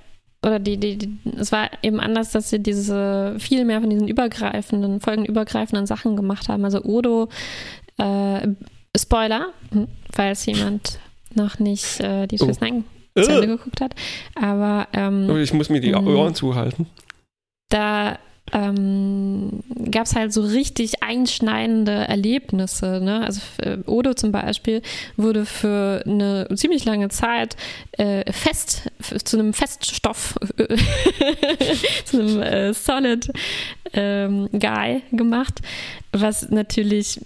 oder 0.44 0.58
die, 0.58 0.76
die, 0.76 0.98
die, 0.98 1.18
es 1.36 1.52
war 1.52 1.70
eben 1.82 2.00
anders, 2.00 2.32
dass 2.32 2.50
sie 2.50 2.58
diese 2.58 3.36
viel 3.38 3.64
mehr 3.64 3.80
von 3.80 3.90
diesen 3.90 4.08
übergreifenden, 4.08 5.00
folgenübergreifenden 5.00 5.86
Sachen 5.86 6.16
gemacht 6.16 6.48
haben. 6.48 6.64
Also 6.64 6.82
Odo, 6.82 7.28
äh, 7.98 8.48
Spoiler, 8.96 9.48
hm, 9.70 9.88
falls 10.12 10.46
jemand 10.46 10.98
noch 11.34 11.58
nicht 11.58 12.00
äh, 12.00 12.26
die 12.26 12.38
Swiss 12.38 12.58
oh. 12.60 13.22
zu 13.22 13.30
Ende 13.30 13.46
geguckt 13.46 13.80
hat. 13.80 13.94
Aber 14.34 14.88
ähm, 14.92 15.28
oh, 15.30 15.36
ich 15.36 15.52
muss 15.52 15.68
mir 15.68 15.80
die 15.80 15.94
hm. 15.94 16.06
Ohren 16.06 16.34
zuhalten. 16.34 16.86
Da 17.68 18.18
ähm, 18.52 19.62
gab 19.90 20.04
es 20.04 20.14
halt 20.14 20.32
so 20.32 20.42
richtig 20.42 21.02
einschneidende 21.02 21.92
Erlebnisse. 21.92 23.00
Ne? 23.02 23.24
Also 23.24 23.40
äh, 23.58 23.78
Odo 23.86 24.14
zum 24.14 24.32
Beispiel 24.32 24.82
wurde 25.16 25.46
für 25.46 26.02
eine 26.06 26.46
ziemlich 26.54 26.84
lange 26.84 27.08
Zeit 27.08 27.56
äh, 27.92 28.30
fest, 28.32 28.90
zu 29.24 29.38
einem 29.38 29.54
Feststoff, 29.54 30.34
zu 32.04 32.20
einem 32.20 32.42
äh, 32.42 32.74
Solid 32.74 33.32
ähm, 33.92 34.48
Guy 34.52 35.02
gemacht, 35.12 35.60
was 36.12 36.50
natürlich 36.50 37.20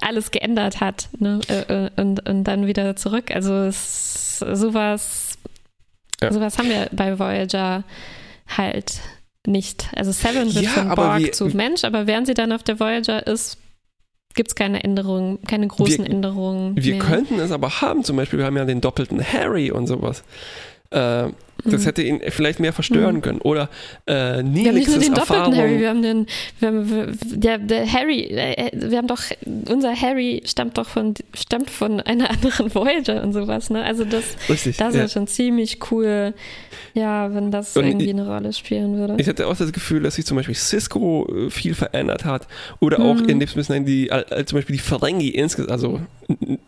alles 0.00 0.30
geändert 0.30 0.80
hat 0.80 1.08
ne? 1.18 1.40
Äh, 1.48 1.86
äh, 1.86 1.90
und, 1.96 2.26
und 2.28 2.44
dann 2.44 2.66
wieder 2.66 2.96
zurück. 2.96 3.30
Also 3.32 3.52
es, 3.64 4.38
sowas, 4.38 5.36
ja. 6.22 6.32
sowas 6.32 6.58
haben 6.58 6.68
wir 6.68 6.88
bei 6.92 7.18
Voyager 7.18 7.84
halt 8.56 9.00
nicht. 9.48 9.88
Also 9.96 10.12
Seven 10.12 10.54
wird 10.54 10.64
ja, 10.64 10.70
von 10.70 10.88
Borg 10.94 11.18
wie, 11.18 11.30
zu 11.30 11.46
Mensch, 11.46 11.84
aber 11.84 12.06
während 12.06 12.26
sie 12.26 12.34
dann 12.34 12.52
auf 12.52 12.62
der 12.62 12.78
Voyager 12.78 13.26
ist, 13.26 13.58
gibt 14.34 14.50
es 14.50 14.54
keine 14.54 14.84
Änderungen, 14.84 15.42
keine 15.42 15.66
großen 15.66 16.04
wir, 16.04 16.10
Änderungen. 16.10 16.76
Wir 16.76 16.94
mehr. 16.94 17.04
könnten 17.04 17.40
es 17.40 17.50
aber 17.50 17.80
haben, 17.80 18.04
zum 18.04 18.16
Beispiel, 18.16 18.38
wir 18.38 18.46
haben 18.46 18.56
ja 18.56 18.64
den 18.64 18.80
doppelten 18.80 19.20
Harry 19.20 19.70
und 19.70 19.86
sowas. 19.86 20.22
Äh, 20.90 21.30
das 21.64 21.82
mhm. 21.82 21.86
hätte 21.86 22.02
ihn 22.02 22.20
vielleicht 22.28 22.60
mehr 22.60 22.72
verstören 22.72 23.16
mhm. 23.16 23.22
können. 23.22 23.40
Oder 23.40 23.68
äh, 24.06 24.42
Nelixes 24.42 24.54
Wir 24.54 24.68
haben 24.68 24.74
nicht 24.74 24.88
nur 24.88 24.98
den 24.98 25.12
Erfahrung. 25.14 25.44
doppelten 25.44 25.56
Harry, 25.56 25.80
wir 25.80 25.88
haben 25.88 26.02
den, 26.02 26.26
wir 26.60 26.68
haben, 26.68 27.18
der, 27.24 27.58
der 27.58 27.92
Harry, 27.92 28.20
äh, 28.24 28.70
wir 28.72 28.98
haben 28.98 29.08
doch, 29.08 29.22
unser 29.68 29.94
Harry 29.94 30.42
stammt 30.44 30.78
doch 30.78 30.88
von, 30.88 31.14
stammt 31.34 31.70
von 31.70 32.00
einer 32.00 32.30
anderen 32.30 32.74
Voyager 32.74 33.22
und 33.22 33.32
sowas, 33.32 33.70
ne? 33.70 33.82
Also 33.82 34.04
das, 34.04 34.24
Richtig, 34.48 34.76
das 34.76 34.94
ja. 34.94 35.04
ist 35.04 35.12
schon 35.12 35.26
ziemlich 35.26 35.78
cool, 35.90 36.32
ja, 36.94 37.34
wenn 37.34 37.50
das 37.50 37.76
und 37.76 37.86
irgendwie 37.86 38.06
ich, 38.06 38.12
eine 38.12 38.26
Rolle 38.26 38.52
spielen 38.52 38.96
würde. 38.96 39.16
Ich 39.18 39.28
hatte 39.28 39.46
auch 39.46 39.56
das 39.56 39.72
Gefühl, 39.72 40.02
dass 40.02 40.14
sich 40.14 40.26
zum 40.26 40.36
Beispiel 40.36 40.54
Cisco 40.54 41.26
äh, 41.26 41.50
viel 41.50 41.74
verändert 41.74 42.24
hat. 42.24 42.46
Oder 42.80 43.00
auch 43.00 43.16
mhm. 43.16 43.28
in 43.28 43.40
dem 43.40 43.48
Sinne, 43.48 43.84
die, 43.84 44.10
äh, 44.10 44.44
zum 44.44 44.58
Beispiel 44.58 44.76
die 44.76 44.82
Ferengi 44.82 45.28
insgesamt, 45.28 45.72
also 45.72 46.00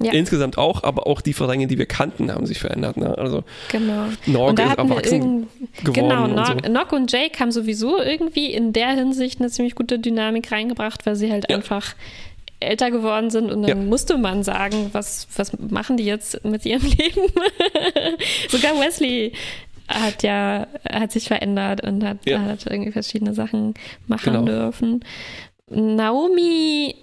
ja. 0.01 0.13
insgesamt 0.13 0.59
auch, 0.59 0.85
aber 0.85 1.07
auch 1.07 1.21
die 1.21 1.33
Ferengi, 1.33 1.67
die 1.67 1.79
wir 1.79 1.87
kannten, 1.87 2.33
haben 2.33 2.47
sich 2.47 2.59
verändert. 2.59 2.97
Ne? 2.97 3.17
Also 3.19 3.45
genau. 3.71 4.07
Norg 4.27 4.59
ist 4.59 4.79
erwachsen. 4.89 5.49
Genau, 5.85 6.25
und 6.25 6.35
Nock, 6.35 6.57
so. 6.65 6.73
Nock 6.73 6.93
und 6.93 7.13
Jake 7.13 7.39
haben 7.39 7.53
sowieso 7.53 7.99
irgendwie 7.99 8.47
in 8.47 8.73
der 8.73 8.91
Hinsicht 8.91 9.41
eine 9.41 9.51
ziemlich 9.51 9.75
gute 9.75 9.99
Dynamik 9.99 10.51
reingebracht, 10.53 11.07
weil 11.07 11.17
sie 11.17 11.31
halt 11.31 11.47
ja. 11.49 11.57
einfach 11.57 11.95
älter 12.61 12.91
geworden 12.91 13.31
sind 13.31 13.51
und 13.51 13.63
dann 13.63 13.69
ja. 13.69 13.75
musste 13.75 14.19
man 14.19 14.43
sagen, 14.43 14.91
was, 14.93 15.27
was 15.35 15.59
machen 15.59 15.97
die 15.97 16.05
jetzt 16.05 16.45
mit 16.45 16.67
ihrem 16.67 16.83
Leben? 16.99 17.33
Sogar 18.49 18.79
Wesley 18.79 19.33
hat 19.89 20.23
ja, 20.23 20.67
hat 20.89 21.11
sich 21.11 21.27
verändert 21.27 21.83
und 21.83 22.05
hat, 22.05 22.19
ja. 22.27 22.41
hat 22.43 22.67
irgendwie 22.67 22.93
verschiedene 22.93 23.35
Sachen 23.35 23.75
machen 24.07 24.33
genau. 24.33 24.45
dürfen. 24.45 25.05
Naomi 25.69 26.95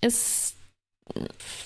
ist 0.00 0.55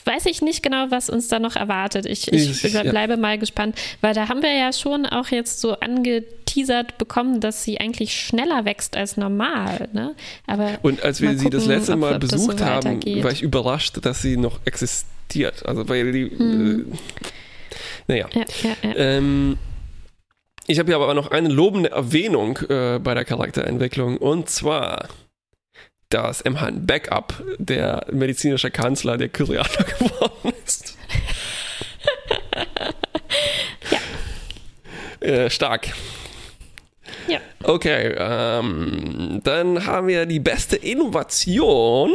weiß 0.05 0.27
ich 0.27 0.43
nicht 0.43 0.63
genau, 0.63 0.91
was 0.91 1.11
uns 1.11 1.29
da 1.29 1.39
noch 1.39 1.57
erwartet. 1.57 2.07
Ich, 2.07 2.33
ich, 2.33 2.65
ich 2.65 2.73
bleibe 2.73 3.15
ja. 3.15 3.19
mal 3.19 3.39
gespannt, 3.39 3.77
weil 4.01 4.15
da 4.15 4.29
haben 4.29 4.43
wir 4.43 4.53
ja 4.53 4.73
schon 4.73 5.07
auch 5.07 5.29
jetzt 5.29 5.61
so 5.61 5.75
angeteasert 5.75 6.99
bekommen, 6.99 7.41
dass 7.41 7.65
sie 7.65 7.81
eigentlich 7.81 8.15
schneller 8.15 8.65
wächst 8.65 8.97
als 8.97 9.17
normal. 9.17 9.89
Ne? 9.93 10.15
Aber 10.47 10.79
Und 10.83 11.03
als 11.03 11.21
wir 11.21 11.29
gucken, 11.31 11.45
sie 11.45 11.51
das 11.51 11.67
letzte 11.67 11.97
Mal 11.97 12.15
ob, 12.15 12.21
besucht 12.21 12.59
so 12.59 12.65
haben, 12.65 13.03
war 13.23 13.33
ich 13.33 13.43
überrascht, 13.43 13.99
dass 14.03 14.23
sie 14.23 14.37
noch 14.37 14.61
existiert. 14.65 15.65
Also 15.67 15.89
weil 15.89 16.13
die, 16.13 16.31
hm. 16.31 16.93
äh, 16.93 16.97
naja. 18.09 18.29
Ja, 18.35 18.45
ja, 18.83 18.95
ähm, 18.97 19.59
ich 20.67 20.79
habe 20.79 20.89
hier 20.89 20.97
aber 20.97 21.15
noch 21.15 21.31
eine 21.31 21.49
lobende 21.49 21.91
Erwähnung 21.91 22.59
äh, 22.69 22.99
bei 22.99 23.15
der 23.15 23.25
Charakterentwicklung 23.25 24.19
und 24.19 24.49
zwar 24.49 25.09
dass 26.11 26.41
Emhan 26.43 26.87
Backup 26.87 27.43
der 27.59 28.07
medizinische 28.13 28.71
Kanzler 28.71 29.17
der 29.17 29.29
Kyrianer 29.29 29.65
geworden 29.99 30.53
ist. 30.67 30.99
ja. 35.23 35.27
Äh, 35.27 35.51
stark. 35.51 35.93
Ja. 37.29 37.39
Okay, 37.63 38.15
ähm, 38.19 39.41
dann 39.45 39.87
haben 39.87 40.09
wir 40.09 40.27
die 40.27 40.41
beste 40.41 40.77
Innovation. 40.77 42.15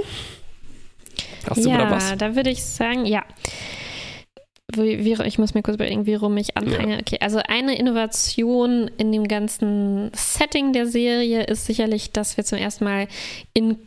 Hast 1.49 1.63
du 1.63 1.69
ja, 1.69 1.75
wieder 1.75 1.91
was? 1.91 2.17
Da 2.17 2.35
würde 2.35 2.49
ich 2.49 2.63
sagen, 2.63 3.05
ja 3.05 3.23
wie, 4.73 5.15
ich 5.25 5.37
muss 5.37 5.53
mir 5.53 5.61
kurz 5.63 5.75
überlegen, 5.75 6.05
wie 6.05 6.15
rum 6.15 6.37
ich 6.37 6.57
anfange. 6.57 6.97
Okay, 6.99 7.17
also 7.21 7.39
eine 7.47 7.77
Innovation 7.77 8.89
in 8.97 9.11
dem 9.11 9.27
ganzen 9.27 10.11
Setting 10.13 10.73
der 10.73 10.87
Serie 10.87 11.43
ist 11.43 11.65
sicherlich, 11.65 12.11
dass 12.11 12.37
wir 12.37 12.43
zum 12.43 12.57
ersten 12.57 12.83
Mal 12.83 13.07
in 13.53 13.77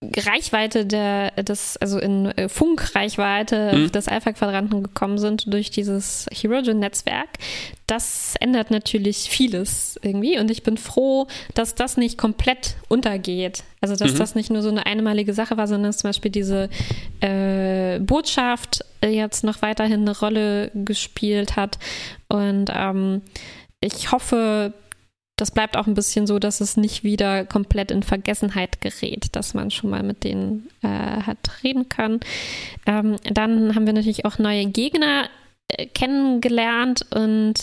Reichweite 0.00 0.86
der, 0.86 1.32
des, 1.42 1.76
also 1.78 1.98
in 1.98 2.26
äh, 2.26 2.48
Funkreichweite 2.48 3.72
mhm. 3.74 3.92
des 3.92 4.06
Alpha-Quadranten 4.06 4.84
gekommen 4.84 5.18
sind 5.18 5.52
durch 5.52 5.70
dieses 5.70 6.26
Herogen-Netzwerk. 6.30 7.28
Das 7.88 8.36
ändert 8.38 8.70
natürlich 8.70 9.28
vieles 9.28 9.98
irgendwie 10.00 10.38
und 10.38 10.52
ich 10.52 10.62
bin 10.62 10.76
froh, 10.76 11.26
dass 11.54 11.74
das 11.74 11.96
nicht 11.96 12.16
komplett 12.16 12.76
untergeht. 12.86 13.64
Also, 13.80 13.96
dass 13.96 14.12
mhm. 14.12 14.18
das 14.18 14.34
nicht 14.36 14.50
nur 14.50 14.62
so 14.62 14.68
eine 14.68 14.86
einmalige 14.86 15.34
Sache 15.34 15.56
war, 15.56 15.66
sondern 15.66 15.90
dass 15.90 15.98
zum 15.98 16.10
Beispiel 16.10 16.30
diese 16.30 16.68
äh, 17.20 17.98
Botschaft 17.98 18.84
jetzt 19.04 19.42
noch 19.42 19.62
weiterhin 19.62 20.02
eine 20.02 20.16
Rolle 20.16 20.70
gespielt 20.74 21.56
hat. 21.56 21.78
Und 22.28 22.70
ähm, 22.72 23.22
ich 23.80 24.12
hoffe, 24.12 24.74
das 25.40 25.50
bleibt 25.50 25.76
auch 25.76 25.86
ein 25.86 25.94
bisschen 25.94 26.26
so, 26.26 26.38
dass 26.38 26.60
es 26.60 26.76
nicht 26.76 27.04
wieder 27.04 27.44
komplett 27.44 27.90
in 27.90 28.02
Vergessenheit 28.02 28.80
gerät, 28.80 29.34
dass 29.36 29.54
man 29.54 29.70
schon 29.70 29.90
mal 29.90 30.02
mit 30.02 30.24
denen 30.24 30.68
äh, 30.82 30.88
hat 30.88 31.38
reden 31.62 31.88
kann. 31.88 32.20
Ähm, 32.86 33.16
dann 33.24 33.74
haben 33.74 33.86
wir 33.86 33.92
natürlich 33.92 34.24
auch 34.24 34.38
neue 34.38 34.66
Gegner 34.66 35.28
äh, 35.68 35.86
kennengelernt 35.86 37.06
und 37.14 37.54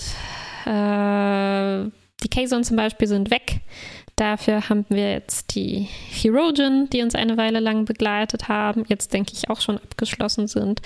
äh, 0.65 1.89
die 2.23 2.29
Kazon 2.29 2.63
zum 2.63 2.77
Beispiel 2.77 3.07
sind 3.07 3.29
weg. 3.29 3.61
Dafür 4.15 4.69
haben 4.69 4.85
wir 4.87 5.11
jetzt 5.11 5.55
die 5.55 5.89
Herogen, 6.09 6.89
die 6.89 7.01
uns 7.01 7.15
eine 7.15 7.35
Weile 7.35 7.59
lang 7.59 7.83
begleitet 7.83 8.47
haben, 8.47 8.85
jetzt 8.87 9.13
denke 9.13 9.33
ich 9.33 9.49
auch 9.49 9.59
schon 9.59 9.77
abgeschlossen 9.77 10.47
sind. 10.47 10.81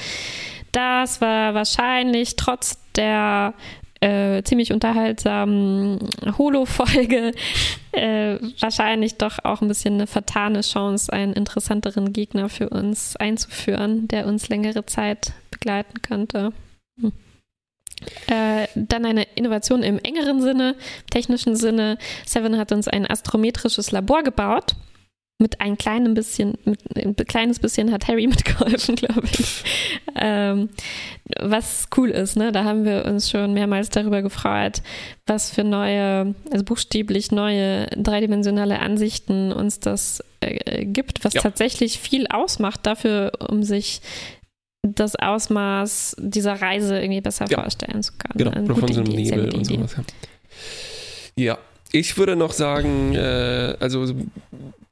Das 0.72 1.22
war 1.22 1.54
wahrscheinlich 1.54 2.36
trotz 2.36 2.80
der 2.96 3.54
äh, 4.02 4.44
ziemlich 4.44 4.72
unterhaltsamen 4.72 6.00
Holo-Folge 6.38 7.34
äh, 7.92 8.38
wahrscheinlich 8.60 9.18
doch 9.18 9.40
auch 9.44 9.62
ein 9.62 9.68
bisschen 9.68 9.96
eine 9.96 10.08
vertane 10.08 10.62
Chance, 10.62 11.12
einen 11.12 11.34
interessanteren 11.34 12.14
Gegner 12.14 12.50
für 12.50 12.70
uns 12.70 13.16
einzuführen, 13.18 14.08
der 14.08 14.26
uns 14.26 14.50
längere 14.50 14.86
Zeit 14.86 15.34
begleiten 15.52 16.02
könnte. 16.02 16.54
Hm. 17.00 17.12
Äh, 18.28 18.68
dann 18.76 19.06
eine 19.06 19.24
Innovation 19.36 19.84
im 19.84 20.00
engeren 20.00 20.42
Sinne, 20.42 20.76
technischen 21.12 21.58
Sinne. 21.58 21.98
Seven 22.26 22.58
hat 22.58 22.72
uns 22.72 22.88
ein 22.88 23.10
astrometrisches 23.10 23.92
Labor 23.92 24.24
gebaut 24.24 24.76
mit 25.42 25.62
ein 25.62 25.78
kleinem 25.78 26.14
bisschen, 26.14 26.58
mit 26.66 26.80
ein 26.98 27.16
kleines 27.16 27.60
bisschen 27.60 27.92
hat 27.92 28.08
Harry 28.08 28.28
mitgeholfen, 28.28 28.96
glaube 28.96 29.26
ich. 29.32 29.64
ähm, 30.16 30.70
was 31.40 31.88
cool 31.96 32.10
ist, 32.10 32.36
ne? 32.36 32.52
Da 32.52 32.66
haben 32.66 32.84
wir 32.84 33.06
uns 33.06 33.30
schon 33.30 33.54
mehrmals 33.54 33.90
darüber 33.90 34.22
gefreut, 34.22 34.82
was 35.26 35.50
für 35.50 35.64
neue, 35.64 36.36
also 36.52 36.66
buchstäblich 36.66 37.32
neue 37.32 37.88
dreidimensionale 37.88 38.80
Ansichten 38.80 39.54
uns 39.54 39.80
das 39.80 40.22
äh, 40.42 40.86
gibt, 40.86 41.24
was 41.24 41.34
ja. 41.34 41.42
tatsächlich 41.42 42.00
viel 42.00 42.28
ausmacht 42.28 42.86
dafür, 42.86 43.32
um 43.50 43.64
sich 43.64 44.02
das 44.82 45.16
Ausmaß 45.16 46.18
dieser 46.20 46.62
Reise 46.62 47.00
irgendwie 47.00 47.22
besser 47.22 47.46
Ja. 47.50 47.62
vorstellen 47.62 48.04
zu 48.04 48.14
können. 48.14 48.38
Genau, 48.38 48.52
Eine 48.52 48.76
von 48.76 48.92
so 48.94 49.02
einem 49.02 49.12
Idee, 49.12 49.36
Nebel 49.36 49.54
und 49.56 49.66
sowas. 49.66 49.96
Ja. 51.36 51.44
ja, 51.44 51.58
ich 51.94 52.18
würde 52.18 52.36
noch 52.36 52.52
sagen, 52.52 53.16
äh, 53.16 53.76
also 53.80 54.06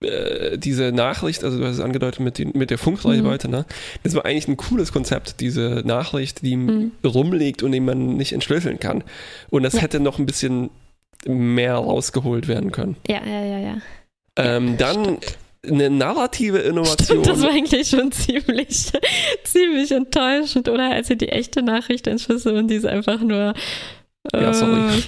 äh, 0.02 0.58
diese 0.58 0.92
Nachricht, 0.92 1.44
also 1.44 1.58
du 1.58 1.66
hast 1.66 1.76
es 1.76 1.80
angedeutet 1.80 2.20
mit, 2.20 2.38
den, 2.38 2.52
mit 2.54 2.70
der 2.70 2.78
Funkreichweite, 2.78 3.50
ne? 3.50 3.66
das 4.04 4.14
war 4.16 4.26
eigentlich 4.26 4.48
ein 4.48 4.58
cooles 4.58 4.92
Konzept, 4.92 5.40
diese 5.40 5.82
Nachricht, 5.86 6.42
die 6.44 6.56
Mhm. 6.56 6.92
rumliegt 7.04 7.64
und 7.64 7.72
die 7.72 7.80
man 7.80 8.16
nicht 8.18 8.34
entschlüsseln 8.34 8.80
kann. 8.80 9.04
Und 9.50 9.64
das 9.64 9.74
Ja. 9.74 9.82
hätte 9.82 10.00
noch 10.00 10.20
ein 10.20 10.26
bisschen 10.26 10.70
mehr 11.26 11.76
rausgeholt 11.76 12.48
werden 12.48 12.72
können. 12.72 12.96
Ja, 13.08 13.22
ja, 13.26 13.44
ja, 13.44 13.60
ja. 13.60 13.78
Ähm, 14.36 14.78
dann 14.78 15.18
eine 15.68 15.90
narrative 15.90 16.60
Innovation. 16.60 17.24
Stimmt, 17.24 17.26
das 17.28 17.42
war 17.42 17.50
eigentlich 17.50 17.88
schon 17.90 18.12
ziemlich, 18.14 18.92
ziemlich 19.44 19.92
enttäuschend, 19.92 20.70
oder? 20.70 20.92
Als 20.92 21.08
sie 21.08 21.18
die 21.18 21.30
echte 21.30 21.64
Nachricht 21.64 22.06
entschlüsseln 22.08 22.56
und 22.58 22.68
die 22.70 22.76
ist 22.76 22.86
einfach 22.86 23.20
nur. 23.20 23.54
Ja, 24.34 24.54
sorry. 24.54 24.80
äh, 24.80 25.02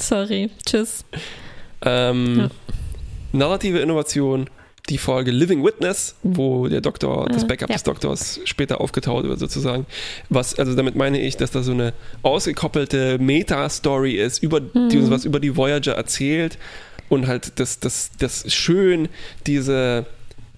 Sorry, 0.00 0.50
tschüss. 0.66 1.04
Ähm, 1.82 2.40
Ja. 2.40 2.48
Narrative 3.34 3.78
Innovation, 3.78 4.48
die 4.90 4.98
Folge 4.98 5.30
Living 5.30 5.64
Witness, 5.64 6.14
wo 6.22 6.68
der 6.68 6.80
Doktor, 6.82 7.26
das 7.30 7.44
Ah, 7.44 7.46
Backup 7.46 7.70
ja. 7.70 7.74
des 7.76 7.82
Doktors 7.84 8.40
später 8.44 8.80
aufgetaucht 8.82 9.24
wird 9.24 9.38
sozusagen. 9.38 9.86
Was, 10.28 10.58
also 10.58 10.74
damit 10.74 10.94
meine 10.94 11.20
ich, 11.20 11.36
dass 11.38 11.50
da 11.50 11.62
so 11.62 11.72
eine 11.72 11.94
ausgekoppelte 12.22 13.18
Meta-Story 13.18 14.12
ist, 14.12 14.42
über, 14.42 14.60
die 14.60 14.98
uns 14.98 15.06
Mhm. 15.06 15.10
was 15.10 15.24
über 15.24 15.40
die 15.40 15.56
Voyager 15.56 15.92
erzählt 15.94 16.58
und 17.08 17.26
halt 17.26 17.58
das, 17.60 17.80
das, 17.80 18.10
das 18.18 18.52
schön 18.52 19.08
diese 19.46 20.06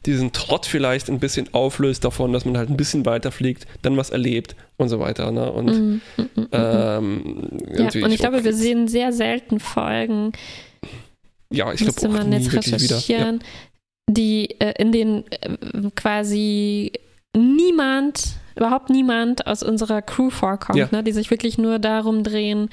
diesen 0.07 0.31
Trott 0.33 0.67
vielleicht 0.67 1.09
ein 1.11 1.19
bisschen 1.19 1.53
auflöst 1.53 2.05
davon, 2.05 2.33
dass 2.33 2.45
man 2.45 2.57
halt 2.57 2.71
ein 2.71 2.77
bisschen 2.77 3.05
weiterfliegt, 3.07 3.67
dann 3.83 3.97
was 3.97 4.11
erlebt 4.11 4.55
und 4.77 4.89
so 4.89 5.01
weiter. 5.01 5.33
Ne? 5.33 5.51
Und 5.51 5.67
Mhm, 5.67 6.01
mhm, 6.17 6.29
mhm. 6.37 6.49
ähm, 6.53 7.49
ja, 7.77 7.87
und 8.05 8.13
ich 8.13 8.19
glaube, 8.21 8.45
wir 8.45 8.53
sehen 8.55 8.87
sehr 8.87 9.13
selten 9.13 9.59
Folgen, 9.59 10.31
ja, 11.51 11.73
ich 11.73 11.81
glaube 11.81 12.09
man 12.09 12.33
jetzt 12.33 12.53
wieder. 12.53 12.63
Ja. 12.63 12.71
recherchieren, 12.77 13.41
die 14.09 14.59
äh, 14.61 14.75
in 14.81 14.93
denen 14.93 15.25
äh, 15.31 15.91
quasi 15.95 16.93
niemand, 17.37 18.37
überhaupt 18.57 18.91
niemand 18.91 19.47
aus 19.47 19.63
unserer 19.63 20.03
Crew 20.03 20.31
vorkommt, 20.31 20.79
Ja. 20.79 20.89
ne, 20.91 21.03
die 21.03 21.13
sich 21.13 21.31
wirklich 21.31 21.59
nur 21.59 21.79
darum 21.79 22.23
drehen, 22.23 22.69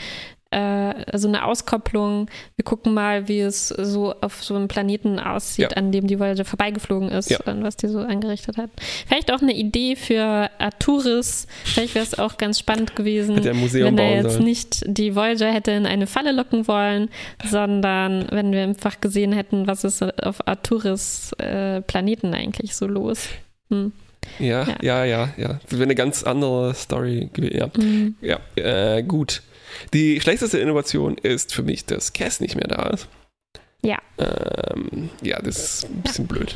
äh, 0.54 1.04
also 1.12 1.28
eine 1.28 1.46
Auskopplung. 1.46 2.30
Wir 2.56 2.64
gucken 2.66 2.94
mal, 2.94 3.28
wie 3.28 3.40
es 3.40 3.68
so 3.70 4.14
auf 4.22 4.44
so 4.44 4.56
einem 4.56 4.68
Planeten 4.68 5.20
aussieht, 5.20 5.72
Ja. 5.72 5.78
an 5.78 5.92
dem 5.92 6.08
die 6.08 6.20
Voyager 6.20 6.46
vorbeigeflogen 6.46 7.10
ist 7.10 7.30
Ja. 7.30 7.40
und 7.46 7.64
was 7.64 7.76
die 7.78 7.88
so 7.88 8.00
angerichtet 8.00 8.58
hat. 8.58 8.70
Vielleicht 9.08 9.32
auch 9.32 9.42
eine 9.42 9.54
Idee 9.54 9.96
für 9.96 10.50
Arturis. 10.60 11.48
Vielleicht 11.64 11.96
wäre 11.96 12.06
es 12.06 12.18
auch 12.20 12.38
ganz 12.38 12.60
spannend 12.60 12.96
gewesen, 12.96 13.44
wenn 13.44 13.98
er 13.98 14.16
jetzt 14.18 14.34
sollen. 14.34 14.44
nicht 14.46 14.84
die 14.86 15.16
Voyager 15.16 15.52
hätte 15.52 15.72
in 15.72 15.86
eine 15.86 16.08
Falle 16.08 16.32
locken 16.32 16.68
wollen, 16.68 17.10
sondern 17.50 18.28
wenn 18.32 18.52
wir 18.52 18.64
einfach 18.64 19.02
gesehen 19.02 19.34
hätten, 19.34 19.68
was 19.68 19.84
ist 19.84 20.02
auf 20.24 20.48
Arturis 20.48 21.32
äh, 21.40 21.82
Planeten 21.82 22.34
eigentlich 22.34 22.76
so 22.76 22.88
los. 22.88 23.28
Hm. 23.70 23.92
Ja, 24.40 24.64
Ja. 24.64 24.76
ja, 24.82 25.06
ja, 25.06 25.30
ja. 25.38 25.60
Das 25.64 25.72
wäre 25.74 25.84
eine 25.84 25.96
ganz 25.96 26.24
andere 26.24 26.74
Story 26.74 27.30
gewesen. 27.34 27.58
Ja, 27.58 27.70
Hm. 27.76 28.16
ja 28.22 28.40
äh, 28.56 29.04
gut. 29.04 29.42
Die 29.94 30.20
schlechteste 30.22 30.60
Innovation 30.60 31.18
ist 31.18 31.54
für 31.54 31.64
mich, 31.64 31.86
dass 31.86 32.14
Cass 32.14 32.40
nicht 32.40 32.56
mehr 32.56 32.68
da 32.68 32.90
ist. 32.90 33.08
Ja. 33.82 33.98
Ähm, 34.18 35.10
ja, 35.22 35.42
das 35.42 35.58
ist 35.58 35.90
ein 35.90 36.02
bisschen 36.02 36.28
blöd. 36.28 36.56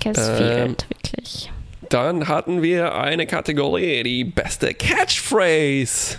Cass 0.00 0.18
Ähm, 0.18 0.36
fehlt 0.36 0.86
wirklich. 0.90 1.52
Dann 1.88 2.28
hatten 2.28 2.62
wir 2.62 2.94
eine 2.94 3.26
Kategorie, 3.26 4.02
die 4.02 4.24
beste 4.24 4.74
Catchphrase. 4.74 6.18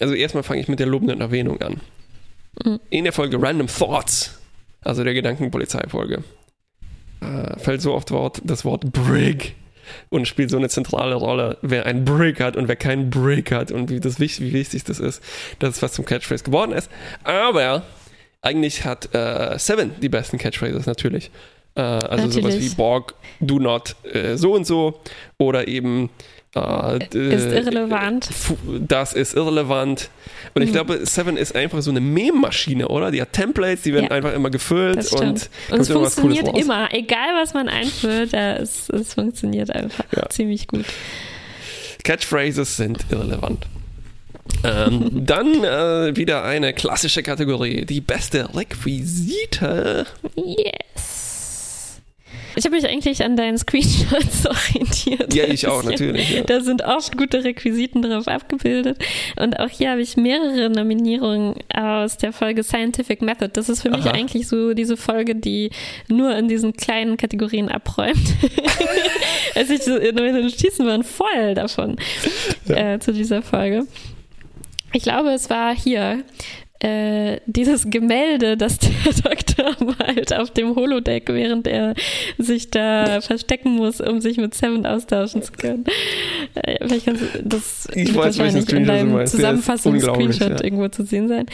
Also 0.00 0.14
erstmal 0.14 0.42
fange 0.42 0.60
ich 0.60 0.68
mit 0.68 0.80
der 0.80 0.86
lobenden 0.86 1.20
Erwähnung 1.20 1.60
an. 1.60 1.80
Mhm. 2.64 2.80
In 2.90 3.04
der 3.04 3.12
Folge 3.12 3.40
Random 3.40 3.66
Thoughts, 3.66 4.38
also 4.82 5.04
der 5.04 5.14
Gedankenpolizeifolge, 5.14 6.24
äh, 7.20 7.58
fällt 7.58 7.82
so 7.82 7.94
oft 7.94 8.10
Wort, 8.10 8.40
das 8.44 8.64
Wort 8.64 8.92
Brig 8.92 9.54
und 10.10 10.26
spielt 10.28 10.50
so 10.50 10.56
eine 10.56 10.68
zentrale 10.68 11.14
Rolle, 11.14 11.58
wer 11.62 11.86
ein 11.86 12.04
Brig 12.04 12.40
hat 12.40 12.56
und 12.56 12.68
wer 12.68 12.76
keinen 12.76 13.10
Brig 13.10 13.50
hat 13.52 13.70
und 13.72 13.90
wie, 13.90 14.00
das, 14.00 14.18
wichtig- 14.20 14.40
wie 14.46 14.52
wichtig 14.52 14.84
das 14.84 15.00
ist, 15.00 15.22
dass 15.58 15.76
es 15.76 15.82
was 15.82 15.92
zum 15.92 16.04
Catchphrase 16.04 16.44
geworden 16.44 16.72
ist. 16.72 16.90
Aber 17.24 17.82
eigentlich 18.40 18.84
hat 18.84 19.14
äh, 19.14 19.58
Seven 19.58 19.92
die 20.00 20.08
besten 20.08 20.38
Catchphrases 20.38 20.86
natürlich. 20.86 21.30
Äh, 21.74 21.80
also 21.80 22.28
sowas 22.28 22.52
Natürlich. 22.54 22.72
wie 22.72 22.74
Borg, 22.74 23.14
do 23.40 23.58
not 23.58 23.96
äh, 24.12 24.36
so 24.36 24.52
und 24.54 24.66
so 24.66 25.00
oder 25.38 25.68
eben 25.68 26.10
äh, 26.54 26.98
d- 26.98 27.34
Ist 27.34 27.46
irrelevant. 27.46 28.26
Fu- 28.26 28.56
Das 28.80 29.12
ist 29.14 29.34
irrelevant. 29.34 30.10
Und 30.54 30.62
ich 30.62 30.68
Mhm. 30.68 30.72
glaube, 30.74 31.06
Seven 31.06 31.36
ist 31.36 31.54
einfach 31.56 31.80
so 31.82 31.90
eine 31.90 32.00
Meme-Maschine, 32.00 32.88
oder? 32.88 33.10
Die 33.10 33.20
hat 33.22 33.32
Templates, 33.32 33.82
die 33.84 33.92
werden 33.94 34.06
Ja. 34.06 34.10
einfach 34.16 34.34
immer 34.34 34.50
gefüllt 34.50 35.10
und 35.12 35.48
Und 35.70 35.80
es 35.80 35.88
funktioniert 35.88 36.56
immer, 36.58 36.92
egal 36.92 37.28
was 37.40 37.54
man 37.54 37.68
einfüllt, 37.68 38.34
äh, 38.34 38.56
es, 38.58 38.88
es 38.90 39.14
funktioniert 39.14 39.70
einfach 39.70 40.04
Ja. 40.14 40.28
ziemlich 40.28 40.66
gut. 40.66 40.84
Catchphrases 42.04 42.76
sind 42.76 43.04
irrelevant. 43.10 43.66
ähm, 44.64 45.08
dann 45.26 45.62
äh, 45.64 46.16
wieder 46.16 46.42
eine 46.44 46.72
klassische 46.72 47.22
Kategorie, 47.22 47.86
die 47.86 48.00
beste 48.00 48.48
Requisite. 48.54 50.06
Yes. 50.34 50.91
Ich 52.56 52.64
habe 52.64 52.76
mich 52.76 52.86
eigentlich 52.86 53.24
an 53.24 53.36
deinen 53.36 53.56
Screenshots 53.58 54.46
orientiert. 54.74 55.32
Ja, 55.34 55.44
ich 55.44 55.66
auch, 55.66 55.82
natürlich. 55.82 56.30
Ja. 56.30 56.42
Da 56.42 56.60
sind 56.60 56.82
oft 56.82 57.16
gute 57.16 57.44
Requisiten 57.44 58.02
drauf 58.02 58.28
abgebildet. 58.28 58.98
Und 59.40 59.58
auch 59.58 59.68
hier 59.68 59.90
habe 59.90 60.02
ich 60.02 60.16
mehrere 60.16 60.70
Nominierungen 60.70 61.54
aus 61.74 62.16
der 62.18 62.32
Folge 62.32 62.62
Scientific 62.62 63.22
Method. 63.22 63.48
Das 63.52 63.68
ist 63.68 63.82
für 63.82 63.90
mich 63.90 64.04
Aha. 64.06 64.12
eigentlich 64.12 64.48
so 64.48 64.74
diese 64.74 64.96
Folge, 64.96 65.34
die 65.34 65.70
nur 66.08 66.34
in 66.36 66.48
diesen 66.48 66.74
kleinen 66.74 67.16
Kategorien 67.16 67.68
abräumt. 67.68 68.16
also 69.54 69.72
ich 69.74 69.86
meine 70.14 70.42
Notizen 70.42 70.86
waren 70.86 71.04
voll 71.04 71.54
davon 71.54 71.96
Ja. 72.66 72.94
äh, 72.94 72.98
zu 73.00 73.12
dieser 73.12 73.42
Folge. 73.42 73.86
Ich 74.92 75.02
glaube, 75.04 75.30
es 75.30 75.48
war 75.48 75.74
hier 75.74 76.22
äh, 76.82 77.40
dieses 77.46 77.90
Gemälde, 77.90 78.56
das 78.56 78.78
der 78.78 78.90
Doktor 79.22 79.76
malt 79.98 80.34
auf 80.34 80.50
dem 80.50 80.74
Holodeck, 80.74 81.28
während 81.28 81.68
er 81.68 81.94
sich 82.38 82.70
da 82.70 83.20
verstecken 83.20 83.76
muss, 83.76 84.00
um 84.00 84.20
sich 84.20 84.36
mit 84.36 84.54
Seven 84.54 84.84
austauschen 84.84 85.42
zu 85.42 85.52
können. 85.52 85.84
Äh, 86.54 86.84
du 86.84 87.14
das 87.44 87.88
Ich 87.94 88.14
weiß, 88.14 88.38
wahrscheinlich 88.38 88.72
in 88.72 88.84
deinem 88.84 89.26
Zusammenfassungs-Screenshot 89.26 90.50
ja. 90.50 90.64
irgendwo 90.64 90.88
zu 90.88 91.04
sehen 91.04 91.28
sein. 91.28 91.46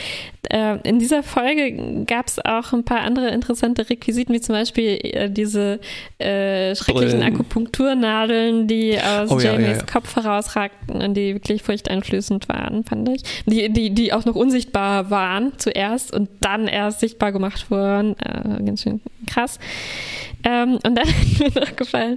Äh, 0.50 0.78
in 0.88 0.98
dieser 0.98 1.22
Folge 1.22 2.04
gab 2.04 2.26
es 2.26 2.38
auch 2.44 2.72
ein 2.72 2.84
paar 2.84 3.00
andere 3.00 3.28
interessante 3.28 3.88
Requisiten, 3.88 4.32
wie 4.32 4.40
zum 4.40 4.54
Beispiel 4.54 4.98
äh, 5.02 5.30
diese 5.30 5.80
äh, 6.18 6.74
schrecklichen 6.74 7.20
Brillen. 7.20 7.34
Akupunkturnadeln, 7.34 8.66
die 8.66 8.98
aus 8.98 9.30
Oh 9.30 9.38
ja, 9.38 9.52
Jamies 9.52 9.68
ja, 9.68 9.76
ja. 9.76 9.82
Kopf 9.82 10.16
herausragten 10.16 11.02
und 11.02 11.14
die 11.14 11.34
wirklich 11.34 11.62
furchteinflößend 11.62 12.48
waren, 12.48 12.84
fand 12.84 13.08
ich. 13.08 13.22
Die, 13.46 13.68
die, 13.70 13.90
die 13.90 14.12
auch 14.12 14.24
noch 14.24 14.34
unsichtbar 14.34 15.10
waren 15.10 15.52
zuerst 15.58 16.12
und 16.12 16.28
dann 16.40 16.66
erst 16.66 17.00
sichtbar 17.00 17.32
gemacht 17.32 17.70
wurden. 17.70 18.16
Äh, 18.18 18.62
ganz 18.64 18.82
schön 18.82 19.00
krass. 19.26 19.58
Ähm, 20.44 20.78
und 20.84 20.94
dann 20.94 21.06
hat 21.06 21.54
mir 21.54 21.60
noch 21.60 21.76
gefallen 21.76 22.16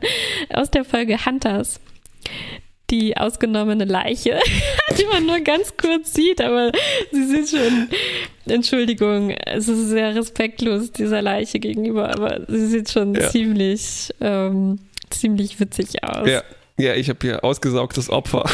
aus 0.54 0.72
der 0.72 0.86
Folge 0.86 1.26
Hunters 1.26 1.80
die 2.92 3.16
ausgenommene 3.18 3.86
Leiche, 3.86 4.40
die 4.98 5.06
man 5.06 5.26
nur 5.26 5.40
ganz 5.40 5.74
kurz 5.78 6.14
sieht, 6.14 6.42
aber 6.42 6.72
sie 7.12 7.26
sieht 7.26 7.50
schon, 7.50 7.88
Entschuldigung, 8.48 9.32
es 9.32 9.68
ist 9.68 9.90
sehr 9.90 10.16
respektlos 10.16 10.92
dieser 10.92 11.22
Leiche 11.22 11.60
gegenüber, 11.60 12.10
aber 12.10 12.42
sie 12.48 12.68
sieht 12.68 12.90
schon 12.90 13.14
Ja. 13.16 13.30
ziemlich, 13.30 14.10
ähm, 14.22 14.80
ziemlich 15.10 15.60
witzig 15.60 16.04
aus. 16.04 16.28
Ja, 16.28 16.44
ja, 16.78 16.96
ich 16.96 17.10
habe 17.10 17.20
hier 17.22 17.44
ausgesaugtes 17.44 18.10
Opfer. 18.10 18.50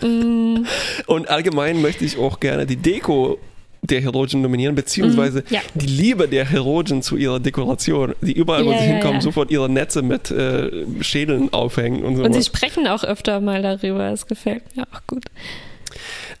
Mm, 0.00 0.64
Und 1.06 1.28
allgemein 1.28 1.82
möchte 1.82 2.04
ich 2.04 2.16
auch 2.18 2.40
gerne 2.40 2.64
die 2.66 2.76
Deko 2.76 3.38
der 3.82 4.00
Herogen 4.02 4.42
nominieren, 4.42 4.74
beziehungsweise 4.74 5.42
ja. 5.50 5.60
die 5.74 5.86
Liebe 5.86 6.28
der 6.28 6.44
Herogen 6.44 7.02
zu 7.02 7.16
ihrer 7.16 7.40
Dekoration, 7.40 8.14
die 8.20 8.32
überall, 8.32 8.64
wo 8.66 8.72
Ja, 8.72 8.78
sie 8.78 8.84
ja, 8.86 8.90
hinkommen, 8.92 9.20
sofort 9.20 9.50
ihre 9.50 9.68
Netze 9.70 10.02
mit 10.02 10.30
äh, 10.30 10.70
Schädeln 11.00 11.52
aufhängen 11.52 12.02
und 12.04 12.16
so. 12.16 12.22
Und 12.24 12.32
sie 12.34 12.42
sprechen 12.42 12.86
auch 12.86 13.04
öfter 13.04 13.40
mal 13.40 13.62
darüber, 13.62 14.10
es 14.10 14.26
gefällt 14.26 14.76
mir 14.76 14.82
auch 14.92 15.00
gut. 15.06 15.24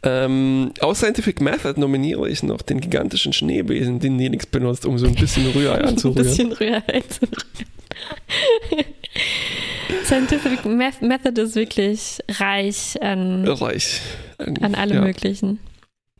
Ähm, 0.02 0.72
aus 0.80 0.98
Scientific 0.98 1.40
Method 1.40 1.78
nominiere 1.78 2.28
ich 2.28 2.42
noch 2.42 2.62
den 2.62 2.80
gigantischen 2.80 3.32
Schneebesen, 3.32 3.98
den 4.00 4.16
Nelix 4.16 4.46
benutzt, 4.46 4.86
um 4.86 4.96
so 4.98 5.06
ein 5.06 5.14
bisschen 5.14 5.46
Rührei 5.50 5.74
Ein 5.78 5.84
anzurühren. 5.88 6.22
bisschen 6.26 6.52
Rührei 6.52 6.82
einzurühren. 6.86 7.44
Scientific 10.04 10.64
Meth- 10.64 11.02
Method 11.02 11.40
ist 11.42 11.54
wirklich 11.56 12.18
reich 12.38 13.00
an, 13.02 13.46
Reich. 13.46 14.00
an 14.38 14.74
allem 14.74 14.96
ja. 14.96 15.00
Möglichen. 15.02 15.58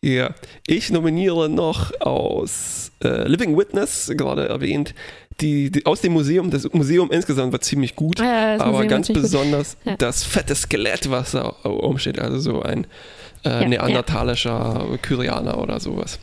Ja, 0.03 0.35
ich 0.67 0.91
nominiere 0.91 1.51
noch 1.51 1.93
aus 2.01 2.91
äh, 3.05 3.29
Living 3.29 3.57
Witness, 3.59 4.11
gerade 4.17 4.49
erwähnt, 4.49 4.95
die, 5.43 5.71
die, 5.71 5.85
aus 5.85 6.01
dem 6.01 6.13
Museum, 6.15 6.51
das 6.51 6.71
Museum 6.73 7.11
insgesamt 7.11 7.53
war 7.53 7.61
ziemlich 7.61 7.97
gut, 7.97 8.19
Ja, 8.19 8.55
aber 8.59 8.71
Museum 8.73 8.89
ganz 8.89 9.09
besonders 9.09 9.77
Ja. 9.85 9.97
das 9.97 10.25
fette 10.25 10.55
Skelett, 10.55 11.11
was 11.11 11.33
da 11.33 11.49
umsteht, 11.65 12.19
also 12.19 12.39
so 12.39 12.63
ein 12.63 12.87
äh, 13.45 13.63
Ja, 13.63 13.69
neandertalischer 13.69 14.99
Kyrianer 15.03 15.59
oder 15.59 15.81
sowas. 15.81 16.19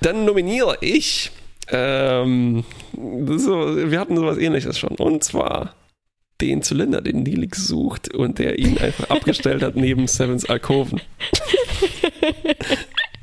Dann 0.00 0.24
nominiere 0.24 0.76
ich, 0.80 1.30
ähm, 1.70 2.64
so, 2.92 3.90
wir 3.90 3.98
hatten 4.00 4.16
sowas 4.16 4.38
ähnliches 4.38 4.78
schon, 4.78 4.96
und 4.96 5.22
zwar 5.24 5.74
den 6.40 6.62
Zylinder, 6.62 7.00
den 7.00 7.24
Nilix 7.24 7.66
sucht 7.66 8.14
und 8.14 8.38
der 8.38 8.58
ihn 8.60 8.78
einfach 8.78 9.10
abgestellt 9.10 9.62
hat 9.62 9.74
neben 9.76 10.06
Sevens 10.06 10.48
Alkoven. 10.48 11.00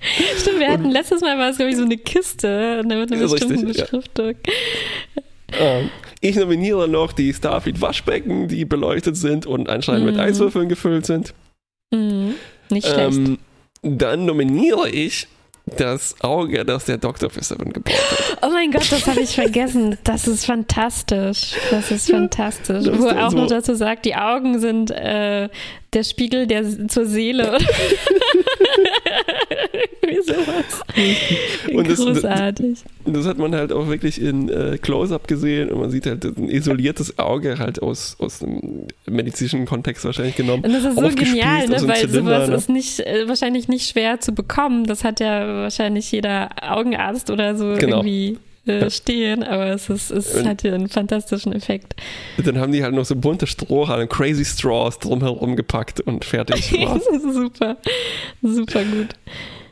Stimmt, 0.39 0.60
wir 0.60 0.68
hatten 0.72 0.91
letztes 0.91 1.22
Mal 1.22 1.38
war 1.38 1.49
es, 1.49 1.58
glaube 1.58 1.72
ich, 1.72 1.78
so 1.78 1.84
eine 1.84 1.97
Kiste 1.97 2.80
und 2.82 2.88
mit 2.88 3.12
einer 3.12 3.22
Ja, 3.22 3.28
richtig, 3.28 3.47
bestimmten 3.49 3.68
ja. 3.74 3.84
Beschriftung. 3.84 4.34
Ähm, 5.60 5.89
ich 6.22 6.36
nominiere 6.36 6.88
noch 6.88 7.14
die 7.14 7.34
Starfleet 7.34 7.80
Waschbecken, 7.82 8.47
die 8.47 8.66
beleuchtet 8.66 9.16
sind 9.18 9.45
und 9.45 9.70
anscheinend 9.70 10.06
mit 10.06 10.16
Mhm. 10.16 10.22
Eiswürfeln 10.22 10.70
gefüllt 10.70 11.06
sind. 11.06 11.34
Mhm. 11.93 12.36
Nicht 12.70 12.88
schlecht. 12.88 13.18
Ähm, 13.18 13.38
dann 13.84 14.26
nominiere 14.26 14.89
ich 14.89 15.28
das 15.78 16.16
Auge, 16.22 16.64
das 16.64 16.86
der 16.86 16.97
Doktor 16.99 17.30
für 17.32 17.43
Seven 17.43 17.74
gebaut 17.74 17.95
hat. 17.95 18.38
Oh 18.43 18.49
mein 18.51 18.70
Gott, 18.72 18.91
das 18.91 19.08
habe 19.08 19.20
ich 19.22 19.30
vergessen. 19.36 19.97
Das 20.03 20.28
ist 20.28 20.45
fantastisch. 20.45 21.53
Das 21.72 21.89
ist 21.91 22.10
fantastisch. 22.10 22.86
das 22.86 22.99
Wo 22.99 23.06
dann 23.08 23.18
auch 23.20 23.32
so- 23.32 23.38
noch 23.38 23.47
dazu 23.47 23.74
sagt, 23.76 24.06
die 24.06 24.16
Augen 24.16 24.60
sind 24.60 24.91
äh, 24.91 25.49
der 25.93 26.03
Spiegel 26.03 26.45
der 26.47 26.88
zur 26.88 27.06
Seele. 27.06 27.58
Sowas. 30.26 30.82
Und 31.73 31.89
das- 31.89 31.99
Großartig. 31.99 32.80
Das 33.05 33.26
hat 33.28 33.38
man 33.38 33.53
halt 33.53 33.71
auch 33.71 33.88
wirklich 33.88 34.19
in 34.21 34.49
äh, 34.49 34.78
Close-Up 34.82 35.28
gesehen 35.28 35.69
und 35.69 35.80
man 35.80 35.91
sieht 35.91 36.07
halt 36.07 36.23
ein 36.26 36.49
isoliertes 36.49 37.19
Auge 37.19 37.59
halt 37.59 37.82
aus, 37.82 38.15
aus 38.19 38.41
einem 38.41 38.88
medizinischen 39.05 39.65
Kontext 39.65 40.03
wahrscheinlich 40.05 40.36
genommen. 40.36 40.63
Und 40.65 40.73
das 40.73 40.84
ist 40.86 40.95
so 40.95 41.07
genial, 41.09 41.67
ne? 41.67 41.78
weil 41.88 41.97
Zylinder, 42.07 42.45
sowas 42.45 42.49
ne? 42.49 42.55
ist 42.55 42.69
nicht, 42.69 42.99
äh, 43.01 43.28
wahrscheinlich 43.28 43.67
nicht 43.67 43.88
schwer 43.89 44.19
zu 44.19 44.32
bekommen. 44.34 44.86
Das 44.86 45.03
hat 45.03 45.19
ja 45.19 45.45
wahrscheinlich 45.63 46.11
jeder 46.11 46.49
Augenarzt 46.61 47.30
oder 47.30 47.55
so 47.55 47.76
Genau. 47.78 47.97
irgendwie 47.97 48.39
äh, 48.65 48.89
stehen, 48.89 49.43
aber 49.43 49.67
es, 49.67 49.89
ist, 49.89 50.09
es 50.09 50.34
Und- 50.34 50.47
hat 50.47 50.63
ja 50.63 50.73
einen 50.73 50.89
fantastischen 50.89 51.53
Effekt. 51.53 51.95
Dann 52.43 52.57
haben 52.57 52.71
die 52.71 52.82
halt 52.84 52.95
noch 52.95 53.05
so 53.05 53.15
bunte 53.15 53.45
Strohhalme, 53.45 54.07
Crazy 54.07 54.43
Straws 54.45 54.97
drumherum 54.97 55.55
gepackt 55.55 56.01
und 56.01 56.26
fertig 56.26 56.71
das 56.84 57.05
ist 57.05 57.34
super, 57.36 57.78
super 58.41 58.84
gut. 58.84 59.09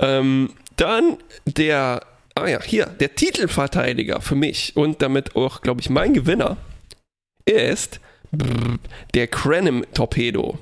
Ähm, 0.03 0.49
dann 0.75 1.17
der, 1.45 2.01
ah 2.35 2.47
ja, 2.47 2.61
hier, 2.61 2.85
der 2.87 3.15
Titelverteidiger 3.15 4.21
für 4.21 4.35
mich 4.35 4.75
und 4.75 5.01
damit 5.01 5.35
auch, 5.35 5.61
glaube 5.61 5.81
ich, 5.81 5.89
mein 5.89 6.13
Gewinner 6.13 6.57
ist 7.45 7.99
brr, 8.31 8.79
der 9.13 9.27
Crenham 9.27 9.85
Torpedo, 9.93 10.57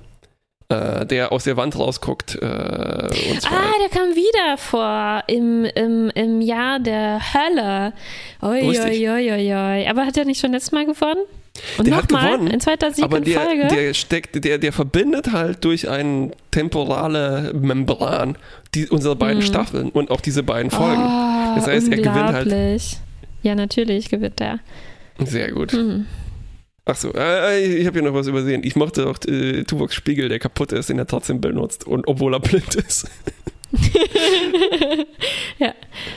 äh, 0.69 1.05
der 1.05 1.31
aus 1.31 1.45
der 1.45 1.57
Wand 1.57 1.77
rausguckt. 1.77 2.35
Äh, 2.35 2.45
Ah, 2.45 3.09
der 3.81 3.89
kam 3.89 4.15
wieder 4.15 4.57
vor 4.57 5.23
im, 5.27 5.65
im, 5.65 6.09
im 6.13 6.41
Jahr 6.41 6.79
der 6.79 7.19
Hölle. 7.33 7.93
Oi, 8.41 8.79
oi, 8.79 9.09
oi, 9.09 9.31
oi, 9.31 9.53
oi. 9.53 9.87
Aber 9.87 10.05
hat 10.05 10.17
er 10.17 10.25
nicht 10.25 10.39
schon 10.39 10.51
letztes 10.51 10.71
Mal 10.71 10.85
gewonnen? 10.85 11.21
Und 11.77 11.87
Der 11.87 11.97
hat 11.97 12.09
nochmal, 12.09 12.31
gewonnen, 12.31 12.47
in 12.47 12.59
zweiter 12.61 12.91
Sieg 12.91 13.03
aber 13.03 13.17
in 13.17 13.23
der, 13.25 13.41
Folge? 13.41 13.67
der 13.67 13.93
steckt, 13.93 14.43
der, 14.43 14.57
der 14.57 14.71
verbindet 14.71 15.31
halt 15.33 15.63
durch 15.65 15.89
eine 15.89 16.31
temporale 16.49 17.51
Membran 17.53 18.37
die, 18.75 18.87
unsere 18.87 19.15
beiden 19.15 19.41
Hm. 19.41 19.47
Staffeln 19.47 19.89
und 19.89 20.11
auch 20.11 20.21
diese 20.21 20.43
beiden 20.43 20.71
Folgen. 20.71 21.01
Oh, 21.01 21.55
Das 21.55 21.67
heißt, 21.67 21.91
er 21.91 21.97
gewinnt 21.97 22.15
halt. 22.15 22.81
Ja, 23.43 23.55
natürlich 23.55 24.09
gewinnt 24.09 24.39
er. 24.39 24.59
Sehr 25.19 25.51
gut. 25.51 25.73
Hm. 25.73 26.05
Achso, 26.85 27.11
äh, 27.15 27.63
ich 27.63 27.85
habe 27.85 27.99
hier 27.99 28.07
noch 28.09 28.15
was 28.15 28.27
übersehen. 28.27 28.63
Ich 28.63 28.75
mochte 28.75 29.07
auch 29.07 29.17
äh, 29.27 29.63
Tuvoks 29.63 29.93
Spiegel, 29.93 30.29
der 30.29 30.39
kaputt 30.39 30.71
ist, 30.71 30.89
den 30.89 30.97
er 30.97 31.05
trotzdem 31.07 31.39
benutzt 31.39 31.85
und 31.85 32.07
obwohl 32.07 32.33
er 32.33 32.39
blind 32.39 32.73
ist. 32.75 33.07
ja, 35.59 35.73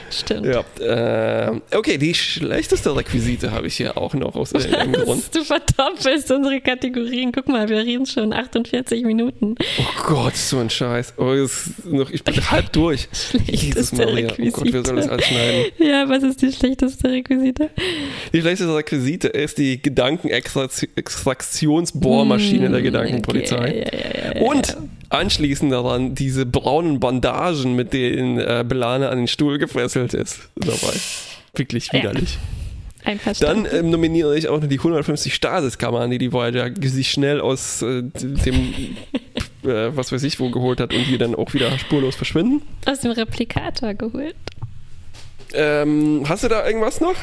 stimmt. 0.09 0.45
Ja, 0.45 0.63
äh, 0.79 1.51
okay, 1.75 1.97
die 1.97 2.13
schlechteste 2.13 2.95
Requisite 2.95 3.51
habe 3.51 3.67
ich 3.67 3.75
hier 3.77 3.97
auch 3.97 4.13
noch 4.13 4.35
aus 4.35 4.51
irgendeinem 4.53 4.93
Grund. 5.03 5.23
Du 5.35 5.43
verdoppelst 5.43 6.29
unsere 6.31 6.61
Kategorien. 6.61 7.31
Guck 7.31 7.47
mal, 7.47 7.67
wir 7.69 7.77
reden 7.79 8.05
schon 8.05 8.31
48 8.33 9.03
Minuten. 9.03 9.55
Oh 9.79 9.83
Gott, 10.07 10.35
so 10.35 10.59
ein 10.59 10.69
Scheiß. 10.69 11.15
Oh, 11.17 11.33
noch, 11.85 12.11
ich 12.11 12.23
bin 12.23 12.35
halb 12.51 12.71
durch. 12.73 13.07
Jesus 13.45 13.91
Maria. 13.93 14.27
Oh 14.39 14.51
Gott, 14.51 14.67
wer 14.71 14.85
soll 14.85 14.97
das 14.97 15.09
Requisite. 15.09 15.11
alles 15.11 15.25
schneiden? 15.25 15.65
Ja, 15.79 16.07
was 16.09 16.21
ist 16.23 16.41
die 16.41 16.51
schlechteste 16.51 17.09
Requisite? 17.09 17.69
Die 18.33 18.41
schlechteste 18.41 18.75
Requisite 18.75 19.27
ist 19.29 19.57
die 19.57 19.81
Gedankenextraktionsbohrmaschine 19.81 22.69
der 22.69 22.79
Hm, 22.79 22.83
Gedankenpolizei. 22.85 23.57
okay, 23.57 23.85
ja, 23.91 23.99
ja, 24.31 24.35
ja, 24.35 24.41
Und 24.47 24.77
anschließend 25.09 25.71
daran 25.71 26.13
diese 26.15 26.45
braunen 26.45 26.99
Bandagen, 26.99 27.75
mit 27.75 27.93
denen 27.93 28.37
äh, 28.39 28.63
Belane 28.67 29.09
an 29.09 29.17
den 29.19 29.27
Stuhl 29.27 29.57
gefesselt 29.75 30.13
ist. 30.13 30.49
Dabei. 30.55 30.93
Wirklich 31.55 31.87
Ja. 31.87 31.99
widerlich. 31.99 32.37
Einverstanden. 33.03 33.65
Dann 33.65 33.79
ähm, 33.85 33.89
nominiere 33.91 34.35
ich 34.37 34.47
auch 34.47 34.59
noch 34.59 34.67
die 34.67 34.79
150 34.79 35.33
Stasiskammern, 35.33 36.09
die 36.09 36.17
die 36.17 36.31
Voyager 36.33 36.71
sich 36.81 37.11
schnell 37.11 37.39
aus 37.39 37.83
äh, 37.83 38.01
dem, 38.01 38.55
äh, 39.63 39.95
was 39.95 40.11
weiß 40.11 40.23
ich 40.23 40.39
wo, 40.39 40.49
geholt 40.49 40.79
hat 40.79 40.91
und 40.91 41.05
die 41.07 41.17
dann 41.19 41.35
auch 41.35 41.53
wieder 41.53 41.77
spurlos 41.77 42.15
verschwinden. 42.15 42.63
Aus 42.85 43.01
dem 43.01 43.11
Replikator 43.11 43.93
geholt. 43.93 44.35
Ähm, 45.53 46.23
hast 46.27 46.43
du 46.43 46.47
da 46.47 46.65
irgendwas 46.65 46.99
noch? 46.99 47.15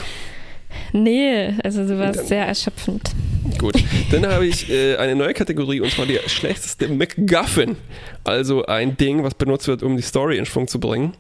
Nee, 0.93 1.55
also 1.65 1.87
du 1.87 1.99
warst 1.99 2.21
Dann- 2.21 2.27
sehr 2.27 2.47
erschöpfend. 2.47 3.11
Gut, 3.59 3.75
dann 4.13 4.25
habe 4.27 4.47
ich 4.47 4.71
äh, 4.71 4.97
eine 4.97 5.17
neue 5.17 5.35
Kategorie 5.35 5.81
und 5.81 5.91
zwar 5.91 6.07
der 6.07 6.21
schlechteste 6.29 6.89
MacGuffin. 6.89 7.77
Also 8.25 8.65
ein 8.67 8.97
Ding, 8.97 9.25
was 9.25 9.35
benutzt 9.35 9.67
wird, 9.67 9.83
um 9.83 9.97
die 9.97 10.03
Story 10.03 10.39
in 10.39 10.47
Schwung 10.47 10.69
zu 10.69 10.79
bringen. 10.79 11.15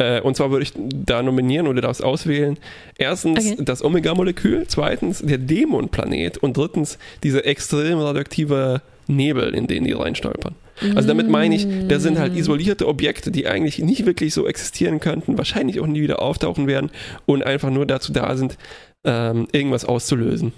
Äh, 0.00 0.22
und 0.22 0.34
zwar 0.34 0.50
würde 0.50 0.62
ich 0.62 0.72
da 0.74 1.22
nominieren 1.22 1.66
oder 1.66 1.82
darfst 1.82 2.02
auswählen. 2.02 2.56
Erstens 2.96 3.52
Okay. 3.52 3.56
das 3.62 3.84
Omega-Molekül, 3.84 4.64
zweitens 4.66 5.20
der 5.20 5.38
Dämonplanet 5.38 6.38
und 6.38 6.56
drittens 6.56 6.98
dieser 7.22 7.44
extrem 7.46 7.98
radioaktive 7.98 8.80
Nebel, 9.06 9.54
in 9.54 9.66
den 9.66 9.84
die 9.84 9.92
reinstolpern. 9.92 10.54
Also 10.94 11.08
damit 11.08 11.28
meine 11.28 11.54
ich, 11.54 11.66
das 11.88 12.02
sind 12.02 12.18
halt 12.18 12.34
isolierte 12.34 12.88
Objekte, 12.88 13.30
die 13.30 13.46
eigentlich 13.46 13.80
nicht 13.80 14.06
wirklich 14.06 14.32
so 14.32 14.46
existieren 14.46 14.98
könnten, 15.00 15.36
wahrscheinlich 15.36 15.78
auch 15.80 15.86
nie 15.86 16.00
wieder 16.00 16.22
auftauchen 16.22 16.66
werden 16.66 16.90
und 17.26 17.44
einfach 17.44 17.68
nur 17.68 17.84
dazu 17.84 18.12
da 18.14 18.34
sind, 18.36 18.56
ähm, 19.04 19.46
irgendwas 19.52 19.84
auszulösen. 19.84 20.54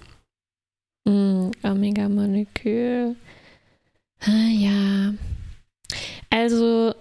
Mm, 1.04 1.50
Omega-Molekül. 1.64 3.16
Ah, 4.20 4.50
ja. 4.56 5.14
Also, 6.30 6.94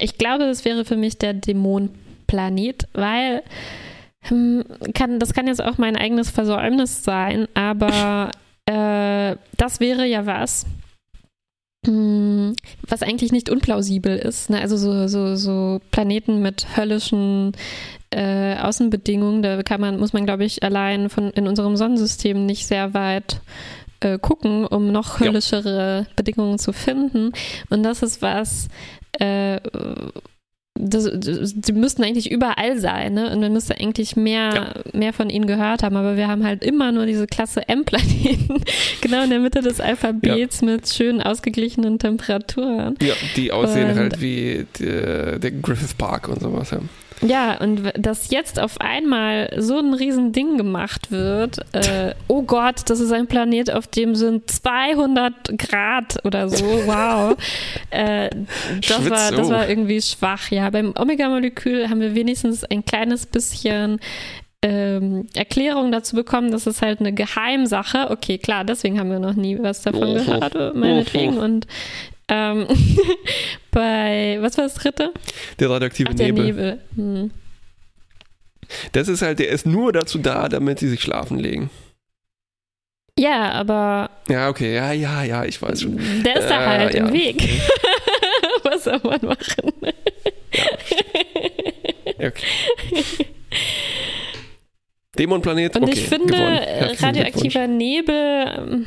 ich 0.00 0.18
glaube, 0.18 0.44
es 0.44 0.64
wäre 0.64 0.84
für 0.84 0.96
mich 0.96 1.18
der 1.18 1.34
Dämonenplanet, 1.34 2.88
weil 2.92 3.42
hm, 4.22 4.64
kann, 4.94 5.18
das 5.18 5.32
kann 5.32 5.46
jetzt 5.46 5.62
auch 5.62 5.78
mein 5.78 5.96
eigenes 5.96 6.30
Versäumnis 6.30 7.04
sein, 7.04 7.48
aber 7.54 8.30
äh, 8.66 9.36
das 9.56 9.80
wäre 9.80 10.06
ja 10.06 10.26
was, 10.26 10.66
hm, 11.86 12.54
was 12.86 13.02
eigentlich 13.02 13.32
nicht 13.32 13.48
unplausibel 13.48 14.16
ist. 14.16 14.50
Ne? 14.50 14.60
Also 14.60 14.76
so, 14.76 15.08
so, 15.08 15.36
so 15.36 15.80
Planeten 15.90 16.42
mit 16.42 16.76
höllischen 16.76 17.52
äh, 18.10 18.56
Außenbedingungen, 18.56 19.42
da 19.42 19.62
kann 19.62 19.80
man, 19.80 19.98
muss 19.98 20.12
man, 20.12 20.26
glaube 20.26 20.44
ich, 20.44 20.62
allein 20.62 21.08
von 21.08 21.30
in 21.30 21.46
unserem 21.46 21.76
Sonnensystem 21.76 22.44
nicht 22.44 22.66
sehr 22.66 22.92
weit 22.92 23.40
äh, 24.00 24.18
gucken, 24.18 24.66
um 24.66 24.92
noch 24.92 25.20
Ja. 25.20 25.26
höllischere 25.26 26.06
Bedingungen 26.16 26.58
zu 26.58 26.72
finden. 26.72 27.32
Und 27.70 27.82
das 27.82 28.02
ist 28.02 28.20
was, 28.20 28.68
äh, 29.20 29.60
das, 30.82 31.10
das, 31.12 31.52
die 31.54 31.72
müssten 31.72 32.02
eigentlich 32.04 32.30
überall 32.30 32.78
sein, 32.78 33.12
ne? 33.14 33.30
Und 33.32 33.40
man 33.40 33.52
müsste 33.52 33.78
eigentlich 33.78 34.16
mehr, 34.16 34.74
mehr 34.94 35.12
von 35.12 35.28
ihnen 35.28 35.46
gehört 35.46 35.82
haben, 35.82 35.96
aber 35.96 36.16
wir 36.16 36.26
haben 36.28 36.42
halt 36.44 36.64
immer 36.64 36.90
nur 36.90 37.04
diese 37.06 37.26
Klasse 37.26 37.68
M-Planeten, 37.68 38.62
genau 39.02 39.22
in 39.24 39.30
der 39.30 39.40
Mitte 39.40 39.60
des 39.60 39.80
Alphabets 39.80 40.62
mit 40.62 40.88
schön 40.88 41.20
ausgeglichenen 41.20 41.98
Temperaturen. 41.98 42.96
Ja, 43.02 43.14
die 43.36 43.52
aussehen 43.52 43.90
Und- 43.90 43.96
halt 43.96 44.20
wie 44.22 44.66
der, 44.78 45.38
der 45.38 45.50
Griffith 45.50 45.94
Park 45.98 46.28
und 46.28 46.40
sowas. 46.40 46.70
Ja. 46.70 46.78
Ja, 47.22 47.58
und 47.60 47.92
dass 47.98 48.30
jetzt 48.30 48.58
auf 48.58 48.80
einmal 48.80 49.52
so 49.58 49.78
ein 49.78 49.92
Riesending 49.92 50.56
gemacht 50.56 51.10
wird, 51.10 51.58
äh, 51.72 52.14
oh 52.28 52.42
Gott, 52.42 52.88
das 52.88 53.00
ist 53.00 53.12
ein 53.12 53.26
Planet, 53.26 53.70
auf 53.72 53.86
dem 53.86 54.14
sind 54.14 54.50
200 54.50 55.58
Grad 55.58 56.24
oder 56.24 56.48
so, 56.48 56.64
wow. 56.86 57.36
äh, 57.90 58.30
das, 58.88 59.10
war, 59.10 59.18
das 59.18 59.28
Schwitzo. 59.28 59.50
war 59.50 59.68
irgendwie 59.68 60.00
schwach, 60.00 60.50
ja. 60.50 60.70
Beim 60.70 60.94
Omega-Molekül 60.98 61.90
haben 61.90 62.00
wir 62.00 62.14
wenigstens 62.14 62.64
ein 62.64 62.84
kleines 62.84 63.26
bisschen 63.26 64.00
ähm, 64.62 65.26
Erklärung 65.34 65.90
dazu 65.92 66.16
bekommen, 66.16 66.50
das 66.50 66.66
ist 66.66 66.82
halt 66.82 67.00
eine 67.00 67.12
Geheimsache. 67.12 68.10
Okay, 68.10 68.38
klar, 68.38 68.64
deswegen 68.64 68.98
haben 68.98 69.10
wir 69.10 69.18
noch 69.18 69.34
nie 69.34 69.58
was 69.60 69.82
davon 69.82 70.08
Oh, 70.08 70.14
gehört, 70.14 70.54
oh, 70.56 70.72
meinetwegen. 70.74 71.38
oh. 71.38 71.42
Und 71.42 71.66
ähm, 72.30 72.66
bei, 73.70 74.38
was 74.40 74.56
war 74.56 74.64
das 74.64 74.74
dritte? 74.74 75.12
Der 75.58 75.68
radioaktive 75.70 76.10
Ach, 76.10 76.14
der 76.14 76.26
Nebel. 76.32 76.44
Nebel. 76.46 76.80
Hm. 76.96 77.30
Das 78.92 79.08
ist 79.08 79.20
halt, 79.22 79.38
der 79.40 79.48
ist 79.48 79.66
nur 79.66 79.92
dazu 79.92 80.18
da, 80.18 80.48
damit 80.48 80.78
sie 80.78 80.88
sich 80.88 81.00
schlafen 81.02 81.38
legen. 81.38 81.70
Ja, 83.18 83.50
aber 83.52 84.10
Ja, 84.28 84.48
okay, 84.48 84.74
ja, 84.76 84.92
ja, 84.92 85.24
ja, 85.24 85.44
ich 85.44 85.60
weiß 85.60 85.82
schon. 85.82 85.96
der 86.24 86.36
ist 86.36 86.48
da 86.48 86.62
Äh, 86.62 86.66
halt 86.78 86.94
ja. 86.94 87.06
im 87.06 87.12
Weg. 87.12 87.42
Was 88.62 88.84
soll 88.84 89.00
man 89.02 89.20
machen? 89.22 89.72
Ja, 92.18 92.28
okay. 92.28 92.46
Dämonplanet, 95.18 95.76
Und 95.76 95.82
okay, 95.84 95.92
ich 95.94 96.08
finde, 96.08 96.34
radioaktiver 97.00 97.66
Nebel, 97.66 98.44
ähm, 98.56 98.86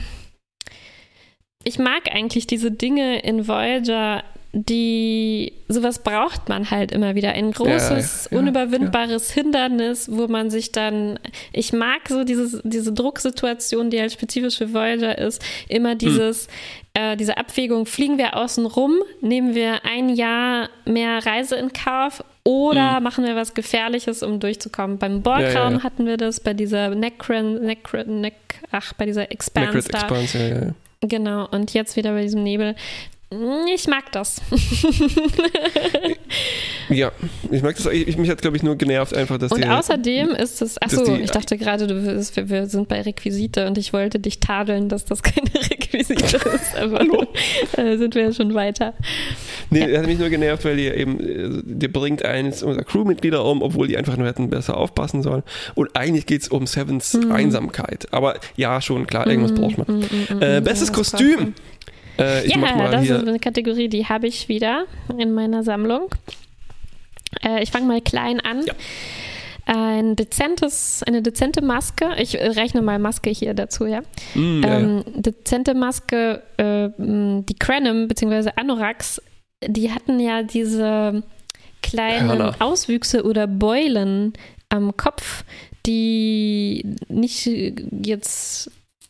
ich 1.63 1.79
mag 1.79 2.11
eigentlich 2.11 2.47
diese 2.47 2.71
Dinge 2.71 3.19
in 3.19 3.47
Voyager, 3.47 4.23
die, 4.55 5.51
sowas 5.67 6.03
braucht 6.03 6.47
man 6.47 6.69
halt 6.69 6.91
immer 6.91 7.15
wieder. 7.15 7.31
Ein 7.31 7.51
großes, 7.51 8.29
ja, 8.31 8.37
unüberwindbares 8.37 9.31
Hindernis, 9.31 10.09
wo 10.11 10.27
man 10.27 10.51
sich 10.51 10.71
dann, 10.71 11.17
ich 11.51 11.73
mag 11.73 12.07
so 12.07 12.23
dieses, 12.23 12.61
diese 12.63 12.93
Drucksituation, 12.93 13.89
die 13.89 13.99
halt 13.99 14.11
spezifisch 14.11 14.59
für 14.59 14.71
Voyager 14.71 15.17
ist, 15.17 15.43
immer 15.67 15.95
dieses, 15.95 16.47
äh, 16.93 17.17
diese 17.17 17.37
Abwägung, 17.37 17.87
fliegen 17.87 18.19
wir 18.19 18.37
außen 18.37 18.67
rum, 18.67 18.93
nehmen 19.21 19.55
wir 19.55 19.85
ein 19.85 20.09
Jahr 20.09 20.69
mehr 20.85 21.25
Reise 21.25 21.55
in 21.55 21.73
Kauf 21.73 22.23
oder 22.43 22.99
machen 22.99 23.25
wir 23.25 23.35
was 23.35 23.55
Gefährliches, 23.55 24.21
um 24.21 24.39
durchzukommen. 24.39 24.99
Beim 24.99 25.23
Borgraum 25.23 25.43
Ja, 25.43 25.69
ja, 25.69 25.77
ja. 25.77 25.83
hatten 25.83 26.05
wir 26.05 26.17
das, 26.17 26.39
bei 26.39 26.53
dieser 26.53 26.89
Necron, 26.89 27.65
Necron, 27.65 28.21
Nec, 28.21 28.35
ach, 28.69 28.93
bei 28.93 29.07
dieser 29.07 29.31
Expanse 29.31 29.89
da. 29.89 29.99
Expanse, 29.99 30.37
ja, 30.37 30.47
ja. 30.65 30.73
Genau, 31.05 31.47
und 31.51 31.73
jetzt 31.73 31.97
wieder 31.97 32.13
bei 32.13 32.21
diesem 32.21 32.43
Nebel. 32.43 32.75
Ich 33.73 33.87
mag 33.87 34.11
das. 34.11 34.41
Ja, 36.89 37.11
ich 37.49 37.61
mag 37.63 37.75
das. 37.75 37.85
Ich, 37.87 38.17
mich 38.17 38.29
hat, 38.29 38.41
glaube 38.41 38.57
ich, 38.57 38.63
nur 38.63 38.75
genervt 38.75 39.15
einfach, 39.15 39.37
dass 39.37 39.51
Und 39.51 39.63
die. 39.63 39.69
außerdem 39.69 40.29
ist 40.31 40.61
es, 40.61 40.81
achso, 40.81 41.05
die- 41.05 41.21
ich 41.21 41.31
dachte 41.31 41.57
gerade, 41.57 41.87
du, 41.87 42.03
wirst- 42.05 42.35
wir, 42.35 42.49
wir 42.49 42.65
sind 42.67 42.87
bei 42.89 43.01
Requisite 43.01 43.67
und 43.67 43.77
ich 43.77 43.93
wollte 43.93 44.19
dich 44.19 44.39
tadeln, 44.41 44.89
dass 44.89 45.05
das 45.05 45.23
keine 45.23 45.47
Requisite 45.71 46.35
ist, 46.37 46.75
aber 46.77 47.01
äh, 47.77 47.97
sind 47.97 48.15
wir 48.15 48.23
ja 48.23 48.33
schon 48.33 48.53
weiter. 48.53 48.93
Nee, 49.69 49.89
Ja. 49.91 49.99
hat 49.99 50.07
mich 50.07 50.19
nur 50.19 50.29
genervt, 50.29 50.65
weil 50.65 50.75
die 50.75 50.87
eben, 50.87 51.19
äh, 51.19 51.61
die 51.63 51.87
bringt 51.87 52.25
eines 52.25 52.63
unserer 52.63 52.83
Crewmitglieder 52.83 53.43
um, 53.45 53.61
obwohl 53.61 53.87
die 53.87 53.97
einfach 53.97 54.17
nur 54.17 54.27
hätten 54.27 54.49
besser 54.49 54.75
aufpassen 54.77 55.23
sollen. 55.23 55.43
Und 55.75 55.95
eigentlich 55.95 56.25
geht 56.25 56.41
es 56.41 56.47
um 56.49 56.67
Sevens 56.67 57.13
Mhm. 57.13 57.31
Einsamkeit. 57.31 58.07
Aber 58.11 58.35
ja, 58.57 58.81
schon, 58.81 59.07
klar, 59.07 59.25
irgendwas 59.27 59.53
braucht 59.55 59.77
man. 59.77 59.87
Mm, 59.87 60.01
mm, 60.01 60.41
Äh, 60.41 60.59
mm, 60.59 60.63
bestes 60.63 60.89
irgendwas 60.89 61.11
Kostüm. 61.11 61.53
Äh, 62.19 62.47
Ja, 62.47 62.89
das 62.91 63.03
hier. 63.03 63.17
ist 63.17 63.27
eine 63.27 63.39
Kategorie, 63.39 63.89
die 63.89 64.05
habe 64.07 64.27
ich 64.27 64.47
wieder 64.49 64.85
in 65.17 65.33
meiner 65.33 65.63
Sammlung. 65.63 66.09
Äh, 67.43 67.63
ich 67.63 67.71
fange 67.71 67.87
mal 67.87 68.01
klein 68.01 68.39
an. 68.39 68.65
Ja. 68.65 68.73
Ein 69.65 70.17
dezentes, 70.17 71.03
eine 71.03 71.21
dezente 71.21 71.61
Maske. 71.63 72.09
Ich 72.17 72.37
äh, 72.39 72.47
rechne 72.47 72.81
mal 72.81 72.99
Maske 72.99 73.29
hier 73.29 73.53
dazu, 73.53 73.85
ja. 73.85 74.01
Mm, 74.35 74.61
ja, 74.61 74.69
ja. 74.69 74.79
ähm, 74.79 75.03
dezente 75.15 75.73
Maske, 75.73 76.43
äh, 76.57 76.89
die 76.97 77.55
Cranem 77.57 78.07
bzw. 78.09 78.51
Anoraks, 78.57 79.21
die 79.65 79.91
hatten 79.91 80.19
ja 80.19 80.43
diese 80.43 81.23
kleinen 81.81 82.27
Hörner. 82.27 82.55
Auswüchse 82.59 83.23
oder 83.23 83.47
Beulen 83.47 84.33
am 84.69 84.97
Kopf, 84.97 85.45
die 85.85 86.85
nicht 87.07 87.45
jetzt 87.45 88.69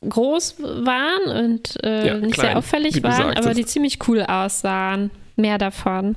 groß 0.10 0.56
waren 0.62 1.46
und 1.46 1.84
äh, 1.84 2.08
Ja, 2.08 2.14
nicht 2.16 2.34
klein, 2.34 2.48
sehr 2.50 2.58
auffällig 2.58 3.04
waren, 3.04 3.32
aber 3.32 3.44
sagtest. 3.44 3.58
die 3.60 3.66
ziemlich 3.66 4.00
cool 4.08 4.22
aussahen. 4.22 5.12
Mehr 5.36 5.58
davon. 5.58 6.16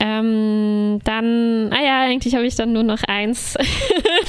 Ähm, 0.00 0.98
dann, 1.04 1.70
ah 1.72 1.82
ja, 1.82 2.00
eigentlich 2.02 2.34
habe 2.34 2.44
ich 2.46 2.54
dann 2.56 2.72
nur 2.72 2.82
noch 2.82 3.02
eins. 3.04 3.56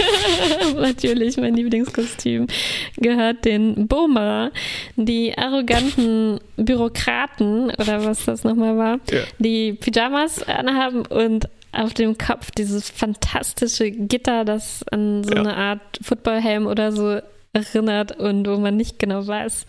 Natürlich, 0.75 1.37
mein 1.37 1.55
Lieblingskostüm 1.55 2.47
gehört 2.97 3.43
den 3.45 3.87
Boma, 3.87 4.51
die 4.95 5.37
arroganten 5.37 6.39
Bürokraten 6.55 7.71
oder 7.71 8.05
was 8.05 8.25
das 8.25 8.43
nochmal 8.43 8.77
war, 8.77 8.99
Ja. 9.11 9.19
die 9.39 9.73
Pyjamas 9.73 10.43
anhaben 10.47 11.05
und 11.05 11.49
auf 11.73 11.93
dem 11.93 12.17
Kopf 12.17 12.51
dieses 12.51 12.89
fantastische 12.89 13.91
Gitter, 13.91 14.45
das 14.45 14.83
an 14.91 15.23
so 15.23 15.33
Ja. 15.33 15.39
eine 15.41 15.55
Art 15.57 15.81
Footballhelm 16.01 16.65
oder 16.67 16.91
so 16.91 17.19
erinnert 17.57 18.17
und 18.19 18.47
wo 18.47 18.57
man 18.57 18.77
nicht 18.77 18.99
genau 18.99 19.25
weiß, 19.27 19.65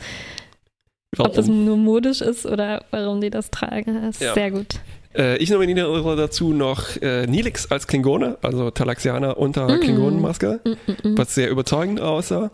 ob 1.18 1.32
das 1.34 1.48
Warum? 1.48 1.64
nur 1.64 1.76
modisch 1.76 2.20
ist 2.20 2.46
oder 2.46 2.84
warum 2.90 3.20
die 3.20 3.30
das 3.30 3.50
tragen. 3.50 4.00
Das 4.02 4.16
ist 4.16 4.22
Ja. 4.22 4.34
sehr 4.34 4.50
gut. 4.50 4.76
Äh, 5.16 5.38
ich 5.38 5.50
nominiere 5.50 6.16
dazu 6.16 6.52
noch 6.52 6.96
äh, 7.00 7.26
Nilix 7.26 7.70
als 7.72 7.86
Klingone, 7.86 8.36
also 8.42 8.70
Talaxianer 8.70 9.38
unter 9.38 9.66
Mm. 9.68 9.80
Klingonenmaske, 9.80 10.60
Mm, 10.64 10.68
mm, 10.70 11.10
mm. 11.14 11.18
was 11.18 11.34
sehr 11.34 11.50
überzeugend 11.50 12.00
aussah. 12.00 12.50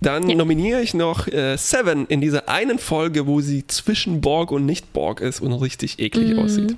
Dann 0.00 0.30
Ja. 0.30 0.34
nominiere 0.36 0.80
ich 0.80 0.94
noch 0.94 1.28
äh, 1.28 1.56
Seven 1.58 2.06
in 2.06 2.22
dieser 2.22 2.48
einen 2.48 2.78
Folge, 2.78 3.26
wo 3.26 3.42
sie 3.42 3.66
zwischen 3.66 4.22
Borg 4.22 4.50
und 4.50 4.64
Nicht-Borg 4.64 5.20
ist 5.20 5.40
und 5.40 5.52
richtig 5.52 5.98
eklig 5.98 6.32
Mhm. 6.34 6.38
aussieht. 6.38 6.76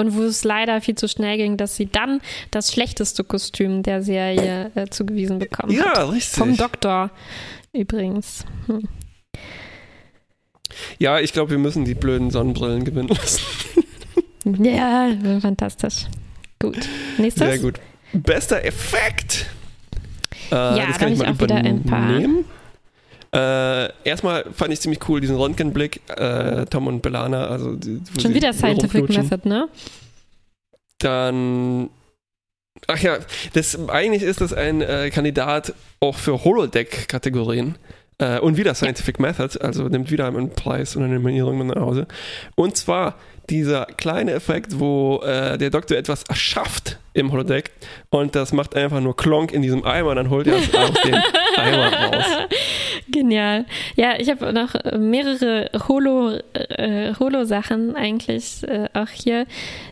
Und 0.00 0.16
wo 0.16 0.22
es 0.22 0.42
leider 0.42 0.80
viel 0.80 0.94
zu 0.94 1.06
schnell 1.06 1.36
ging, 1.36 1.56
dass 1.58 1.76
sie 1.76 1.86
dann 1.86 2.20
das 2.50 2.72
schlechteste 2.72 3.24
Kostüm 3.24 3.82
der 3.82 4.02
Serie 4.02 4.70
äh, 4.74 4.88
zugewiesen 4.88 5.38
bekommen 5.38 5.78
hat. 5.78 5.96
Ja, 5.96 6.04
richtig. 6.04 6.38
Vom 6.38 6.56
Doktor 6.56 7.10
übrigens. 7.72 8.44
Hm. 8.66 8.88
Ja, 10.98 11.18
ich 11.20 11.32
glaube, 11.32 11.50
wir 11.50 11.58
müssen 11.58 11.84
die 11.84 11.94
blöden 11.94 12.30
Sonnenbrillen 12.30 12.84
gewinnen 12.84 13.08
lassen. 13.08 13.42
Ja, 14.44 15.08
fantastisch. 15.40 16.06
Gut. 16.58 16.88
Nächstes? 17.16 17.46
Sehr 17.46 17.58
gut. 17.60 17.78
Bester 18.12 18.64
Effekt. 18.64 19.46
Äh, 20.50 20.54
Ja, 20.56 20.86
das 20.86 20.98
da 20.98 21.04
kann 21.04 21.12
ich 21.12 21.20
hab 21.20 21.26
mal 21.26 21.32
ich 21.32 21.38
auch 21.38 21.42
wieder 21.42 21.56
ein 21.56 21.82
paar. 21.84 22.20
Äh, 23.34 23.88
erstmal 24.04 24.44
fand 24.52 24.72
ich 24.72 24.80
ziemlich 24.80 25.08
cool 25.08 25.20
diesen 25.20 25.36
Röntgenblick, 25.36 26.02
äh, 26.16 26.66
Tom 26.66 26.86
und 26.86 27.00
Belana. 27.00 27.46
Also 27.46 27.76
die, 27.76 28.00
Schon 28.20 28.34
wieder 28.34 28.52
Scientific. 28.52 29.08
Method, 29.08 29.48
ne? 29.48 29.68
Dann. 30.98 31.88
Ach 32.88 32.98
ja, 32.98 33.18
das, 33.52 33.88
eigentlich 33.88 34.22
ist 34.22 34.40
das 34.40 34.52
ein 34.52 34.82
äh, 34.82 35.10
Kandidat 35.10 35.72
auch 36.00 36.16
für 36.16 36.44
Holodeck-Kategorien. 36.44 37.76
Äh, 38.18 38.38
und 38.38 38.56
wieder 38.56 38.74
Scientific 38.74 39.18
Method, 39.18 39.58
also 39.60 39.88
nimmt 39.88 40.10
wieder 40.10 40.26
einen 40.26 40.50
Preis 40.50 40.94
und 40.96 41.02
eine 41.02 41.14
Nominierung 41.14 41.58
mit 41.58 41.74
nach 41.74 41.82
Hause. 41.82 42.06
Und 42.54 42.76
zwar 42.76 43.16
dieser 43.50 43.86
kleine 43.86 44.32
Effekt, 44.32 44.78
wo 44.78 45.20
äh, 45.24 45.58
der 45.58 45.70
Doktor 45.70 45.96
etwas 45.96 46.22
erschafft 46.24 46.98
im 47.14 47.32
Holodeck 47.32 47.72
und 48.10 48.34
das 48.34 48.52
macht 48.52 48.76
einfach 48.76 49.00
nur 49.00 49.16
Klonk 49.16 49.52
in 49.52 49.62
diesem 49.62 49.84
Eimer, 49.84 50.14
dann 50.14 50.30
holt 50.30 50.46
er 50.46 50.56
es 50.56 50.74
aus 50.74 50.92
dem 51.02 51.16
Eimer 51.56 51.92
raus. 51.92 52.24
Genial. 53.12 53.66
Ja, 53.94 54.18
ich 54.18 54.30
habe 54.30 54.52
noch 54.52 54.74
äh, 54.74 54.98
mehrere 54.98 55.70
Holo, 55.86 56.38
äh, 56.54 57.14
Holo-Sachen 57.20 57.94
eigentlich 57.94 58.66
äh, 58.66 58.88
auch 58.94 59.08
hier. 59.08 59.46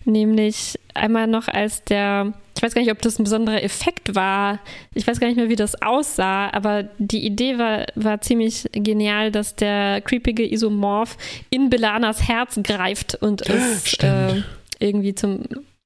Nämlich 0.04 0.78
einmal 0.94 1.26
noch 1.26 1.46
als 1.46 1.84
der, 1.84 2.32
ich 2.56 2.62
weiß 2.62 2.74
gar 2.74 2.82
nicht, 2.82 2.90
ob 2.90 3.02
das 3.02 3.18
ein 3.18 3.24
besonderer 3.24 3.62
Effekt 3.62 4.14
war. 4.14 4.58
Ich 4.94 5.06
weiß 5.06 5.20
gar 5.20 5.28
nicht 5.28 5.36
mehr, 5.36 5.50
wie 5.50 5.56
das 5.56 5.80
aussah, 5.82 6.50
aber 6.50 6.84
die 6.98 7.24
Idee 7.24 7.58
war, 7.58 7.86
war 7.94 8.20
ziemlich 8.22 8.64
genial, 8.72 9.30
dass 9.30 9.54
der 9.54 10.00
creepige 10.00 10.50
Isomorph 10.50 11.16
in 11.50 11.70
Belanas 11.70 12.26
Herz 12.26 12.58
greift 12.64 13.16
und 13.20 13.42
es 13.48 13.94
äh, 14.02 14.42
irgendwie 14.78 15.14
zum 15.14 15.42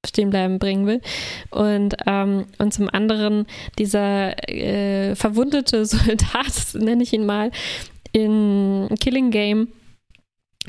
Stehenbleiben 0.07 0.59
bringen 0.59 0.87
will. 0.87 1.01
Und, 1.51 1.97
ähm, 2.07 2.47
und 2.59 2.73
zum 2.73 2.89
anderen 2.89 3.47
dieser 3.79 4.49
äh, 4.49 5.15
verwundete 5.15 5.85
Soldat, 5.87 6.75
nenne 6.75 7.03
ich 7.03 7.13
ihn 7.13 7.27
mal, 7.27 7.51
in 8.13 8.89
Killing 9.01 9.31
Game, 9.31 9.69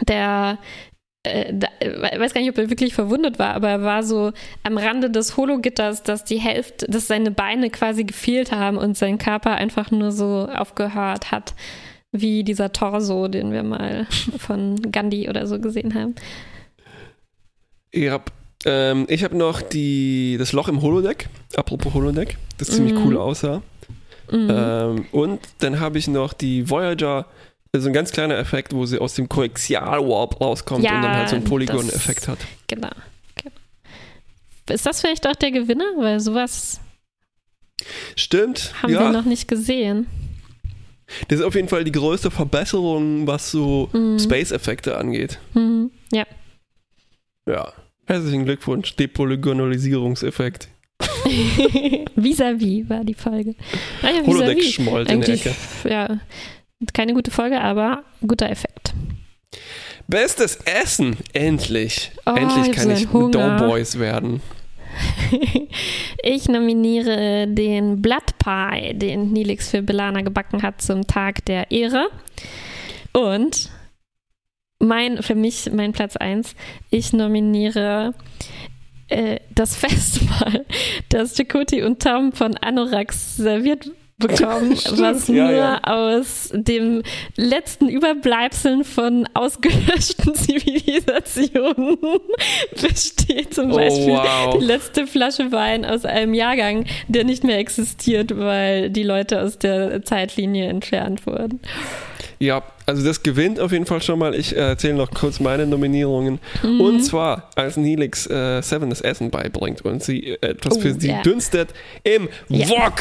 der 0.08 0.58
äh, 1.26 1.54
da, 1.54 1.68
äh, 1.80 2.20
weiß 2.20 2.34
gar 2.34 2.42
nicht, 2.42 2.50
ob 2.50 2.58
er 2.58 2.70
wirklich 2.70 2.94
verwundet 2.94 3.40
war, 3.40 3.54
aber 3.54 3.70
er 3.70 3.82
war 3.82 4.04
so 4.04 4.32
am 4.64 4.78
Rande 4.78 5.10
des 5.10 5.38
Hologitters, 5.38 6.04
dass 6.04 6.24
die 6.24 6.40
Hälfte, 6.40 6.86
dass 6.88 7.08
seine 7.08 7.32
Beine 7.32 7.70
quasi 7.70 8.04
gefehlt 8.04 8.52
haben 8.52 8.78
und 8.78 8.98
sein 8.98 9.18
Körper 9.18 9.56
einfach 9.56 9.92
nur 9.92 10.12
so 10.12 10.48
aufgehört 10.54 11.32
hat, 11.32 11.56
wie 12.12 12.44
dieser 12.44 12.72
Torso, 12.72 13.28
den 13.28 13.52
wir 13.52 13.64
mal 13.64 14.08
von 14.38 14.92
Gandhi 14.92 15.30
oder 15.30 15.48
so 15.48 15.60
gesehen 15.60 15.94
haben. 15.96 16.16
Ja, 17.94 18.22
ähm, 18.66 19.06
ich 19.10 19.24
habe 19.24 19.36
noch 19.38 19.62
die, 19.62 20.36
das 20.38 20.52
Loch 20.54 20.68
im 20.68 20.82
Holodeck, 20.82 21.30
apropos 21.56 21.94
Holodeck, 21.94 22.38
das 22.58 22.70
ziemlich 22.70 22.94
Mhm. 22.94 23.06
cool 23.06 23.18
aussah. 23.18 23.62
Mhm. 24.32 24.48
Ähm, 24.52 25.06
und 25.12 25.40
dann 25.60 25.80
habe 25.80 25.98
ich 25.98 26.08
noch 26.08 26.34
die 26.34 26.70
Voyager, 26.70 27.26
also 27.74 27.88
ein 27.88 27.94
ganz 27.94 28.12
kleiner 28.12 28.38
Effekt, 28.38 28.74
wo 28.74 28.86
sie 28.86 29.00
aus 29.00 29.14
dem 29.16 29.30
Koaxial-Warp 29.30 30.42
rauskommt 30.42 30.84
Ja, 30.84 30.96
und 30.96 31.02
dann 31.04 31.16
halt 31.16 31.30
so 31.30 31.36
einen 31.36 31.46
Polygon-Effekt 31.46 32.28
hat. 32.28 32.40
Genau. 32.68 32.90
Ist 34.68 34.86
das 34.88 35.00
vielleicht 35.02 35.28
auch 35.28 35.36
der 35.36 35.52
Gewinner? 35.52 35.86
Weil 35.98 36.20
sowas 36.20 36.80
Stimmt, 38.16 38.74
haben 38.82 38.94
wir 38.94 39.00
ja. 39.02 39.12
noch 39.12 39.26
nicht 39.26 39.48
gesehen. 39.48 40.08
Das 41.28 41.40
ist 41.40 41.46
auf 41.46 41.54
jeden 41.54 41.68
Fall 41.68 41.84
die 41.84 41.92
größte 41.92 42.32
Verbesserung, 42.32 43.28
was 43.28 43.52
so 43.52 43.90
Mhm. 43.94 44.18
Space-Effekte 44.18 44.98
angeht. 44.98 45.38
Mhm. 45.54 45.92
Ja. 46.12 46.26
Ja. 47.48 47.74
Herzlichen 48.08 48.46
Glückwunsch, 48.46 48.96
Depolygonalisierungseffekt. 48.96 50.70
Vis-à-vis 52.16 52.88
war 52.88 53.04
die 53.04 53.16
Folge. 53.16 53.56
Ah, 54.02 54.10
ja, 54.10 54.26
Holodeck 54.26 54.64
schmollt 54.64 55.12
in 55.12 55.22
der 55.22 55.34
Ecke. 55.34 55.56
Ja, 55.90 56.20
keine 56.94 57.14
gute 57.14 57.32
Folge, 57.32 57.60
aber 57.60 58.04
guter 58.26 58.50
Effekt. 58.50 58.94
Bestes 60.08 60.58
Essen, 60.66 61.18
endlich. 61.34 62.12
Oh, 62.28 62.34
endlich 62.36 62.72
kann 62.72 62.92
ich 62.92 63.08
Doughboys 63.08 63.98
werden. 63.98 64.42
ich 66.24 66.48
nominiere 66.48 67.48
den 67.48 68.02
Blood 68.02 68.38
Pie, 68.38 68.94
den 68.94 69.34
Nilix 69.34 69.70
für 69.70 69.82
Belana 69.82 70.22
gebacken 70.22 70.62
hat 70.62 70.82
zum 70.82 71.08
Tag 71.08 71.44
der 71.46 71.72
Ehre. 71.72 72.08
Und 73.14 73.72
mein, 74.88 75.22
für 75.22 75.36
mich 75.36 75.72
mein 75.74 75.92
Platz 75.94 76.16
1, 76.16 76.56
ich 76.90 77.14
nominiere 77.14 78.14
äh, 79.08 79.40
das 79.54 79.76
Festmahl, 79.78 80.66
das 81.10 81.36
Chakoti 81.36 81.84
und 81.84 82.02
Tom 82.02 82.32
von 82.32 82.56
Anorax 82.58 83.38
serviert 83.38 83.92
bekommen, 84.18 84.72
was 84.92 85.28
ja, 85.28 85.34
nur 85.34 85.52
ja. 85.52 85.80
aus 85.84 86.50
dem 86.54 87.04
letzten 87.36 87.90
Überbleibseln 87.90 88.84
von 88.84 89.28
ausgelöschten 89.34 90.34
Zivilisationen 90.36 91.98
besteht. 92.82 93.54
Zum 93.54 93.72
oh, 93.72 93.76
Beispiel 93.76 94.14
wow. 94.14 94.58
die 94.58 94.66
letzte 94.66 95.08
Flasche 95.08 95.52
Wein 95.52 95.86
aus 95.86 96.06
einem 96.06 96.34
Jahrgang, 96.34 96.86
der 97.08 97.26
nicht 97.26 97.44
mehr 97.44 97.60
existiert, 97.60 98.38
weil 98.38 98.90
die 98.90 99.04
Leute 99.04 99.42
aus 99.42 99.58
der 99.58 100.04
Zeitlinie 100.04 100.68
entfernt 100.68 101.26
wurden. 101.28 101.60
Ja, 102.40 102.64
also 102.86 103.04
das 103.04 103.24
gewinnt 103.24 103.60
auf 103.60 103.72
jeden 103.72 103.86
Fall 103.86 104.02
schon 104.02 104.20
mal. 104.20 104.36
Ich 104.36 104.56
äh, 104.56 104.60
erzähle 104.60 104.96
noch 104.96 105.12
kurz 105.12 105.40
meine 105.40 105.66
Nominierungen. 105.66 106.40
Mhm. 106.64 106.82
Und 106.82 107.02
zwar, 107.02 107.50
als 107.56 107.78
Nilix 107.78 108.28
äh, 108.28 108.62
Seven 108.62 108.90
das 108.90 109.02
Essen 109.02 109.32
beibringt 109.32 109.84
und 109.84 110.04
sie 110.04 110.28
äh, 110.28 110.50
etwas 110.50 110.78
oh, 110.78 110.82
für 110.82 110.94
sie 110.94 111.10
yeah. 111.10 111.22
dünstet 111.22 111.70
im 112.04 112.30
yeah. 112.50 112.70
Wok. 112.70 112.94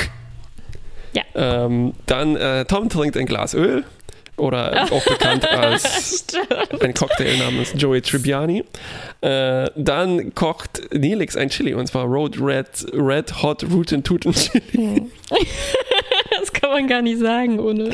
Ja. 1.13 1.23
Ähm, 1.35 1.93
dann 2.07 2.37
äh, 2.37 2.65
Tom 2.65 2.89
trinkt 2.89 3.17
ein 3.17 3.27
Glas 3.27 3.55
Öl 3.55 3.85
oder 4.37 4.85
auch 4.91 5.05
bekannt 5.05 5.49
als 5.49 6.27
ein 6.81 6.95
Cocktail 6.95 7.37
namens 7.39 7.73
Joey 7.77 8.01
Tribbiani. 8.01 8.65
Äh, 9.21 9.71
dann 9.77 10.35
kocht 10.35 10.83
Nelix 10.93 11.37
ein 11.37 11.51
Chili 11.51 11.75
und 11.75 11.87
zwar 11.87 12.07
Road 12.07 12.41
Red, 12.41 12.87
Red 12.93 13.43
Hot 13.43 13.65
Rootin' 13.65 14.03
Tootin' 14.03 14.33
Chili. 14.33 15.03
kann 15.31 15.39
man 16.75 16.87
gar 16.87 17.03
nicht 17.03 17.19
sagen 17.19 17.59
ohne. 17.59 17.91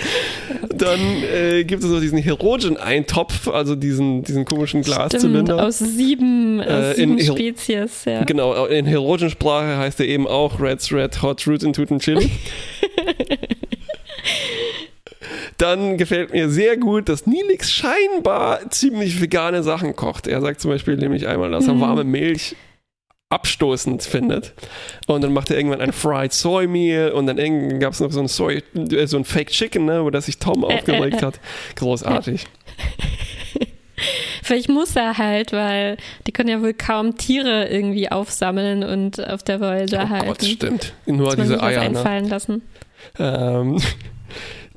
Dann 0.69 1.01
äh, 1.23 1.65
gibt 1.65 1.83
es 1.85 1.91
noch 1.91 2.01
diesen 2.01 2.19
Herogen-Eintopf, 2.19 3.49
also 3.49 3.75
diesen, 3.75 4.23
diesen 4.25 4.45
komischen 4.45 4.83
Glaszylinder. 4.83 5.41
Stimmt, 5.45 5.61
aus 5.61 5.79
sieben, 5.79 6.61
aus 6.61 6.69
äh, 6.69 6.95
sieben 6.95 7.19
in 7.19 7.27
Spezies, 7.27 8.05
ja. 8.05 8.25
Genau, 8.25 8.67
in 8.67 8.87
Herogensprache 8.87 9.77
heißt 9.77 10.01
er 10.01 10.07
eben 10.07 10.27
auch 10.27 10.61
Red's 10.61 10.93
Red 10.93 11.23
Hot 11.23 11.47
Rootin' 11.47 11.73
Tootin' 11.73 12.01
Chili. 12.01 12.31
Dann 15.59 15.99
gefällt 15.99 16.33
mir 16.33 16.49
sehr 16.49 16.79
gut, 16.79 17.09
dass 17.11 17.27
Nilix 17.27 17.71
scheinbar 17.71 18.71
ziemlich 18.71 19.21
vegane 19.21 19.63
Sachen 19.63 19.95
kocht. 19.95 20.27
Er 20.27 20.41
sagt 20.41 20.61
zum 20.61 20.71
Beispiel 20.71 20.97
nämlich 20.97 21.29
einmal, 21.29 21.51
dass 21.51 21.69
er 21.69 21.75
mhm. 21.75 21.81
warme 21.83 22.05
Milch 22.05 22.57
abstoßend 23.31 24.03
findet. 24.03 24.53
Und 25.07 25.23
dann 25.23 25.33
macht 25.33 25.51
er 25.51 25.57
irgendwann 25.57 25.81
ein 25.81 25.93
Fried 25.93 26.33
Soy 26.33 26.67
Meal 26.67 27.13
und 27.13 27.27
dann 27.27 27.79
gab 27.79 27.93
es 27.93 28.01
noch 28.01 28.11
so 28.11 28.21
ein 28.21 28.29
Soy, 28.29 28.63
äh, 28.75 29.07
so 29.07 29.17
ein 29.17 29.25
Fake 29.25 29.51
Chicken, 29.51 29.87
ne, 29.87 30.05
wo 30.05 30.11
das 30.11 30.27
sich 30.27 30.39
Tom 30.39 30.65
aufgeregt 30.65 31.23
hat. 31.23 31.41
Großartig. 31.77 32.47
Vielleicht 34.43 34.69
muss 34.69 34.97
er 34.97 35.19
halt, 35.19 35.53
weil 35.53 35.97
die 36.27 36.33
können 36.33 36.49
ja 36.49 36.61
wohl 36.61 36.75
kaum 36.75 37.17
Tiere 37.17 37.69
irgendwie 37.69 38.11
aufsammeln 38.11 38.83
und 38.83 39.25
auf 39.25 39.43
der 39.43 39.61
Voyager 39.61 40.05
oh 40.07 40.09
halten. 40.09 40.27
Gott, 40.27 40.45
stimmt. 40.45 40.93
Nur 41.07 41.37
diese 41.37 41.63
Eier. 41.63 41.81
Ne? 41.81 41.99
Einfallen 41.99 42.25
ne? 42.25 42.31
lassen. 42.31 42.63
Ähm, 43.19 43.81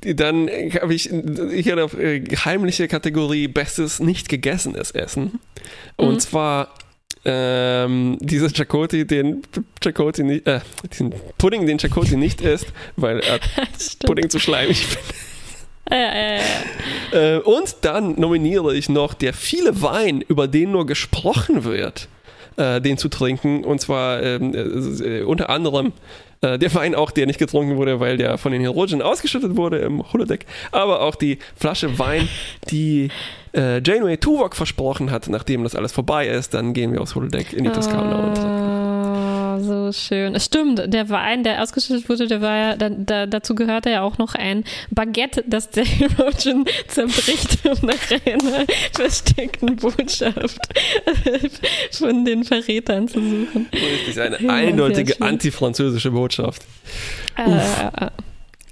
dann 0.14 0.48
habe 0.80 0.94
ich 0.94 1.04
hier 1.04 1.72
eine 1.72 1.82
äh, 2.00 2.24
heimliche 2.36 2.86
Kategorie 2.86 3.48
Bestes 3.48 3.98
nicht 3.98 4.28
gegessenes 4.28 4.92
Essen. 4.92 5.40
Und 5.96 6.14
mhm. 6.14 6.20
zwar 6.20 6.68
ähm, 7.24 8.18
dieser 8.20 8.50
Chakoti, 8.50 9.06
den 9.06 9.42
Chakoti 9.82 10.22
nicht, 10.22 10.46
äh, 10.46 10.60
diesen 10.92 11.14
Pudding, 11.38 11.66
den 11.66 11.78
Chakoti 11.78 12.16
nicht 12.16 12.40
isst, 12.40 12.66
weil 12.96 13.20
er 13.20 13.40
Pudding 14.06 14.28
zu 14.28 14.38
schleimig 14.38 14.84
findet. 14.86 15.14
Ja, 15.90 15.96
ja, 15.96 16.38
ja. 17.12 17.36
Äh, 17.36 17.38
und 17.40 17.76
dann 17.82 18.18
nominiere 18.18 18.74
ich 18.74 18.88
noch 18.88 19.14
der 19.14 19.34
viele 19.34 19.82
Wein, 19.82 20.22
über 20.22 20.48
den 20.48 20.70
nur 20.72 20.86
gesprochen 20.86 21.64
wird, 21.64 22.08
äh, 22.56 22.80
den 22.80 22.96
zu 22.96 23.08
trinken. 23.08 23.64
Und 23.64 23.80
zwar 23.80 24.22
ähm, 24.22 24.54
äh, 24.54 25.22
unter 25.22 25.50
anderem 25.50 25.92
äh, 26.40 26.58
der 26.58 26.74
Wein 26.74 26.94
auch, 26.94 27.10
der 27.10 27.26
nicht 27.26 27.38
getrunken 27.38 27.76
wurde, 27.76 28.00
weil 28.00 28.16
der 28.16 28.38
von 28.38 28.52
den 28.52 28.60
Herogen 28.60 29.02
ausgeschüttet 29.02 29.56
wurde 29.56 29.78
im 29.78 30.12
Holodeck. 30.12 30.46
Aber 30.72 31.02
auch 31.02 31.14
die 31.14 31.38
Flasche 31.56 31.98
Wein, 31.98 32.28
die 32.70 33.08
äh, 33.54 33.80
Janeway 33.82 34.16
Tuvok 34.16 34.56
versprochen 34.56 35.10
hat, 35.10 35.28
nachdem 35.28 35.62
das 35.62 35.74
alles 35.74 35.92
vorbei 35.92 36.26
ist, 36.26 36.54
dann 36.54 36.72
gehen 36.72 36.92
wir 36.92 37.00
aufs 37.00 37.14
Holodeck 37.14 37.52
in 37.52 37.64
die 37.64 37.70
Toskana 37.70 38.28
und 38.28 39.23
oh, 39.56 39.90
so 39.90 39.92
schön. 39.92 40.34
Es 40.34 40.46
stimmt, 40.46 40.82
der 40.92 41.08
Wein, 41.08 41.44
der 41.44 41.62
ausgeschüttet 41.62 42.08
wurde, 42.08 42.26
der 42.26 42.40
war 42.40 42.56
ja, 42.56 42.76
da, 42.76 42.88
da, 42.90 43.26
dazu 43.26 43.54
gehörte 43.54 43.90
ja 43.90 44.02
auch 44.02 44.18
noch 44.18 44.34
ein 44.34 44.64
Baguette, 44.90 45.44
das 45.46 45.70
der 45.70 45.84
Herogen 45.84 46.64
zerbricht, 46.88 47.64
um 47.64 47.88
nach 47.88 48.10
einer 48.10 48.66
versteckten 48.92 49.76
Botschaft 49.76 50.60
von 51.92 52.24
den 52.24 52.44
Verrätern 52.44 53.08
zu 53.08 53.20
suchen. 53.20 53.68
Das 53.70 54.08
ist 54.08 54.18
eine 54.18 54.50
eindeutige 54.50 55.20
antifranzösische 55.20 56.10
Botschaft. 56.10 56.62
Äh, 57.36 57.50
äh, 57.50 58.06
äh. 58.06 58.10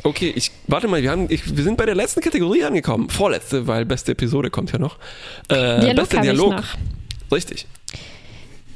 Okay, 0.05 0.33
ich 0.35 0.51
warte 0.67 0.89
mal, 0.89 1.03
wir, 1.03 1.11
haben, 1.11 1.27
ich, 1.31 1.57
wir 1.57 1.63
sind 1.63 1.77
bei 1.77 1.87
der 1.87 1.95
letzten 1.95 2.21
Kategorie 2.21 2.65
angekommen. 2.65 3.09
Vorletzte, 3.09 3.67
weil 3.69 3.85
beste 3.85 4.13
Episode 4.13 4.51
kommt 4.51 4.73
ja 4.73 4.79
noch. 4.79 4.99
Äh, 5.49 5.81
Dialog 5.81 5.97
beste 5.97 6.21
Dialog. 6.21 6.63
Richtig. 7.31 7.67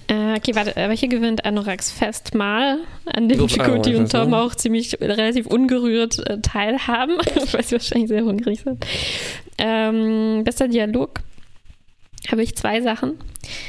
Äh, 0.08 0.36
okay, 0.36 0.54
warte, 0.54 0.76
aber 0.76 0.92
hier 0.92 1.08
gewinnt 1.08 1.44
Anorax 1.44 1.90
Festmahl, 1.90 2.78
an 3.06 3.28
dem 3.28 3.48
Chakoti 3.48 3.96
und 3.96 4.10
Tom 4.12 4.34
auch 4.34 4.54
ziemlich 4.54 5.00
relativ 5.00 5.46
ungerührt 5.46 6.24
äh, 6.28 6.40
teilhaben, 6.40 7.16
weil 7.52 7.64
sie 7.64 7.72
wahrscheinlich 7.72 8.08
sehr 8.08 8.24
hungrig 8.24 8.60
sind. 8.60 8.86
Ähm, 9.58 10.44
bester 10.44 10.68
Dialog 10.68 11.20
habe 12.30 12.42
ich 12.42 12.56
zwei 12.56 12.80
Sachen. 12.82 13.18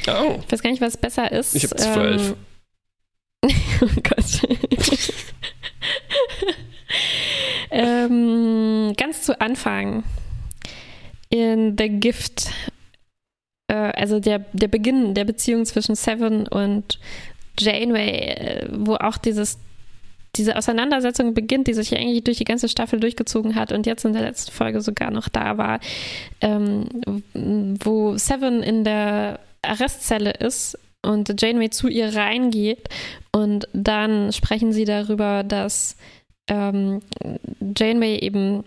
Oh. 0.06 0.38
Ich 0.44 0.52
weiß 0.52 0.62
gar 0.62 0.70
nicht, 0.70 0.80
was 0.80 0.96
besser 0.96 1.30
ist. 1.32 1.54
Ich 1.56 1.64
habe 1.64 1.76
zwölf. 1.76 2.34
Ähm, 3.42 3.50
oh 3.82 4.00
Gott. 4.02 4.42
ähm, 7.70 8.94
ganz 8.96 9.22
zu 9.22 9.40
Anfang 9.40 10.04
in 11.30 11.76
The 11.76 11.88
Gift, 11.88 12.50
äh, 13.68 13.74
also 13.74 14.20
der, 14.20 14.40
der 14.52 14.68
Beginn 14.68 15.14
der 15.14 15.24
Beziehung 15.24 15.64
zwischen 15.64 15.94
Seven 15.94 16.46
und 16.48 16.98
Janeway, 17.58 18.10
äh, 18.10 18.68
wo 18.70 18.94
auch 18.96 19.18
dieses 19.18 19.58
diese 20.36 20.56
Auseinandersetzung 20.56 21.34
beginnt, 21.34 21.66
die 21.66 21.74
sich 21.74 21.96
eigentlich 21.96 22.22
durch 22.22 22.38
die 22.38 22.44
ganze 22.44 22.68
Staffel 22.68 23.00
durchgezogen 23.00 23.54
hat 23.54 23.72
und 23.72 23.86
jetzt 23.86 24.04
in 24.04 24.12
der 24.12 24.22
letzten 24.22 24.52
Folge 24.52 24.80
sogar 24.82 25.10
noch 25.10 25.28
da 25.28 25.58
war, 25.58 25.80
ähm, 26.40 26.86
wo 27.82 28.16
Seven 28.16 28.62
in 28.62 28.84
der 28.84 29.40
Arrestzelle 29.62 30.30
ist 30.32 30.78
und 31.02 31.40
Janeway 31.40 31.70
zu 31.70 31.88
ihr 31.88 32.14
reingeht 32.14 32.88
und 33.32 33.68
dann 33.72 34.32
sprechen 34.32 34.72
sie 34.72 34.84
darüber, 34.84 35.42
dass 35.42 35.96
ähm, 36.48 37.00
Janeway 37.76 38.18
eben 38.18 38.64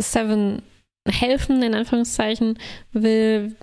Seven 0.00 0.62
helfen, 1.08 1.62
in 1.62 1.74
Anführungszeichen, 1.74 2.58
will, 2.92 3.56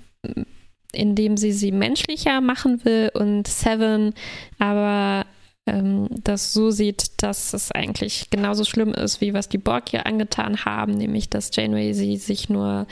indem 0.92 1.36
sie 1.36 1.52
sie 1.52 1.72
menschlicher 1.72 2.40
machen 2.40 2.84
will 2.84 3.10
und 3.14 3.46
Seven 3.46 4.14
aber 4.58 5.26
ähm, 5.66 6.08
das 6.10 6.52
so 6.52 6.70
sieht, 6.70 7.22
dass 7.22 7.52
es 7.52 7.70
eigentlich 7.72 8.30
genauso 8.30 8.64
schlimm 8.64 8.94
ist, 8.94 9.20
wie 9.20 9.34
was 9.34 9.48
die 9.48 9.58
Borg 9.58 9.92
ihr 9.92 10.06
angetan 10.06 10.64
haben, 10.64 10.92
nämlich 10.92 11.28
dass 11.28 11.50
Janeway 11.54 11.92
sie 11.92 12.16
sich 12.16 12.48
nur 12.48 12.86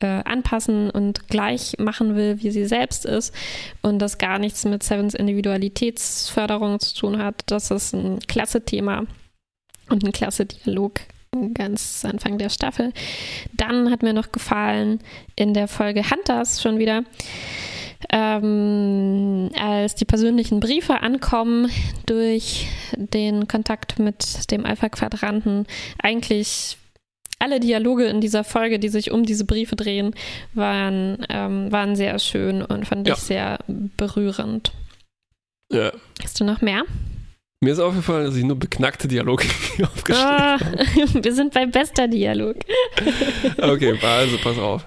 äh, 0.00 0.22
anpassen 0.24 0.90
und 0.90 1.28
gleich 1.28 1.76
machen 1.78 2.16
will, 2.16 2.42
wie 2.42 2.50
sie 2.50 2.66
selbst 2.66 3.04
ist 3.04 3.34
und 3.82 3.98
das 3.98 4.18
gar 4.18 4.38
nichts 4.38 4.64
mit 4.64 4.82
Sevens 4.82 5.14
Individualitätsförderung 5.14 6.80
zu 6.80 6.94
tun 6.94 7.18
hat. 7.18 7.42
Das 7.46 7.70
ist 7.70 7.94
ein 7.94 8.20
klasse 8.20 8.64
Thema 8.64 9.06
und 9.88 10.04
ein 10.04 10.12
klasse 10.12 10.46
Dialog 10.46 11.00
ganz 11.54 12.04
Anfang 12.04 12.38
der 12.38 12.48
Staffel. 12.48 12.92
Dann 13.52 13.90
hat 13.90 14.02
mir 14.02 14.12
noch 14.12 14.32
gefallen 14.32 15.00
in 15.36 15.54
der 15.54 15.68
Folge 15.68 16.10
Hunters 16.10 16.60
schon 16.60 16.78
wieder, 16.78 17.04
ähm, 18.10 19.50
als 19.58 19.94
die 19.94 20.04
persönlichen 20.04 20.58
Briefe 20.58 21.00
ankommen 21.02 21.70
durch 22.06 22.66
den 22.96 23.46
Kontakt 23.46 23.98
mit 23.98 24.50
dem 24.50 24.66
Alpha-Quadranten. 24.66 25.66
Eigentlich 26.02 26.78
alle 27.38 27.60
Dialoge 27.60 28.06
in 28.06 28.20
dieser 28.20 28.42
Folge, 28.44 28.78
die 28.78 28.88
sich 28.88 29.12
um 29.12 29.24
diese 29.24 29.44
Briefe 29.44 29.76
drehen, 29.76 30.14
waren, 30.52 31.24
ähm, 31.28 31.70
waren 31.70 31.94
sehr 31.94 32.18
schön 32.18 32.62
und 32.62 32.86
fand 32.86 33.06
ja. 33.06 33.14
ich 33.14 33.20
sehr 33.20 33.58
berührend. 33.96 34.72
Ja. 35.72 35.92
Hast 36.22 36.40
du 36.40 36.44
noch 36.44 36.60
mehr? 36.60 36.82
Mir 37.62 37.74
ist 37.74 37.78
aufgefallen, 37.78 38.24
dass 38.24 38.36
ich 38.36 38.44
nur 38.44 38.58
beknackte 38.58 39.06
Dialoge 39.06 39.44
aufgeschrieben 39.82 40.30
Ah, 40.30 40.58
habe. 40.58 40.78
wir 41.24 41.34
sind 41.34 41.52
bei 41.52 41.66
bester 41.66 42.08
Dialog. 42.08 42.56
Okay, 43.58 43.98
also 44.02 44.38
pass 44.38 44.56
auf. 44.58 44.86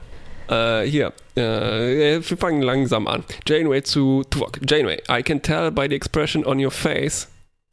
Äh, 0.50 0.88
hier, 0.90 1.14
äh, 1.36 2.20
wir 2.20 2.24
fangen 2.24 2.64
langsam 2.64 3.08
an. 3.08 3.24
Janeway 3.48 3.84
zu 3.84 4.24
Tuvok. 4.28 4.60
Janeway, 4.68 4.98
I 5.08 5.22
can 5.22 5.40
tell 5.40 5.70
by 5.70 5.86
the 5.88 5.94
expression 5.94 6.44
on 6.48 6.60
your 6.60 6.72
face. 6.72 7.28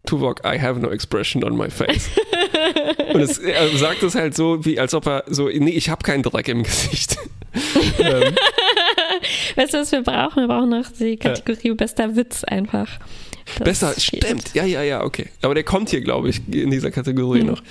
Tuvok, 0.06 0.40
I 0.44 0.58
have 0.60 0.78
no 0.78 0.90
expression 0.90 1.42
on 1.44 1.56
my 1.56 1.70
face. 1.70 2.10
Und 3.14 3.22
es, 3.22 3.38
er 3.38 3.68
sagt 3.78 4.02
es 4.02 4.14
halt 4.14 4.36
so, 4.36 4.66
wie 4.66 4.78
als 4.78 4.92
ob 4.92 5.06
er 5.06 5.24
so, 5.28 5.48
nee, 5.48 5.70
ich 5.70 5.88
habe 5.88 6.02
keinen 6.02 6.22
Dreck 6.22 6.48
im 6.48 6.62
Gesicht. 6.62 7.16
ähm, 8.00 8.34
Weißt 9.56 9.72
du, 9.72 9.78
was 9.78 9.92
wir 9.92 10.02
brauchen? 10.02 10.42
Wir 10.42 10.48
brauchen 10.48 10.68
noch 10.68 10.84
die 10.98 11.16
Kategorie 11.16 11.72
bester 11.72 12.16
Witz 12.16 12.44
einfach. 12.44 12.88
Besser, 13.62 13.94
stimmt. 13.98 14.54
Ja, 14.54 14.64
ja, 14.64 14.82
ja, 14.82 15.04
okay. 15.04 15.26
Aber 15.42 15.54
der 15.54 15.64
kommt 15.64 15.90
hier, 15.90 16.00
glaube 16.00 16.30
ich, 16.30 16.40
in 16.52 16.70
dieser 16.70 16.90
Kategorie 16.90 17.40
Hm. 17.40 17.46
noch. 17.48 17.62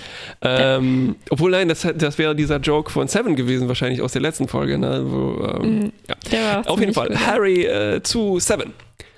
Ähm, 0.42 1.16
obwohl, 1.30 1.52
nein, 1.52 1.68
das, 1.70 1.88
das 1.96 2.18
wäre 2.18 2.36
dieser 2.36 2.58
Joke 2.58 2.92
von 2.92 3.08
Seven 3.08 3.36
gewesen, 3.36 3.68
wahrscheinlich 3.68 4.02
aus 4.02 4.14
der 4.14 4.22
letzten 4.22 4.48
Folge. 4.48 4.78
Ne, 4.78 5.02
wo, 5.06 5.46
ähm, 5.46 5.80
Mhm. 5.80 5.92
ja. 6.32 6.62
Auf 6.66 6.80
jeden 6.80 6.94
Fall. 6.94 7.10
gut. 7.10 7.18
Harry 7.26 7.66
äh, 7.66 8.02
zu 8.04 8.40
Seven. 8.40 8.74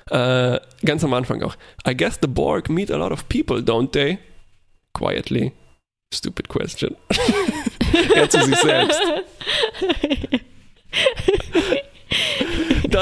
Äh, 0.10 0.60
ganz 0.86 1.04
am 1.04 1.14
Anfang 1.14 1.42
auch. 1.44 1.56
I 1.88 1.96
guess 1.96 2.20
the 2.22 2.28
Borg 2.28 2.70
meet 2.70 2.92
a 2.92 2.98
lot 2.98 3.12
of 3.12 3.28
people, 3.30 3.58
don't 3.60 3.92
they? 3.92 4.18
Quietly. 4.94 5.52
Stupid 6.14 6.50
question. 6.50 6.96
er 8.16 8.30
zu 8.30 8.42
sich 8.44 8.58
selbst. 8.58 9.00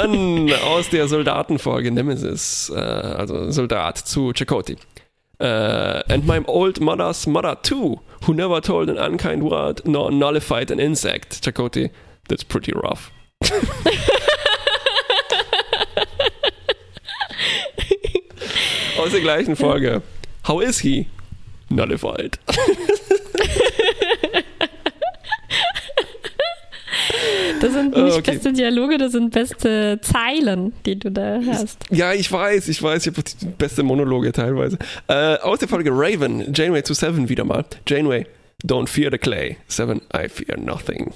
Dann 0.02 0.52
aus 0.54 0.90
der 0.90 1.08
Soldatenfolge 1.08 1.92
Nemesis, 1.92 2.72
äh, 2.74 2.80
also 2.80 3.52
Soldat 3.52 3.98
zu 3.98 4.32
Chakotay. 4.34 4.78
Uh, 5.42 6.02
and 6.10 6.26
my 6.26 6.44
old 6.48 6.82
mother's 6.82 7.26
mother 7.26 7.56
too, 7.62 8.02
who 8.26 8.34
never 8.34 8.60
told 8.60 8.90
an 8.90 8.98
unkind 8.98 9.42
word 9.42 9.82
nor 9.86 10.12
nullified 10.12 10.70
an 10.70 10.80
insect. 10.80 11.42
Chakotay, 11.44 11.90
that's 12.28 12.44
pretty 12.44 12.74
rough. 12.74 13.12
Aus 18.98 19.12
der 19.12 19.22
gleichen 19.22 19.56
Folge. 19.56 20.02
How 20.44 20.60
is 20.60 20.80
he? 20.80 21.08
Nullified. 21.70 22.38
Das 27.62 27.74
sind 27.74 27.96
Oh, 27.96 28.02
nicht 28.04 28.18
okay. 28.18 28.32
beste 28.34 28.54
Dialoge, 28.54 28.98
das 28.98 29.12
sind 29.12 29.32
beste 29.32 30.00
Zeilen, 30.02 30.74
die 30.86 30.98
du 30.98 31.12
da 31.12 31.40
hast. 31.46 31.84
Ja, 31.92 32.14
ich 32.14 32.32
weiß, 32.32 32.68
ich 32.70 32.82
weiß, 32.82 33.06
ich 33.08 33.14
habe 33.14 33.24
die 33.42 33.46
beste 33.58 33.84
Monologe 33.84 34.32
teilweise. 34.32 34.78
Äh, 35.08 35.36
aus 35.38 35.60
der 35.60 35.68
Folge 35.68 35.92
Raven, 35.94 36.54
Janeway 36.54 36.84
zu 36.84 36.94
Seven 36.94 37.28
wieder 37.30 37.44
mal. 37.44 37.66
Janeway, 37.88 38.26
don't 38.66 38.88
fear 38.88 39.10
the 39.12 39.18
clay. 39.18 39.58
Seven, 39.68 40.02
I 40.16 40.28
fear 40.30 40.58
nothing. 40.58 41.12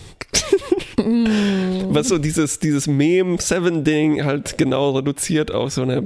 Was 0.97 2.09
so 2.09 2.17
dieses, 2.17 2.59
dieses 2.59 2.87
Meme-Seven-Ding 2.87 4.23
halt 4.23 4.57
genau 4.57 4.91
reduziert 4.91 5.51
auf 5.51 5.71
so 5.73 5.81
eine 5.81 6.03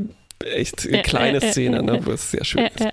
echt 0.53 0.87
kleine 1.03 1.41
Szene, 1.41 1.83
ne, 1.83 1.99
wo 2.05 2.11
es 2.11 2.31
sehr 2.31 2.45
schön 2.45 2.65
ist. 2.67 2.85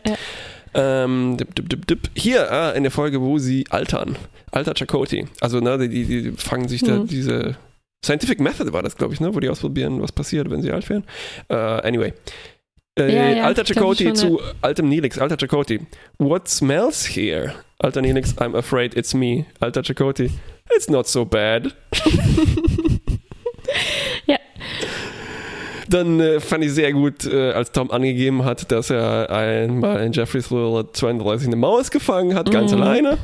Äh, 0.75 0.79
äh. 0.81 1.05
Ähm, 1.05 1.37
dip, 1.37 1.55
dip, 1.55 1.69
dip, 1.69 1.87
dip. 1.87 2.11
Hier 2.15 2.49
äh, 2.51 2.77
in 2.77 2.83
der 2.83 2.93
Folge, 2.93 3.21
wo 3.21 3.39
sie 3.39 3.65
altern. 3.71 4.17
Alter 4.51 4.75
Chakoti. 4.75 5.27
Also, 5.41 5.61
ne, 5.61 5.79
die, 5.79 5.89
die, 5.89 6.23
die 6.23 6.33
fangen 6.33 6.69
sich 6.69 6.83
da 6.83 6.97
Mhm. 6.99 7.07
diese. 7.07 7.57
Scientific 8.05 8.39
Method 8.39 8.73
war 8.73 8.83
das, 8.83 8.97
glaube 8.97 9.15
ich, 9.15 9.21
ne? 9.21 9.35
Wo 9.35 9.41
die 9.41 9.49
ausprobieren, 9.49 10.03
was 10.03 10.13
passiert, 10.13 10.51
wenn 10.51 10.61
sie 10.61 10.71
alt 10.71 10.89
werden. 10.91 11.05
Äh, 11.49 11.55
anyway. 11.55 12.13
Äh, 12.99 13.15
Ja, 13.15 13.29
ja, 13.31 13.45
alter 13.45 13.65
Chakoti 13.65 14.13
zu 14.13 14.41
altem 14.61 14.89
Nilix. 14.89 15.19
Alter 15.19 15.37
Chakoti. 15.39 15.81
What 16.19 16.49
smells 16.49 17.07
here? 17.07 17.55
Alter 17.79 18.03
Nilix, 18.03 18.35
I'm 18.39 18.55
afraid 18.55 18.95
it's 18.97 19.15
me. 19.15 19.47
Alter 19.61 19.81
Chakoti. 19.83 20.31
It's 20.77 20.89
not 20.91 21.07
so 21.09 21.25
bad. 21.25 21.73
Ja. 24.27 24.37
Dann 25.95 26.19
äh, 26.19 26.41
fand 26.41 26.65
ich 26.65 26.73
sehr 26.73 26.93
gut, 26.93 27.25
äh, 27.25 27.53
als 27.53 27.71
Tom 27.71 27.93
angegeben 27.93 28.45
hat, 28.45 28.73
dass 28.73 28.91
er 28.91 29.31
einmal 29.31 30.03
in 30.05 30.11
Jeffrey 30.13 30.43
Thriller 30.43 30.93
32 30.93 31.47
eine 31.47 31.55
Maus 31.57 31.89
gefangen 31.93 32.35
hat, 32.35 32.51
ganz 32.51 32.73
Mhm. 32.73 32.83
alleine. 32.83 33.19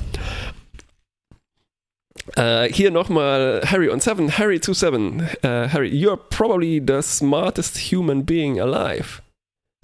Äh, 2.37 2.73
hier 2.73 2.93
nochmal 2.93 3.61
Harry 3.66 3.89
und 3.89 4.01
Seven. 4.05 4.39
Harry 4.39 4.61
zu 4.61 4.73
Seven. 4.73 5.29
Äh, 5.43 5.68
Harry, 5.68 5.89
you're 5.91 6.16
probably 6.16 6.81
the 6.87 7.03
smartest 7.03 7.77
human 7.91 8.25
being 8.25 8.61
alive. 8.61 9.21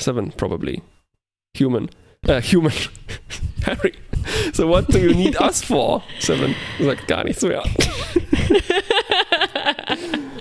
Seven, 0.01 0.31
probably. 0.37 0.81
Human. 1.59 1.89
Äh, 2.29 2.41
human. 2.41 2.73
Harry. 3.67 3.95
So 4.53 4.69
what 4.69 4.87
do 4.93 4.99
you 4.99 5.13
need 5.13 5.41
us 5.41 5.61
for? 5.61 6.05
Seven. 6.21 6.55
Sagt 6.81 7.09
gar 7.09 7.25
nicht 7.25 7.41
so, 7.41 7.51
ja. 7.51 7.65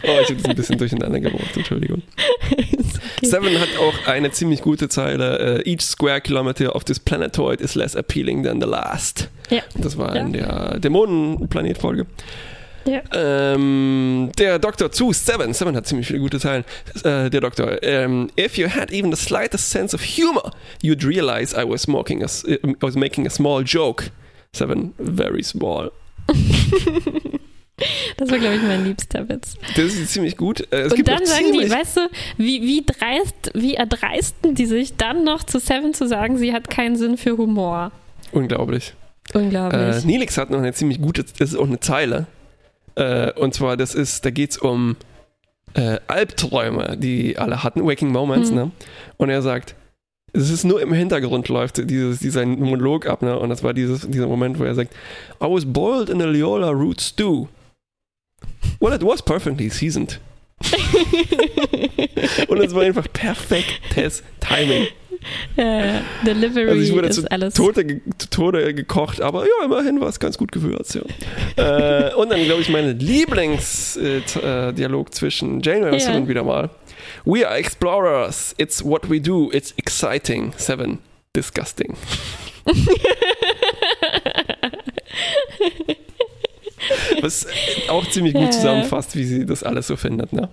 Oh, 0.07 0.19
ich 0.21 0.29
habe 0.29 0.39
es 0.39 0.45
ein 0.45 0.55
bisschen 0.55 0.77
durcheinander 0.77 1.19
gebracht, 1.19 1.55
Entschuldigung. 1.55 2.01
Okay. 2.51 2.67
Seven 3.23 3.59
hat 3.59 3.69
auch 3.79 4.07
eine 4.07 4.31
ziemlich 4.31 4.61
gute 4.61 4.89
Zeile. 4.89 5.61
äh, 5.63 5.69
Each 5.71 5.81
square 5.81 6.21
kilometer 6.21 6.75
of 6.75 6.83
this 6.83 6.99
planetoid 6.99 7.61
is 7.61 7.75
less 7.75 7.95
appealing 7.95 8.43
than 8.43 8.61
the 8.61 8.67
last. 8.67 9.29
Ja. 9.49 9.61
Das 9.75 9.97
war 9.97 10.15
Ja. 10.15 10.21
in 10.21 10.33
der 10.33 10.79
Dämonenplanet-Folge. 10.79 12.05
Ja. 12.87 13.01
Ähm, 13.13 14.29
der 14.37 14.59
Doktor 14.59 14.91
zu 14.91 15.11
Seven. 15.11 15.53
Seven 15.55 15.75
hat 15.75 15.87
ziemlich 15.87 16.05
viele 16.07 16.19
gute 16.19 16.39
Zeilen. 16.39 16.63
Äh, 17.03 17.31
der 17.31 17.41
Doktor. 17.41 17.81
Ähm, 17.81 18.29
If 18.39 18.57
you 18.59 18.67
had 18.69 18.91
even 18.91 19.11
the 19.11 19.19
slightest 19.19 19.71
sense 19.71 19.95
of 19.95 20.03
humor, 20.03 20.51
you'd 20.83 21.03
realize 21.07 21.55
I 21.59 21.67
was, 21.67 21.87
making 21.87 22.21
a, 22.23 22.27
I 22.47 22.59
was 22.81 22.95
making 22.95 23.25
a 23.25 23.31
small 23.31 23.63
joke. 23.63 24.11
Seven, 24.53 24.93
very 24.99 25.41
small. 25.43 25.91
Das 28.17 28.31
war, 28.31 28.37
glaube 28.39 28.55
ich, 28.55 28.61
mein 28.61 28.85
liebster 28.85 29.27
Witz. 29.27 29.55
Das 29.75 29.93
ist 29.93 30.13
ziemlich 30.13 30.37
gut. 30.37 30.61
Äh, 30.71 30.83
es 30.83 30.93
Und 30.93 31.07
dann 31.07 31.25
sagen 31.25 31.51
die, 31.51 31.69
weißt 31.69 31.97
du, 31.97 32.01
wie, 32.37 32.61
wie 32.61 32.85
dreist, 32.85 33.51
wie 33.53 33.73
erdreisten 33.73 34.55
die 34.55 34.65
sich 34.65 34.95
dann 34.95 35.23
noch 35.25 35.43
zu 35.43 35.59
Seven 35.59 35.93
zu 35.93 36.07
sagen, 36.07 36.37
sie 36.37 36.53
hat 36.53 36.69
keinen 36.69 36.95
Sinn 36.95 37.17
für 37.17 37.37
Humor. 37.37 37.91
Unglaublich. 38.31 38.93
Unglaublich. 39.33 40.03
Äh, 40.03 40.07
Nelix 40.07 40.37
hat 40.37 40.51
noch 40.51 40.59
eine 40.59 40.71
ziemlich 40.73 41.01
gute, 41.01 41.23
das 41.23 41.49
ist 41.51 41.55
auch 41.57 41.67
eine 41.67 41.79
Zeile. 41.81 42.27
Äh, 42.95 43.33
und 43.33 43.53
zwar, 43.53 43.75
das 43.75 43.93
ist, 43.93 44.23
da 44.25 44.29
geht 44.29 44.51
es 44.51 44.57
um 44.57 44.95
äh, 45.73 45.97
Albträume, 46.07 46.95
die 46.97 47.37
alle 47.37 47.63
hatten, 47.63 47.85
Waking 47.85 48.09
Moments, 48.09 48.51
Mhm. 48.51 48.55
ne? 48.55 48.71
Und 49.17 49.29
er 49.29 49.41
sagt, 49.41 49.75
es 50.31 50.49
ist 50.49 50.63
nur 50.63 50.81
im 50.81 50.93
Hintergrund 50.93 51.49
läuft 51.49 51.89
dieses, 51.89 52.19
dieser 52.19 52.45
Monolog 52.45 53.05
ab, 53.07 53.21
ne? 53.21 53.37
Und 53.37 53.49
das 53.49 53.63
war 53.63 53.73
dieses, 53.73 54.07
dieser 54.09 54.27
Moment, 54.27 54.59
wo 54.59 54.63
er 54.63 54.75
sagt, 54.75 54.93
I 55.41 55.45
was 55.45 55.65
boiled 55.65 56.09
in 56.09 56.21
a 56.21 56.25
Leola 56.25 56.69
root 56.69 57.01
stew. 57.01 57.47
Well, 58.85 58.93
it 58.93 59.01
was 59.01 59.19
perfectly 59.19 59.67
seasoned. 59.69 60.19
Und 62.47 62.59
es 62.59 62.75
war 62.75 62.83
einfach 62.83 63.11
perfektes 63.11 64.21
Timing. 64.39 64.85
äh, 65.57 66.01
Delivery 66.23 66.69
Also 66.69 66.81
ich 66.83 66.93
wurde 66.93 67.07
ist 67.07 67.15
zu 67.15 67.31
alles. 67.31 67.55
Tode, 67.55 68.01
zu 68.19 68.29
Tode 68.29 68.75
gekocht, 68.75 69.21
aber 69.21 69.41
ja, 69.43 69.65
immerhin 69.65 69.99
war 70.01 70.09
es 70.09 70.19
ganz 70.19 70.37
gut 70.37 70.51
gewürzt, 70.51 70.93
ja. 70.93 71.01
äh, 72.11 72.13
und 72.13 72.31
dann, 72.31 72.43
glaube 72.43 72.61
ich, 72.61 72.69
mein 72.69 72.99
Lieblingsdialog 72.99 74.43
äh, 74.43 74.73
Dialog 74.73 75.15
zwischen 75.15 75.61
Janeway 75.61 75.93
und 75.93 75.99
Ja. 75.99 76.27
Wieder 76.27 76.43
mal. 76.43 76.69
We 77.23 77.43
are 77.43 77.57
explorers. 77.57 78.53
It's 78.59 78.85
what 78.85 79.09
we 79.09 79.19
do. 79.19 79.49
It's 79.51 79.73
exciting. 79.77 80.53
Seven. 80.57 80.99
Disgusting. 81.35 81.97
Was 87.21 87.47
auch 87.89 88.07
ziemlich 88.09 88.33
gut 88.33 88.53
zusammenfasst, 88.53 89.15
wie 89.15 89.23
sie 89.23 89.45
das 89.45 89.63
alles 89.63 89.87
so 89.87 89.95
findet, 89.95 90.33
ne? 90.33 90.49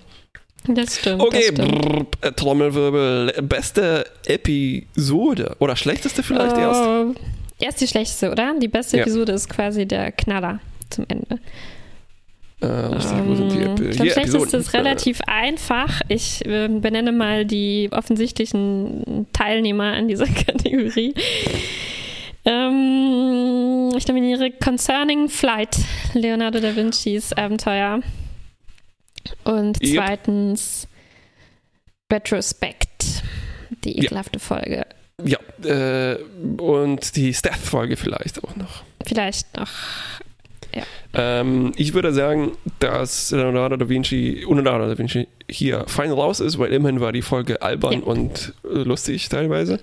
Das 0.68 0.98
stimmt. 1.00 1.20
Okay, 1.22 1.50
das 1.52 1.66
stimmt. 1.66 1.82
brrr, 1.82 2.06
äh, 2.28 2.32
Trommelwirbel. 2.32 3.32
Beste 3.42 4.04
Episode. 4.26 5.56
Oder 5.58 5.74
schlechteste 5.76 6.22
vielleicht 6.22 6.56
erst. 6.56 6.80
Oh, 6.80 7.14
erst 7.58 7.80
die 7.80 7.88
schlechteste, 7.88 8.30
oder? 8.30 8.54
Die 8.60 8.68
beste 8.68 8.96
Ja. 8.98 9.02
Episode 9.02 9.32
ist 9.32 9.48
quasi 9.48 9.86
der 9.86 10.12
Knaller 10.12 10.60
zum 10.90 11.04
Ende. 11.08 11.38
Äh, 12.60 12.66
richtig, 12.66 13.16
wo 13.26 13.34
sind 13.34 13.50
die 13.52 13.58
Ähm, 13.58 13.72
Epi 13.76 13.92
hier, 13.92 14.12
schlechteste 14.12 14.56
ist 14.58 14.72
relativ 14.72 15.20
einfach. 15.26 16.00
Ich 16.06 16.46
äh, 16.46 16.68
benenne 16.68 17.10
mal 17.10 17.44
die 17.44 17.88
offensichtlichen 17.90 19.26
Teilnehmer 19.32 19.94
an 19.94 20.06
dieser 20.06 20.26
Kategorie. 20.46 21.12
Ähm, 22.44 23.92
ich 23.96 24.06
nominiere 24.08 24.50
Concerning 24.52 25.28
Flight, 25.28 25.76
Leonardo 26.14 26.60
da 26.60 26.74
Vincis 26.74 27.32
Abenteuer. 27.32 28.00
Und 29.44 29.80
Yep. 29.82 29.94
zweitens 29.94 30.88
Retrospect, 32.12 33.22
die 33.84 33.96
Ja. 33.96 34.04
ekelhafte 34.04 34.38
Folge. 34.38 34.84
Ja, 35.24 35.38
äh, 35.64 36.16
und 36.58 37.14
die 37.16 37.32
Steph-Folge 37.32 37.96
vielleicht 37.96 38.42
auch 38.42 38.56
noch. 38.56 38.82
Vielleicht 39.06 39.56
noch. 39.56 39.70
Ähm, 41.14 41.74
ich 41.76 41.92
würde 41.92 42.14
sagen, 42.14 42.52
dass 42.78 43.30
Leonardo 43.30 43.76
da 43.76 43.86
Vinci, 43.90 44.42
Leonardo 44.48 44.88
da 44.88 44.96
Vinci 44.96 45.28
hier 45.50 45.84
fein 45.86 46.10
raus 46.10 46.40
ist, 46.40 46.58
weil 46.58 46.72
immerhin 46.72 47.00
war 47.00 47.12
die 47.12 47.20
Folge 47.20 47.60
albern 47.60 47.92
Ja. 47.92 48.06
und 48.06 48.54
äh, 48.64 48.78
lustig 48.78 49.28
teilweise. 49.28 49.80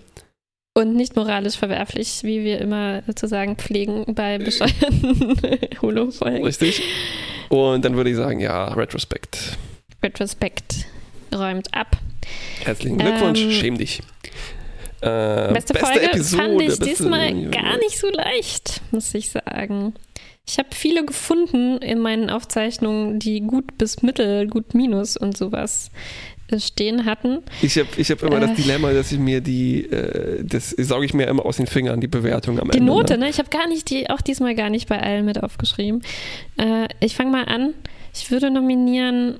Und 0.79 0.95
nicht 0.95 1.15
moralisch 1.15 1.57
verwerflich, 1.57 2.19
wie 2.23 2.43
wir 2.45 2.59
immer 2.59 3.01
zu 3.15 3.27
sagen 3.27 3.55
pflegen 3.57 4.05
bei 4.15 4.37
bescheuerten 4.37 5.35
Holo-Folgen. 5.81 6.43
Richtig. 6.45 6.81
Und 7.49 7.83
dann 7.83 7.95
würde 7.95 8.09
ich 8.11 8.15
sagen, 8.15 8.39
ja, 8.39 8.65
Retrospekt. 8.73 9.57
Retrospekt 10.01 10.85
räumt 11.35 11.73
ab. 11.73 11.97
Herzlichen 12.63 12.97
Glückwunsch, 12.97 13.41
Ähm, 13.41 13.51
schäm 13.51 13.77
dich. 13.77 14.01
Äh, 15.01 15.53
Beste, 15.53 15.73
Folge 15.77 16.01
Episode, 16.01 16.43
fand 16.43 16.61
ich 16.61 16.67
beste- 16.67 16.85
diesmal 16.85 17.33
gar 17.49 17.77
nicht 17.77 17.97
so 17.97 18.09
leicht, 18.09 18.81
muss 18.91 19.13
ich 19.13 19.29
sagen. 19.29 19.93
Ich 20.47 20.57
habe 20.59 20.69
viele 20.73 21.05
gefunden 21.05 21.77
in 21.77 21.99
meinen 21.99 22.29
Aufzeichnungen, 22.29 23.19
die 23.19 23.41
gut 23.41 23.77
bis 23.77 24.01
mittel, 24.01 24.47
gut 24.47 24.73
minus 24.73 25.15
und 25.15 25.37
sowas 25.37 25.91
stehen 26.57 27.05
hatten. 27.05 27.39
Ich 27.61 27.77
habe 27.77 27.87
ich 27.97 28.09
hab 28.09 28.23
immer 28.23 28.37
Äh. 28.37 28.41
das 28.41 28.55
Dilemma, 28.55 28.91
dass 28.91 29.11
ich 29.11 29.19
mir 29.19 29.41
die, 29.41 29.85
äh, 29.85 30.43
das 30.43 30.71
sauge 30.71 31.05
ich 31.05 31.13
mir 31.13 31.27
immer 31.27 31.45
aus 31.45 31.57
den 31.57 31.67
Fingern, 31.67 32.01
die 32.01 32.07
Bewertung 32.07 32.59
am 32.59 32.71
Die 32.71 32.77
Ende. 32.79 32.91
Note, 32.91 33.13
ne? 33.13 33.25
ne? 33.25 33.29
Ich 33.29 33.37
habe 33.39 33.49
gar 33.49 33.67
nicht 33.67 33.89
die, 33.89 34.09
auch 34.09 34.21
diesmal 34.21 34.55
gar 34.55 34.69
nicht 34.69 34.87
bei 34.89 34.99
allen 35.01 35.25
mit 35.25 35.43
aufgeschrieben. 35.43 36.01
Äh, 36.57 36.87
ich 36.99 37.15
fange 37.15 37.31
mal 37.31 37.45
an. 37.45 37.73
Ich 38.13 38.31
würde 38.31 38.49
nominieren 38.49 39.39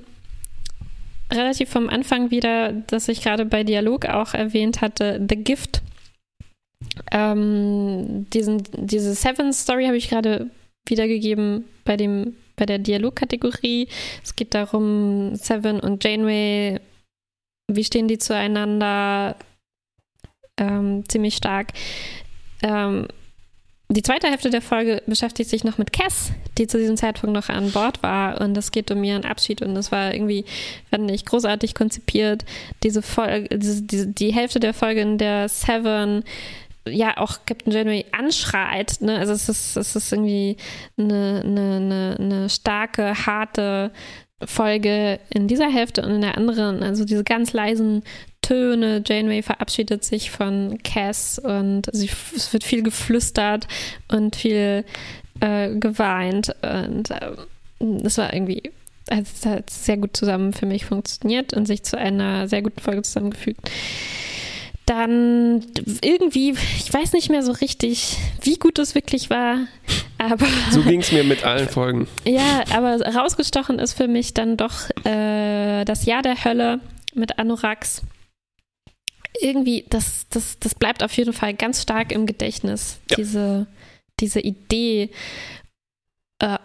relativ 1.32 1.70
vom 1.70 1.88
Anfang 1.88 2.30
wieder, 2.30 2.72
dass 2.72 3.08
ich 3.08 3.22
gerade 3.22 3.44
bei 3.44 3.64
Dialog 3.64 4.06
auch 4.06 4.34
erwähnt 4.34 4.80
hatte, 4.80 5.24
The 5.28 5.36
Gift. 5.36 5.82
Ähm, 7.12 8.26
diesen, 8.32 8.62
diese 8.76 9.14
Seven 9.14 9.52
Story 9.52 9.86
habe 9.86 9.96
ich 9.96 10.08
gerade 10.08 10.50
wiedergegeben 10.86 11.64
bei 11.84 11.96
dem 11.96 12.34
bei 12.56 12.66
der 12.66 12.78
Dialogkategorie. 12.78 13.88
Es 14.22 14.36
geht 14.36 14.54
darum, 14.54 15.34
Seven 15.34 15.80
und 15.80 16.04
Janeway, 16.04 16.78
wie 17.76 17.84
stehen 17.84 18.08
die 18.08 18.18
zueinander? 18.18 19.36
Ähm, 20.56 21.04
ziemlich 21.08 21.36
stark. 21.36 21.72
Ähm, 22.62 23.06
die 23.92 24.02
zweite 24.02 24.28
Hälfte 24.28 24.50
der 24.50 24.62
Folge 24.62 25.02
beschäftigt 25.06 25.50
sich 25.50 25.64
noch 25.64 25.76
mit 25.76 25.92
Cass, 25.92 26.30
die 26.58 26.68
zu 26.68 26.78
diesem 26.78 26.96
Zeitpunkt 26.96 27.34
noch 27.34 27.48
an 27.48 27.72
Bord 27.72 28.04
war. 28.04 28.40
Und 28.40 28.56
es 28.56 28.70
geht 28.70 28.92
um 28.92 29.02
ihren 29.02 29.24
Abschied. 29.24 29.62
Und 29.62 29.74
das 29.74 29.90
war 29.90 30.14
irgendwie, 30.14 30.44
fand 30.90 31.10
ich, 31.10 31.26
großartig 31.26 31.74
konzipiert. 31.74 32.44
Diese 32.84 33.02
Folge, 33.02 33.58
diese, 33.58 33.82
diese, 33.82 34.06
die 34.06 34.32
Hälfte 34.32 34.60
der 34.60 34.74
Folge, 34.74 35.00
in 35.00 35.18
der 35.18 35.48
Seven 35.48 36.22
ja 36.86 37.16
auch 37.16 37.38
Captain 37.46 37.72
Janeway 37.72 38.06
anschreit. 38.12 39.00
Ne? 39.00 39.18
Also 39.18 39.32
es 39.32 39.48
ist, 39.48 39.76
es 39.76 39.96
ist 39.96 40.12
irgendwie 40.12 40.56
eine, 40.96 41.42
eine, 41.44 41.76
eine, 41.76 42.16
eine 42.18 42.48
starke, 42.48 43.26
harte 43.26 43.90
Folge 44.44 45.20
in 45.30 45.48
dieser 45.48 45.70
Hälfte 45.70 46.02
und 46.02 46.10
in 46.10 46.20
der 46.20 46.36
anderen, 46.36 46.82
also 46.82 47.04
diese 47.04 47.24
ganz 47.24 47.52
leisen 47.52 48.02
Töne. 48.42 49.02
Janeway 49.06 49.42
verabschiedet 49.42 50.04
sich 50.04 50.30
von 50.30 50.78
Cass 50.82 51.38
und 51.38 51.88
sie, 51.92 52.10
es 52.34 52.52
wird 52.52 52.64
viel 52.64 52.82
geflüstert 52.82 53.68
und 54.08 54.36
viel 54.36 54.84
äh, 55.40 55.74
geweint. 55.76 56.54
Und 56.62 57.10
äh, 57.10 57.32
das 57.78 58.18
war 58.18 58.32
irgendwie, 58.32 58.62
also 59.08 59.22
es 59.22 59.46
hat 59.46 59.70
sehr 59.70 59.98
gut 59.98 60.16
zusammen 60.16 60.52
für 60.52 60.66
mich 60.66 60.86
funktioniert 60.86 61.52
und 61.52 61.66
sich 61.66 61.82
zu 61.82 61.98
einer 61.98 62.48
sehr 62.48 62.62
guten 62.62 62.80
Folge 62.80 63.02
zusammengefügt. 63.02 63.70
Dann 64.90 65.64
irgendwie, 66.02 66.50
ich 66.78 66.92
weiß 66.92 67.12
nicht 67.12 67.30
mehr 67.30 67.44
so 67.44 67.52
richtig, 67.52 68.16
wie 68.42 68.56
gut 68.56 68.76
es 68.80 68.96
wirklich 68.96 69.30
war, 69.30 69.58
aber 70.18 70.46
So 70.72 70.82
ging 70.82 70.98
es 71.00 71.12
mir 71.12 71.22
mit 71.22 71.44
allen 71.44 71.68
Folgen. 71.68 72.08
ja, 72.24 72.64
aber 72.74 73.00
rausgestochen 73.00 73.78
ist 73.78 73.92
für 73.92 74.08
mich 74.08 74.34
dann 74.34 74.56
doch 74.56 74.90
äh, 75.04 75.84
das 75.84 76.06
Jahr 76.06 76.22
der 76.22 76.44
Hölle 76.44 76.80
mit 77.14 77.38
Anorax. 77.38 78.02
Irgendwie, 79.40 79.84
das, 79.88 80.26
das, 80.30 80.58
das 80.58 80.74
bleibt 80.74 81.04
auf 81.04 81.12
jeden 81.16 81.32
Fall 81.34 81.54
ganz 81.54 81.82
stark 81.82 82.10
im 82.10 82.26
Gedächtnis, 82.26 82.98
Ja. 83.10 83.16
diese, 83.16 83.66
diese 84.18 84.40
Idee. 84.40 85.10
Äh, 86.40 86.58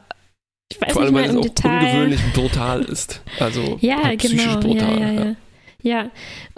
ich 0.71 0.82
weiß 0.82 0.93
Vor 0.93 1.03
allem, 1.03 1.13
nicht 1.13 1.21
weil 1.23 1.30
es 1.30 1.36
im 1.36 1.39
auch 1.41 1.43
Detail. 1.43 1.80
ungewöhnlich 1.80 2.21
brutal 2.34 2.82
ist. 2.82 3.21
Also 3.39 3.78
Ja, 3.82 4.01
halt 4.03 4.19
psychisch 4.19 4.43
genau. 4.45 4.59
brutal. 4.61 4.99
ja, 4.99 5.11
ja, 5.11 5.36
ja. 5.86 6.10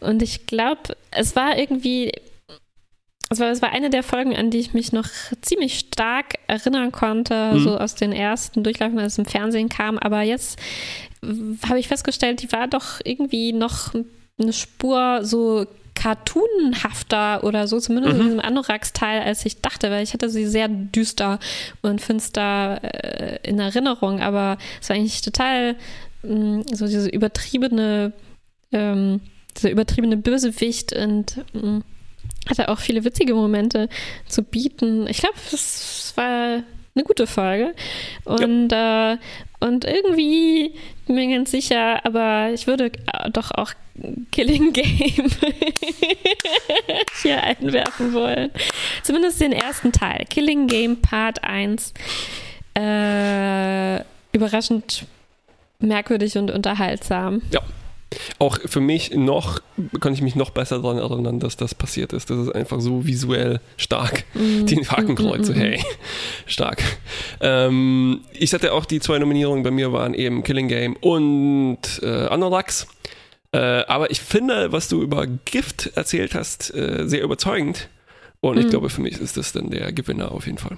und 0.02 0.22
ich 0.24 0.48
glaube, 0.48 0.96
es 1.12 1.36
war 1.36 1.58
irgendwie, 1.58 2.12
es 3.30 3.40
war, 3.40 3.50
es 3.52 3.62
war 3.62 3.72
eine 3.74 3.90
der 3.90 4.04
Folgen, 4.04 4.36
an 4.36 4.50
die 4.52 4.60
ich 4.60 4.74
mich 4.74 4.92
noch 4.94 5.08
ziemlich 5.42 5.80
stark 5.80 6.36
erinnern 6.48 6.92
konnte, 6.92 7.54
Mhm. 7.54 7.60
so 7.60 7.78
aus 7.78 7.94
den 7.96 8.14
ersten 8.14 8.64
Durchläufen, 8.64 8.98
als 9.00 9.14
es 9.14 9.20
im 9.20 9.26
Fernsehen 9.26 9.70
kam. 9.70 9.98
Aber 10.00 10.22
jetzt 10.22 10.58
habe 11.68 11.80
ich 11.80 11.88
festgestellt, 11.90 12.42
die 12.42 12.52
war 12.52 12.68
doch 12.68 13.02
irgendwie 13.04 13.52
noch 13.54 13.94
eine 14.40 14.54
Spur 14.54 15.20
so 15.24 15.66
cartoonhafter 15.96 17.44
oder 17.44 17.68
so, 17.68 17.80
zumindest 17.80 18.14
in 18.16 18.20
Mhm. 18.22 18.26
diesem 18.26 18.40
Anorax-Teil, 18.40 19.22
als 19.24 19.46
ich 19.46 19.62
dachte, 19.62 19.90
weil 19.90 20.04
ich 20.04 20.14
hatte 20.14 20.30
sie 20.30 20.46
sehr 20.46 20.68
düster 20.68 21.40
und 21.82 22.02
finster 22.02 22.80
äh, 22.84 23.40
in 23.48 23.60
Erinnerung, 23.60 24.22
aber 24.22 24.58
es 24.80 24.90
war 24.90 24.96
eigentlich 24.96 25.22
total 25.22 25.76
mh, 26.24 26.64
so 26.74 26.86
diese 26.88 27.10
übertriebene, 27.10 28.14
ähm, 28.72 29.22
dieser 29.56 29.72
übertriebene 29.72 30.18
Bösewicht 30.18 30.94
und 30.94 31.44
mh, 31.54 31.82
hatte 32.50 32.70
auch 32.70 32.80
viele 32.80 33.04
witzige 33.04 33.34
Momente 33.34 33.90
zu 34.28 34.44
bieten. 34.44 35.08
Ich 35.08 35.20
glaube, 35.20 35.36
es 35.52 36.14
war 36.16 36.64
eine 36.98 37.04
gute 37.04 37.28
Folge. 37.28 37.74
Und, 38.26 38.72
äh, 38.72 39.18
und 39.60 39.86
irgendwie 39.86 40.74
bin 41.06 41.16
mir 41.16 41.36
ganz 41.38 41.52
sicher, 41.52 42.06
aber 42.06 42.50
ich 42.54 42.68
würde 42.68 42.92
doch 43.32 43.52
auch 43.52 43.74
Killing 44.32 44.74
Game 44.74 45.30
hier 47.22 47.44
einwerfen 47.44 48.14
wollen. 48.14 48.52
Zumindest 49.04 49.42
den 49.42 49.52
ersten 49.52 49.92
Teil. 49.92 50.26
Killing 50.30 50.68
Game 50.68 50.98
Part 51.02 51.44
1. 51.44 51.94
Äh, 52.76 54.02
überraschend 54.34 55.06
merkwürdig 55.80 56.38
und 56.38 56.52
unterhaltsam. 56.52 57.42
Auch 58.40 58.58
für 58.66 58.80
mich 58.80 59.12
noch, 59.12 59.60
kann 60.00 60.14
ich 60.14 60.22
mich 60.22 60.36
noch 60.36 60.52
besser 60.52 60.80
daran 60.82 60.98
erinnern, 60.98 61.40
dass 61.40 61.58
das 61.58 61.76
passiert 61.76 62.14
ist. 62.14 62.30
Das 62.30 62.38
ist 62.40 62.56
einfach 62.56 62.80
so 62.80 63.06
visuell 63.06 63.60
stark. 63.76 64.24
Den 64.34 64.90
Hakenkreuz, 64.90 65.48
so 65.48 65.54
hey, 65.54 65.84
stark. 66.46 66.82
Ähm, 67.42 68.22
ich 68.34 68.54
hatte 68.54 68.74
auch 68.74 68.86
die 68.86 69.00
zwei 69.00 69.20
Nominierungen 69.20 69.64
bei 69.64 69.72
mir 69.72 69.92
waren 69.92 70.14
eben 70.14 70.44
Killing 70.44 70.68
Game 70.68 70.96
und 70.96 71.80
äh, 72.02 72.28
Anorax. 72.28 72.88
Äh, 73.52 73.58
aber 73.60 74.12
ich 74.12 74.22
finde, 74.22 74.72
was 74.72 74.88
du 74.88 75.02
über 75.02 75.26
Gift 75.28 75.92
erzählt 75.96 76.36
hast, 76.36 76.74
äh, 76.74 77.04
sehr 77.08 77.24
überzeugend. 77.24 77.90
Und 78.40 78.58
ich 78.58 78.66
Mhm. 78.66 78.70
glaube, 78.70 78.90
für 78.90 79.02
mich 79.02 79.20
ist 79.20 79.36
das 79.38 79.52
dann 79.52 79.70
der 79.70 79.92
Gewinner 79.92 80.32
auf 80.32 80.46
jeden 80.46 80.58
Fall. 80.60 80.78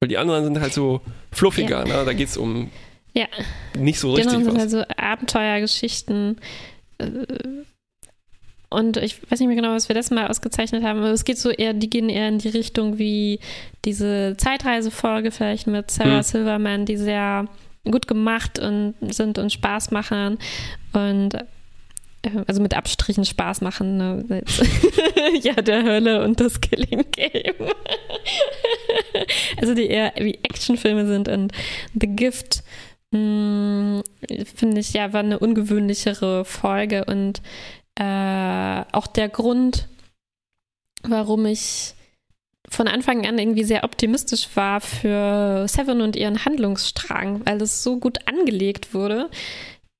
Weil 0.00 0.08
die 0.08 0.18
anderen 0.18 0.44
sind 0.44 0.60
halt 0.60 0.72
so 0.72 1.00
fluffiger, 1.32 1.84
ne? 1.84 2.02
da 2.04 2.12
geht 2.12 2.28
es 2.28 2.36
um 2.36 2.70
Ja. 3.18 3.26
nicht 3.76 3.98
so 4.00 4.14
Die 4.14 4.22
richtig 4.22 4.44
sind 4.44 4.54
was. 4.54 4.62
also 4.62 4.84
Abenteuergeschichten. 4.96 6.38
äh, 6.98 7.04
Und 8.70 8.98
ich 8.98 9.22
weiß 9.30 9.40
nicht 9.40 9.46
mehr 9.48 9.56
genau, 9.56 9.72
was 9.74 9.88
wir 9.88 9.94
das 9.94 10.10
mal 10.10 10.28
ausgezeichnet 10.28 10.84
haben, 10.84 10.98
aber 10.98 11.10
es 11.10 11.24
geht 11.24 11.38
so 11.38 11.50
eher, 11.50 11.72
die 11.72 11.88
gehen 11.88 12.10
eher 12.10 12.28
in 12.28 12.38
die 12.38 12.48
Richtung 12.48 12.98
wie 12.98 13.40
diese 13.84 14.34
Zeitreisefolge 14.36 15.30
vielleicht 15.30 15.66
mit 15.66 15.90
Sarah 15.90 16.16
Hm. 16.16 16.22
Silverman, 16.22 16.84
die 16.84 16.96
sehr 16.98 17.46
gut 17.90 18.06
gemacht 18.06 18.58
und 18.58 18.94
sind 19.12 19.38
und 19.38 19.50
Spaß 19.52 19.90
machen 19.92 20.38
und 20.92 21.32
äh, 21.34 21.44
also 22.46 22.60
mit 22.60 22.74
Abstrichen 22.76 23.24
Spaß 23.24 23.62
machen. 23.62 23.96
Ne? 23.96 24.42
Ja, 25.42 25.54
der 25.54 25.84
Hölle 25.84 26.24
und 26.24 26.40
das 26.40 26.60
Killing 26.60 27.04
Game. 27.12 27.54
also 29.60 29.74
die 29.74 29.86
eher 29.86 30.12
wie 30.18 30.34
Actionfilme 30.42 31.06
sind 31.06 31.28
und 31.28 31.52
The 32.00 32.06
Gift 32.08 32.62
mh, 33.12 34.02
finde 34.54 34.80
ich 34.80 34.92
ja 34.92 35.12
war 35.12 35.20
eine 35.20 35.38
ungewöhnlichere 35.38 36.44
Folge 36.44 37.04
und 37.04 37.40
äh, 37.96 38.84
auch 38.92 39.06
der 39.06 39.28
Grund, 39.28 39.88
warum 41.02 41.46
ich 41.46 41.94
von 42.70 42.86
Anfang 42.86 43.26
an 43.26 43.38
irgendwie 43.38 43.64
sehr 43.64 43.84
optimistisch 43.84 44.48
war 44.54 44.80
für 44.80 45.66
Seven 45.68 46.02
und 46.02 46.16
ihren 46.16 46.44
Handlungsstrang, 46.44 47.44
weil 47.46 47.60
es 47.62 47.82
so 47.82 47.98
gut 47.98 48.18
angelegt 48.26 48.94
wurde. 48.94 49.30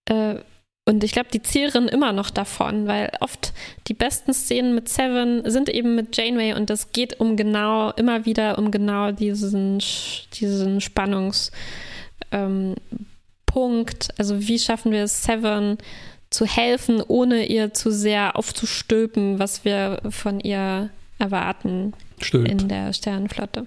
Äh, 0.04 0.36
und 0.84 1.04
ich 1.04 1.12
glaube, 1.12 1.28
die 1.30 1.42
zehren 1.42 1.86
immer 1.86 2.12
noch 2.12 2.30
davon, 2.30 2.86
weil 2.86 3.10
oft 3.20 3.52
die 3.88 3.94
besten 3.94 4.32
Szenen 4.32 4.74
mit 4.74 4.88
Seven 4.88 5.42
sind 5.50 5.68
eben 5.68 5.94
mit 5.94 6.16
Janeway 6.16 6.54
und 6.54 6.70
es 6.70 6.92
geht 6.92 7.20
um 7.20 7.36
genau, 7.36 7.90
immer 7.92 8.24
wieder 8.24 8.58
um 8.58 8.70
genau 8.70 9.12
diesen, 9.12 9.82
diesen 10.32 10.80
Spannungspunkt. 10.80 11.52
Ähm, 12.32 12.74
Punkt. 13.46 14.08
also 14.18 14.46
wie 14.46 14.58
schaffen 14.58 14.92
wir 14.92 15.04
es, 15.04 15.22
Seven 15.22 15.78
zu 16.30 16.44
helfen, 16.44 17.02
ohne 17.06 17.46
ihr 17.46 17.72
zu 17.72 17.90
sehr 17.90 18.36
aufzustülpen, 18.36 19.38
was 19.38 19.64
wir 19.64 20.00
von 20.10 20.40
ihr 20.40 20.90
erwarten 21.18 21.94
Stimmt. 22.20 22.48
in 22.48 22.68
der 22.68 22.92
Sternenflotte. 22.92 23.66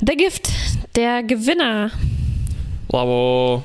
Der 0.00 0.16
Gift, 0.16 0.48
der 0.96 1.22
Gewinner. 1.22 1.90
Bravo. 2.88 3.62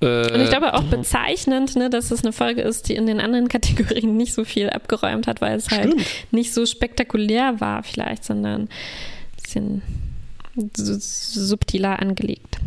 Äh, 0.00 0.32
Und 0.32 0.40
ich 0.40 0.48
glaube 0.48 0.72
auch 0.72 0.84
bezeichnend, 0.84 1.76
ne, 1.76 1.90
dass 1.90 2.10
es 2.10 2.24
eine 2.24 2.32
Folge 2.32 2.62
ist, 2.62 2.88
die 2.88 2.94
in 2.96 3.06
den 3.06 3.20
anderen 3.20 3.48
Kategorien 3.48 4.16
nicht 4.16 4.32
so 4.32 4.44
viel 4.44 4.70
abgeräumt 4.70 5.26
hat, 5.26 5.42
weil 5.42 5.56
es 5.56 5.70
halt 5.70 5.88
Stimmt. 5.92 6.06
nicht 6.30 6.54
so 6.54 6.64
spektakulär 6.64 7.60
war 7.60 7.82
vielleicht, 7.82 8.24
sondern 8.24 8.62
ein 8.62 8.68
bisschen 9.42 9.82
subtiler 10.76 11.98
angelegt. 12.00 12.58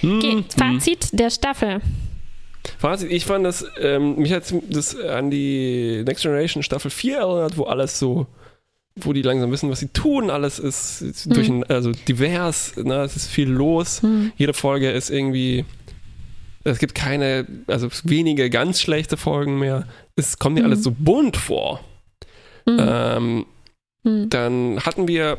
hm, 0.00 0.18
Okay, 0.18 0.32
hm. 0.32 0.44
Fazit 0.56 1.08
der 1.18 1.30
Staffel. 1.30 1.80
Fazit, 2.78 3.10
ich 3.10 3.24
fand 3.24 3.44
das, 3.44 3.64
ähm, 3.80 4.16
mich 4.16 4.32
hat 4.32 4.52
das 4.68 4.96
an 4.98 5.30
die 5.30 6.02
Next 6.06 6.22
Generation 6.22 6.62
Staffel 6.62 6.90
4 6.90 7.18
erinnert, 7.18 7.56
wo 7.56 7.64
alles 7.64 7.98
so, 7.98 8.26
wo 8.96 9.12
die 9.12 9.22
langsam 9.22 9.50
wissen, 9.50 9.70
was 9.70 9.80
sie 9.80 9.88
tun, 9.88 10.30
alles 10.30 10.58
ist, 10.58 11.00
ist 11.00 11.34
durch, 11.34 11.50
also 11.68 11.92
divers, 11.92 12.76
ne, 12.76 13.02
es 13.02 13.16
ist 13.16 13.26
viel 13.28 13.48
los, 13.48 14.02
Hm. 14.02 14.32
jede 14.36 14.52
Folge 14.52 14.90
ist 14.90 15.08
irgendwie, 15.10 15.64
es 16.64 16.78
gibt 16.78 16.94
keine, 16.94 17.46
also 17.66 17.88
wenige 18.04 18.50
ganz 18.50 18.80
schlechte 18.80 19.16
Folgen 19.16 19.58
mehr, 19.58 19.86
es 20.16 20.38
kommt 20.38 20.54
mir 20.56 20.60
Mhm. 20.62 20.66
alles 20.66 20.82
so 20.82 20.90
bunt 20.90 21.36
vor. 21.38 21.80
Hm. 22.68 22.76
Ähm, 22.78 23.46
Hm. 24.04 24.28
dann 24.30 24.80
hatten 24.80 25.08
wir 25.08 25.38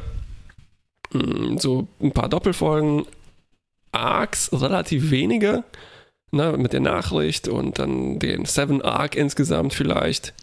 so 1.57 1.87
ein 2.01 2.11
paar 2.11 2.29
Doppelfolgen, 2.29 3.05
Arcs, 3.91 4.49
relativ 4.53 5.11
wenige, 5.11 5.63
ne, 6.31 6.55
mit 6.57 6.73
der 6.73 6.79
Nachricht 6.79 7.47
und 7.47 7.79
dann 7.79 8.19
den 8.19 8.45
Seven 8.45 8.81
Arc 8.81 9.15
insgesamt 9.15 9.73
vielleicht. 9.73 10.33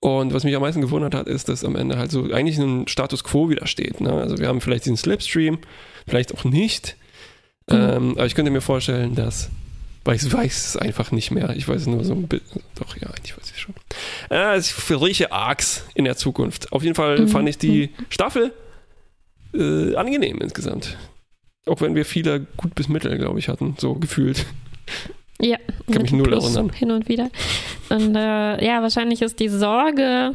Und 0.00 0.32
was 0.32 0.44
mich 0.44 0.54
am 0.54 0.62
meisten 0.62 0.80
gewundert 0.80 1.14
hat, 1.14 1.26
ist, 1.26 1.48
dass 1.48 1.64
am 1.64 1.74
Ende 1.76 1.98
halt 1.98 2.10
so 2.12 2.32
eigentlich 2.32 2.56
ein 2.58 2.86
Status 2.86 3.24
Quo 3.24 3.50
wieder 3.50 3.66
steht. 3.66 4.00
Ne? 4.00 4.12
Also 4.12 4.38
wir 4.38 4.46
haben 4.46 4.60
vielleicht 4.60 4.84
diesen 4.84 4.96
Slipstream, 4.96 5.58
vielleicht 6.06 6.32
auch 6.34 6.44
nicht. 6.44 6.96
Mhm. 7.68 7.76
Ähm, 7.76 8.10
aber 8.12 8.26
ich 8.26 8.34
könnte 8.36 8.52
mir 8.52 8.60
vorstellen, 8.60 9.16
dass, 9.16 9.50
weil 10.04 10.14
ich 10.14 10.32
weiß 10.32 10.66
es 10.66 10.76
einfach 10.76 11.10
nicht 11.10 11.32
mehr. 11.32 11.50
Ich 11.56 11.68
weiß 11.68 11.80
es 11.82 11.86
nur 11.88 12.04
so 12.04 12.14
ein 12.14 12.28
bisschen. 12.28 12.62
Doch, 12.76 12.96
ja, 12.96 13.08
eigentlich 13.08 13.36
weiß 13.36 13.46
ich 13.46 13.56
es 13.56 13.58
schon. 13.60 13.74
Äh, 14.30 14.58
ich 14.58 14.72
rieche 14.88 15.32
Arcs 15.32 15.84
in 15.94 16.04
der 16.04 16.16
Zukunft. 16.16 16.72
Auf 16.72 16.84
jeden 16.84 16.94
Fall 16.94 17.18
Mhm. 17.18 17.28
fand 17.28 17.48
ich 17.48 17.58
die 17.58 17.90
Staffel 18.08 18.52
äh, 19.54 19.94
angenehm 19.96 20.38
insgesamt. 20.40 20.96
Auch 21.66 21.80
wenn 21.80 21.94
wir 21.94 22.04
viele 22.04 22.46
gut 22.56 22.74
bis 22.74 22.88
mittel, 22.88 23.16
glaube 23.18 23.38
ich, 23.38 23.48
hatten, 23.48 23.74
so 23.78 23.94
gefühlt. 23.94 24.46
Ja, 25.40 25.56
Kann 25.92 26.02
mich 26.02 26.12
null 26.12 26.26
Plus 26.28 26.44
erinnern. 26.56 26.72
Hin 26.72 26.90
und 26.90 27.08
wieder. 27.08 27.30
Und 27.90 28.16
äh, 28.16 28.64
ja, 28.64 28.82
wahrscheinlich 28.82 29.22
ist 29.22 29.38
die 29.38 29.48
Sorge 29.48 30.32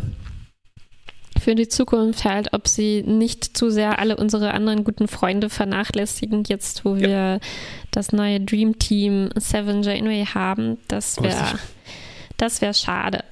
für 1.41 1.55
die 1.55 1.67
Zukunft 1.67 2.23
halt, 2.23 2.53
ob 2.53 2.67
sie 2.69 3.01
nicht 3.03 3.57
zu 3.57 3.69
sehr 3.69 3.99
alle 3.99 4.15
unsere 4.15 4.53
anderen 4.53 4.83
guten 4.85 5.07
Freunde 5.09 5.49
vernachlässigen, 5.49 6.43
jetzt 6.47 6.85
wo 6.85 6.95
Ja. 6.95 7.01
wir 7.01 7.39
das 7.91 8.13
neue 8.13 8.39
Dream 8.39 8.79
Team 8.79 9.29
Seven 9.35 9.83
Janeway 9.83 10.25
haben. 10.25 10.77
Das 10.87 11.21
wäre 11.21 11.59
das 12.37 12.61
wäre 12.61 12.73
schade. 12.73 13.23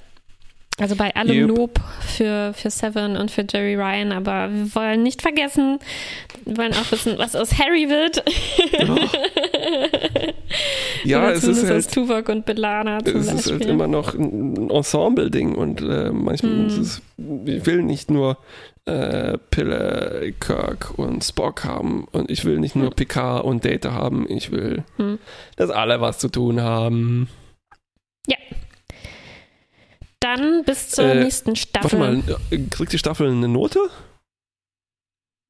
Also 0.82 0.96
bei 0.96 1.14
allem 1.14 1.48
Yep. 1.48 1.48
Lob 1.56 1.80
für, 2.00 2.52
für 2.54 2.68
Seven 2.70 3.16
und 3.16 3.30
für 3.30 3.46
Jerry 3.50 3.76
Ryan, 3.76 4.10
aber 4.10 4.50
wir 4.52 4.74
wollen 4.74 5.02
nicht 5.04 5.22
vergessen, 5.22 5.78
wir 6.44 6.56
wollen 6.56 6.72
auch 6.74 6.90
wissen, 6.90 7.16
was 7.18 7.36
aus 7.36 7.56
Harry 7.58 7.88
wird. 7.88 8.22
Ja, 11.04 11.30
es 11.30 11.38
ist 11.44 11.60
zumindest 11.60 11.64
aus 11.64 11.70
halt, 11.70 11.92
Tuvok 11.94 12.28
und 12.28 12.44
Belana 12.46 12.98
es 13.04 13.12
ist 13.12 13.26
Beispiel. 13.32 13.52
halt 13.54 13.64
immer 13.66 13.88
noch 13.88 14.14
ein 14.14 14.70
Ensemble-Ding 14.70 15.54
und 15.54 15.80
äh, 15.80 16.10
manchmal 16.12 16.52
Mhm. 16.52 16.66
ist 16.66 16.76
es, 16.78 17.02
ich 17.46 17.64
will 17.66 17.82
nicht 17.82 18.10
nur 18.10 18.36
äh, 18.84 19.38
Pille, 19.50 20.32
Kirk 20.40 20.92
und 20.98 21.24
Spock 21.24 21.64
haben 21.64 22.06
und 22.12 22.30
ich 22.30 22.44
will 22.44 22.58
nicht 22.58 22.76
nur 22.76 22.90
Picard 22.90 23.44
und 23.44 23.64
Data 23.64 23.92
haben, 23.92 24.26
ich 24.28 24.50
will, 24.52 24.84
Hm. 24.96 25.18
dass 25.56 25.70
alle 25.70 26.00
was 26.00 26.18
zu 26.18 26.28
tun 26.28 26.60
haben. 26.60 27.28
Dann 30.36 30.64
bis 30.64 30.90
zur 30.90 31.04
Äh, 31.04 31.24
nächsten 31.24 31.56
Staffel. 31.56 31.98
Warte 31.98 32.22
mal, 32.30 32.38
äh, 32.50 32.58
kriegt 32.70 32.92
die 32.92 32.98
Staffel 32.98 33.30
eine 33.30 33.48
Note? 33.48 33.78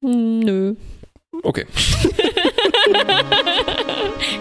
Nö. 0.01 0.75
Okay, 1.41 1.65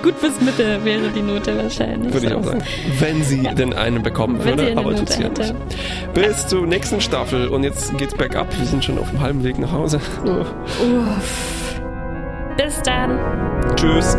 Gut 0.02 0.20
bis 0.20 0.38
Mitte 0.42 0.84
wäre 0.84 1.08
die 1.08 1.22
Note 1.22 1.56
wahrscheinlich. 1.56 2.12
würde 2.12 2.26
ich 2.26 2.34
auch 2.34 2.44
sagen. 2.44 2.62
Wenn 2.98 3.24
sie 3.24 3.44
Ja. 3.44 3.54
denn 3.54 3.72
eine 3.72 4.00
bekommen 4.00 4.38
Wenn 4.40 4.58
würde, 4.58 4.66
eine 4.72 4.80
aber 4.80 4.94
tut 4.94 5.08
sie 5.08 5.22
ja 5.22 5.30
nicht. 5.30 5.54
Bis 6.12 6.46
zur 6.48 6.66
nächsten 6.66 7.00
Staffel 7.00 7.48
und 7.48 7.64
jetzt 7.64 7.96
geht's 7.96 8.14
bergab. 8.14 8.46
Wir 8.58 8.66
sind 8.66 8.84
schon 8.84 8.98
auf 8.98 9.08
dem 9.08 9.20
halben 9.20 9.42
Weg 9.42 9.58
nach 9.58 9.72
Hause. 9.72 10.00
Uff. 10.24 11.80
Bis 12.58 12.82
dann. 12.82 13.18
Tschüss. 13.76 14.14